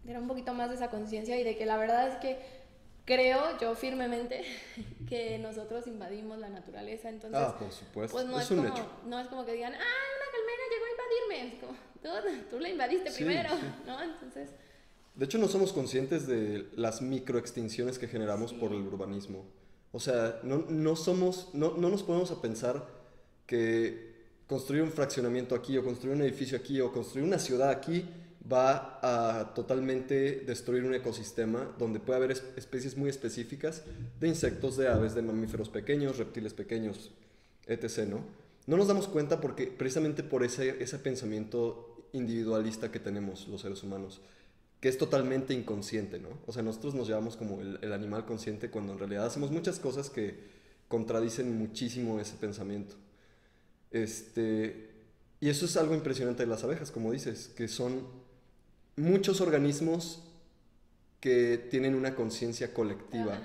era 0.06 0.20
un 0.20 0.28
poquito 0.28 0.54
más 0.54 0.70
de 0.70 0.76
esa 0.76 0.90
conciencia 0.90 1.38
y 1.38 1.44
de 1.44 1.58
que 1.58 1.66
la 1.66 1.78
verdad 1.78 2.10
es 2.10 2.16
que 2.18 2.63
creo 3.06 3.58
yo 3.60 3.76
firmemente 3.76 4.44
que 5.10 5.38
nosotros 5.40 5.88
invadimos 5.88 6.40
la 6.40 6.50
naturaleza, 6.50 7.10
entonces... 7.10 7.40
Ah, 7.40 7.58
por 7.58 7.72
supuesto, 7.72 8.16
pues 8.16 8.28
no 8.28 8.40
es, 8.40 8.48
como, 8.48 8.64
No 9.06 9.20
es 9.20 9.28
como 9.28 9.46
que 9.46 9.54
digan, 9.54 9.74
ah, 9.74 9.78
una 9.78 10.32
calmera 10.32 10.64
llegó 10.72 10.86
a 10.86 10.92
invadirme, 10.92 11.56
es 11.56 11.62
como, 11.62 12.50
tú, 12.50 12.60
la 12.60 12.70
invadiste 12.70 13.12
primero, 13.12 13.50
¿no? 13.86 14.02
Entonces... 14.02 14.50
De 15.16 15.26
hecho, 15.26 15.38
no 15.38 15.48
somos 15.48 15.74
conscientes 15.74 16.26
de 16.26 16.70
las 16.76 17.02
microextinciones 17.02 18.00
que 18.00 18.08
generamos 18.08 18.52
por 18.52 18.72
el 18.72 18.82
urbanismo. 18.82 19.46
O 19.92 20.00
sea, 20.00 20.40
no, 20.42 20.66
no 20.70 20.96
somos, 20.96 21.50
no, 21.54 21.78
no 21.78 21.90
nos 21.90 22.02
ponemos 22.02 22.32
a 22.32 22.42
pensar 22.42 22.88
que 23.46 24.14
construir 24.48 24.82
un 24.82 24.92
fraccionamiento 24.92 25.54
aquí, 25.54 25.78
o 25.78 25.84
construir 25.84 26.16
un 26.16 26.24
edificio 26.24 26.58
aquí, 26.58 26.82
o 26.82 26.92
construir 26.92 27.28
una 27.28 27.38
ciudad 27.38 27.70
aquí, 27.70 28.06
va 28.52 29.00
a 29.02 29.54
totalmente 29.54 30.42
destruir 30.46 30.84
un 30.84 30.94
ecosistema 30.94 31.74
donde 31.80 32.00
puede 32.00 32.18
haber 32.18 32.32
especies 32.32 32.98
muy 32.98 33.10
específicas 33.10 33.84
de 34.20 34.28
insectos, 34.28 34.76
de 34.78 34.90
aves, 34.90 35.16
de 35.16 35.22
mamíferos 35.22 35.70
pequeños, 35.70 36.18
reptiles 36.18 36.54
pequeños, 36.54 37.12
etc. 37.68 38.08
¿no? 38.10 38.24
no 38.68 38.78
nos 38.78 38.88
damos 38.88 39.08
cuenta 39.08 39.42
porque 39.42 39.68
precisamente 39.68 40.24
por 40.24 40.44
ese, 40.44 40.82
ese 40.82 41.00
pensamiento 41.00 42.08
individualista 42.14 42.92
que 42.92 43.00
tenemos 43.00 43.48
los 43.48 43.62
seres 43.62 43.84
humanos, 43.84 44.22
que 44.80 44.90
es 44.90 44.98
totalmente 44.98 45.54
inconsciente, 45.54 46.20
¿no? 46.20 46.30
O 46.46 46.52
sea, 46.52 46.62
nosotros 46.62 46.94
nos 46.94 47.08
llevamos 47.08 47.38
como 47.38 47.62
el, 47.62 47.80
el 47.82 47.94
animal 47.94 48.26
consciente 48.26 48.70
cuando 48.70 48.94
en 48.94 49.00
realidad 49.00 49.26
hacemos 49.26 49.52
muchas 49.52 49.80
cosas 49.80 50.10
que 50.10 50.52
contradicen 50.88 51.58
muchísimo 51.58 52.20
ese 52.20 52.36
pensamiento. 52.36 52.96
Este, 53.92 54.90
y 55.40 55.50
eso 55.50 55.66
es 55.66 55.78
algo 55.78 55.96
impresionante 55.96 56.44
de 56.44 56.50
las 56.50 56.64
abejas, 56.64 56.92
como 56.92 57.12
dices, 57.12 57.50
que 57.56 57.68
son 57.68 58.23
muchos 58.96 59.42
organismos 59.42 60.24
que 61.20 61.58
tienen 61.58 61.96
una 61.96 62.16
conciencia 62.16 62.74
colectiva, 62.74 63.40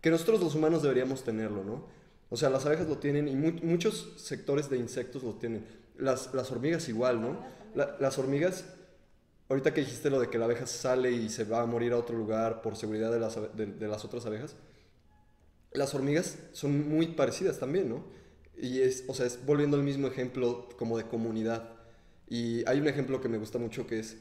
que 0.00 0.10
nosotros 0.10 0.40
los 0.40 0.54
humanos 0.54 0.82
deberíamos 0.82 1.24
tenerlo, 1.24 1.64
¿no? 1.64 1.86
O 2.28 2.36
sea, 2.36 2.50
las 2.50 2.66
abejas 2.66 2.88
lo 2.88 2.98
tienen 2.98 3.28
y 3.28 3.34
muchos 3.34 4.12
sectores 4.16 4.68
de 4.68 4.78
insectos 4.78 5.22
lo 5.22 5.34
tienen. 5.34 5.64
Las, 5.96 6.34
las 6.34 6.50
hormigas 6.50 6.88
igual, 6.88 7.20
¿no? 7.20 7.40
las 7.76 8.18
hormigas, 8.18 8.64
ahorita 9.48 9.74
que 9.74 9.82
dijiste 9.82 10.08
lo 10.08 10.18
de 10.18 10.30
que 10.30 10.38
la 10.38 10.46
abeja 10.46 10.66
sale 10.66 11.12
y 11.12 11.28
se 11.28 11.44
va 11.44 11.60
a 11.60 11.66
morir 11.66 11.92
a 11.92 11.98
otro 11.98 12.16
lugar 12.16 12.62
por 12.62 12.74
seguridad 12.74 13.12
de 13.12 13.20
las, 13.20 13.38
de, 13.54 13.86
las 13.86 14.04
otras 14.04 14.24
abejas, 14.24 14.56
las 15.72 15.94
hormigas 15.94 16.38
son 16.52 16.88
muy 16.88 17.08
parecidas 17.08 17.58
también, 17.58 17.90
¿no? 17.90 18.04
Y 18.56 18.80
es, 18.80 19.04
o 19.08 19.14
sea, 19.14 19.26
es 19.26 19.44
volviendo 19.44 19.76
al 19.76 19.82
mismo 19.82 20.06
ejemplo 20.06 20.70
como 20.78 20.96
de 20.96 21.04
comunidad. 21.04 21.68
Y 22.28 22.66
hay 22.66 22.80
un 22.80 22.88
ejemplo 22.88 23.20
que 23.20 23.28
me 23.28 23.36
gusta 23.36 23.58
mucho 23.58 23.86
que 23.86 23.98
es, 23.98 24.16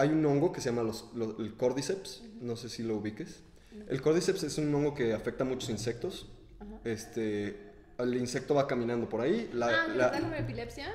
hay 0.00 0.08
un 0.08 0.24
hongo 0.24 0.50
que 0.52 0.60
se 0.60 0.70
llama 0.70 0.82
los, 0.82 1.10
los- 1.14 1.38
el 1.38 1.54
cordyceps, 1.56 2.22
no 2.40 2.56
sé 2.56 2.68
si 2.68 2.82
lo 2.82 2.96
ubiques. 2.96 3.42
El 3.88 4.00
cordyceps 4.00 4.42
es 4.44 4.56
un 4.58 4.74
hongo 4.74 4.94
que 4.94 5.12
afecta 5.12 5.44
a 5.44 5.46
muchos 5.46 5.68
insectos. 5.70 6.26
Ajá. 6.58 6.80
Este, 6.84 7.56
el 7.98 8.16
insecto 8.16 8.54
va 8.54 8.66
caminando 8.66 9.08
por 9.08 9.20
ahí. 9.20 9.50
La, 9.52 9.66
ah, 9.84 9.88
¿no 9.88 9.94
la- 9.94 10.12
como 10.12 10.34
epilepsia? 10.34 10.92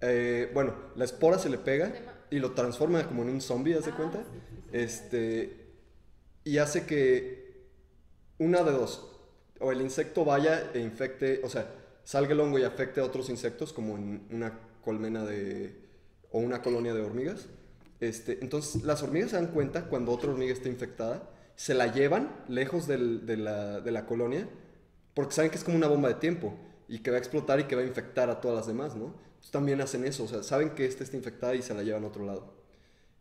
eh, 0.00 0.50
bueno, 0.54 0.74
la 0.96 1.04
espora 1.04 1.38
se 1.38 1.50
le 1.50 1.58
pega 1.58 1.92
y 2.30 2.38
lo 2.38 2.52
transforma 2.52 3.06
como 3.06 3.22
en 3.22 3.30
un 3.30 3.40
zombie, 3.40 3.74
¿haz 3.74 3.84
de 3.84 3.90
Ah, 3.92 3.96
cuenta? 3.96 4.18
sí, 4.22 4.24
sí, 4.32 4.56
sí. 4.56 4.68
Este, 4.72 5.66
y 6.44 6.58
hace 6.58 6.86
que 6.86 7.66
una 8.38 8.62
de 8.62 8.72
dos, 8.72 9.10
o 9.60 9.72
el 9.72 9.80
insecto 9.82 10.24
vaya 10.24 10.70
e 10.72 10.80
infecte, 10.80 11.40
o 11.44 11.48
sea, 11.50 11.68
salga 12.04 12.32
el 12.32 12.40
hongo 12.40 12.58
y 12.58 12.64
afecte 12.64 13.00
a 13.00 13.04
otros 13.04 13.28
insectos, 13.28 13.72
como 13.72 13.96
en 13.98 14.26
una 14.30 14.58
colmena 14.82 15.24
de, 15.24 15.76
o 16.30 16.38
una 16.38 16.62
colonia 16.62 16.94
de 16.94 17.02
hormigas. 17.02 17.46
Este, 18.00 18.38
entonces, 18.42 18.82
las 18.84 19.02
hormigas 19.02 19.30
se 19.30 19.36
dan 19.36 19.48
cuenta 19.48 19.86
cuando 19.86 20.12
otra 20.12 20.30
hormiga 20.30 20.52
está 20.52 20.68
infectada, 20.68 21.28
se 21.56 21.74
la 21.74 21.92
llevan 21.92 22.30
lejos 22.48 22.86
de, 22.86 22.98
la, 23.36 24.06
colonia, 24.06 24.48
porque 25.14 25.34
saben 25.34 25.50
que 25.50 25.56
es 25.56 25.64
como 25.64 25.76
una 25.76 25.88
bomba 25.88 26.08
de 26.08 26.14
tiempo 26.14 26.54
y 26.86 27.00
que 27.00 27.10
va 27.10 27.16
a 27.16 27.18
explotar 27.18 27.58
y 27.58 27.64
que 27.64 27.74
va 27.74 27.82
a 27.82 27.86
infectar 27.86 28.30
a 28.30 28.40
todas 28.40 28.56
las 28.56 28.66
demás, 28.66 28.94
¿no? 28.94 29.06
Entonces, 29.06 29.50
también 29.50 29.80
hacen 29.80 30.04
eso, 30.04 30.24
o 30.24 30.28
sea, 30.28 30.42
saben 30.42 30.70
que 30.70 30.86
esta 30.86 31.02
está 31.02 31.16
infectada 31.16 31.54
y 31.54 31.62
se 31.62 31.74
la 31.74 31.82
llevan 31.82 32.04
a 32.04 32.08
otro 32.08 32.24
lado. 32.24 32.54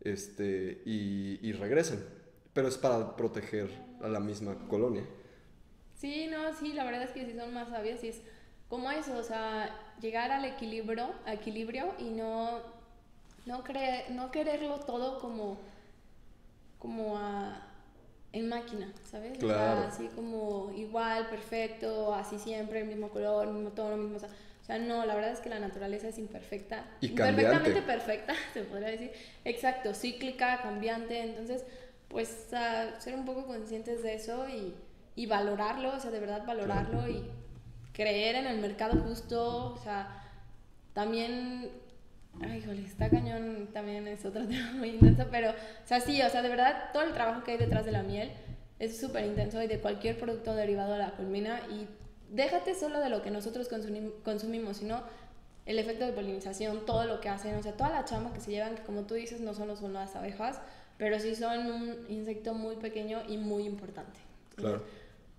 Este, 0.02 0.84
y, 0.86 1.52
regresan. 1.54 2.00
Pero 2.54 2.68
es 2.68 2.78
para 2.78 3.16
proteger 3.16 3.70
a 4.02 4.08
la 4.08 4.20
misma 4.20 4.56
colonia. 4.68 5.04
Sí, 5.96 6.28
no, 6.28 6.54
sí, 6.54 6.74
la 6.74 6.86
verdad 6.86 7.04
es 7.04 7.12
que 7.12 7.26
sí 7.26 7.34
son 7.36 7.54
más 7.54 7.70
sabias 7.70 8.04
y 8.04 8.10
es 8.10 8.22
como 8.70 8.92
eso, 8.92 9.18
o 9.18 9.24
sea, 9.24 9.96
llegar 10.00 10.32
al 10.32 10.46
equilibrio, 10.46 11.10
equilibrio 11.26 11.94
y 11.98 12.12
no, 12.12 12.62
no, 13.48 13.64
creer, 13.64 14.12
no 14.12 14.30
quererlo 14.32 14.80
todo 14.82 15.20
como, 15.20 15.58
como 16.80 17.18
a- 17.18 17.64
en 18.34 18.50
máquina, 18.50 18.92
¿sabes? 19.10 19.32
O 19.38 19.40
sea, 19.42 19.48
Claro. 19.48 19.88
así 19.88 20.08
como 20.10 20.72
igual, 20.76 21.28
perfecto, 21.30 22.14
así 22.14 22.38
siempre, 22.38 22.82
el 22.82 22.88
mismo 22.88 23.10
color, 23.10 23.48
el 23.48 23.54
mismo 23.54 23.72
tono, 23.72 23.96
el 23.96 24.02
mismo... 24.02 24.18
O 24.18 24.66
sea, 24.68 24.78
no, 24.80 25.06
la 25.06 25.16
verdad 25.16 25.32
es 25.32 25.40
que 25.40 25.50
la 25.50 25.60
naturaleza 25.60 26.10
es 26.10 26.18
imperfecta. 26.18 26.86
Y. 27.00 27.08
Imperfectamente 27.08 27.82
perfecta, 27.82 28.34
se 28.54 28.64
podría 28.64 28.90
decir. 28.90 29.12
Exacto, 29.46 29.94
cíclica, 29.94 30.62
cambiante. 30.62 31.22
Entonces, 31.22 31.64
pues 32.10 32.48
ser 33.00 33.16
un 33.16 33.26
poco 33.26 33.46
conscientes 33.48 34.04
de 34.04 34.16
eso 34.16 34.48
y, 34.50 34.76
y 35.16 35.26
valorarlo, 35.26 35.96
o 35.96 36.00
sea, 36.02 36.12
de 36.12 36.20
verdad 36.20 36.46
valorarlo 36.46 37.08
y 37.08 37.24
creer 37.94 38.36
en 38.36 38.46
el 38.48 38.60
mercado 38.60 39.02
justo, 39.02 39.74
o 39.74 39.78
sea, 39.78 40.22
también, 40.94 41.72
ay, 42.42 42.60
híjole, 42.60 42.84
está 42.84 43.10
cañón, 43.10 43.70
también 43.74 44.08
es 44.08 44.26
otro 44.26 44.46
tema 44.48 44.72
muy 44.74 44.90
intenso, 44.90 45.26
pero, 45.32 45.52
o 45.52 45.54
sea, 45.88 46.00
sí, 46.00 46.22
o 46.22 46.30
sea, 46.30 46.42
de 46.42 46.50
verdad, 46.50 46.90
todo 46.94 47.04
el 47.04 47.14
trabajo 47.14 47.44
que 47.44 47.52
hay 47.52 47.58
detrás 47.58 47.86
de 47.86 47.92
la 47.92 48.04
miel 48.04 48.32
es 48.80 49.00
súper 49.00 49.26
intenso 49.26 49.62
y 49.62 49.68
de 49.68 49.80
cualquier 49.80 50.18
producto 50.18 50.56
derivado 50.56 50.94
de 50.94 51.00
la 51.00 51.12
colmena 51.12 51.62
y 51.72 51.88
déjate 52.30 52.76
solo 52.76 53.00
de 53.00 53.10
lo 53.10 53.22
que 53.22 53.32
nosotros 53.32 53.70
consumim- 53.72 54.12
consumimos, 54.24 54.78
sino 54.78 55.02
el 55.66 55.80
efecto 55.80 56.06
de 56.06 56.14
polinización, 56.14 56.86
todo 56.86 57.06
lo 57.06 57.20
que 57.20 57.30
hacen, 57.30 57.56
o 57.56 57.64
sea, 57.64 57.74
toda 57.74 57.90
la 57.90 58.06
chamba 58.06 58.34
que 58.34 58.40
se 58.40 58.52
llevan, 58.52 58.76
que 58.76 58.84
como 58.84 59.02
tú 59.04 59.16
dices, 59.16 59.42
no 59.42 59.54
solo 59.54 59.76
son 59.76 59.94
las 59.94 60.16
abejas, 60.16 60.60
pero 60.98 61.20
sí 61.20 61.36
son 61.36 61.72
un 61.72 62.06
insecto 62.10 62.54
muy 62.54 62.76
pequeño 62.78 63.22
y 63.28 63.38
muy 63.38 63.66
importante. 63.66 64.20
Claro. 64.56 64.84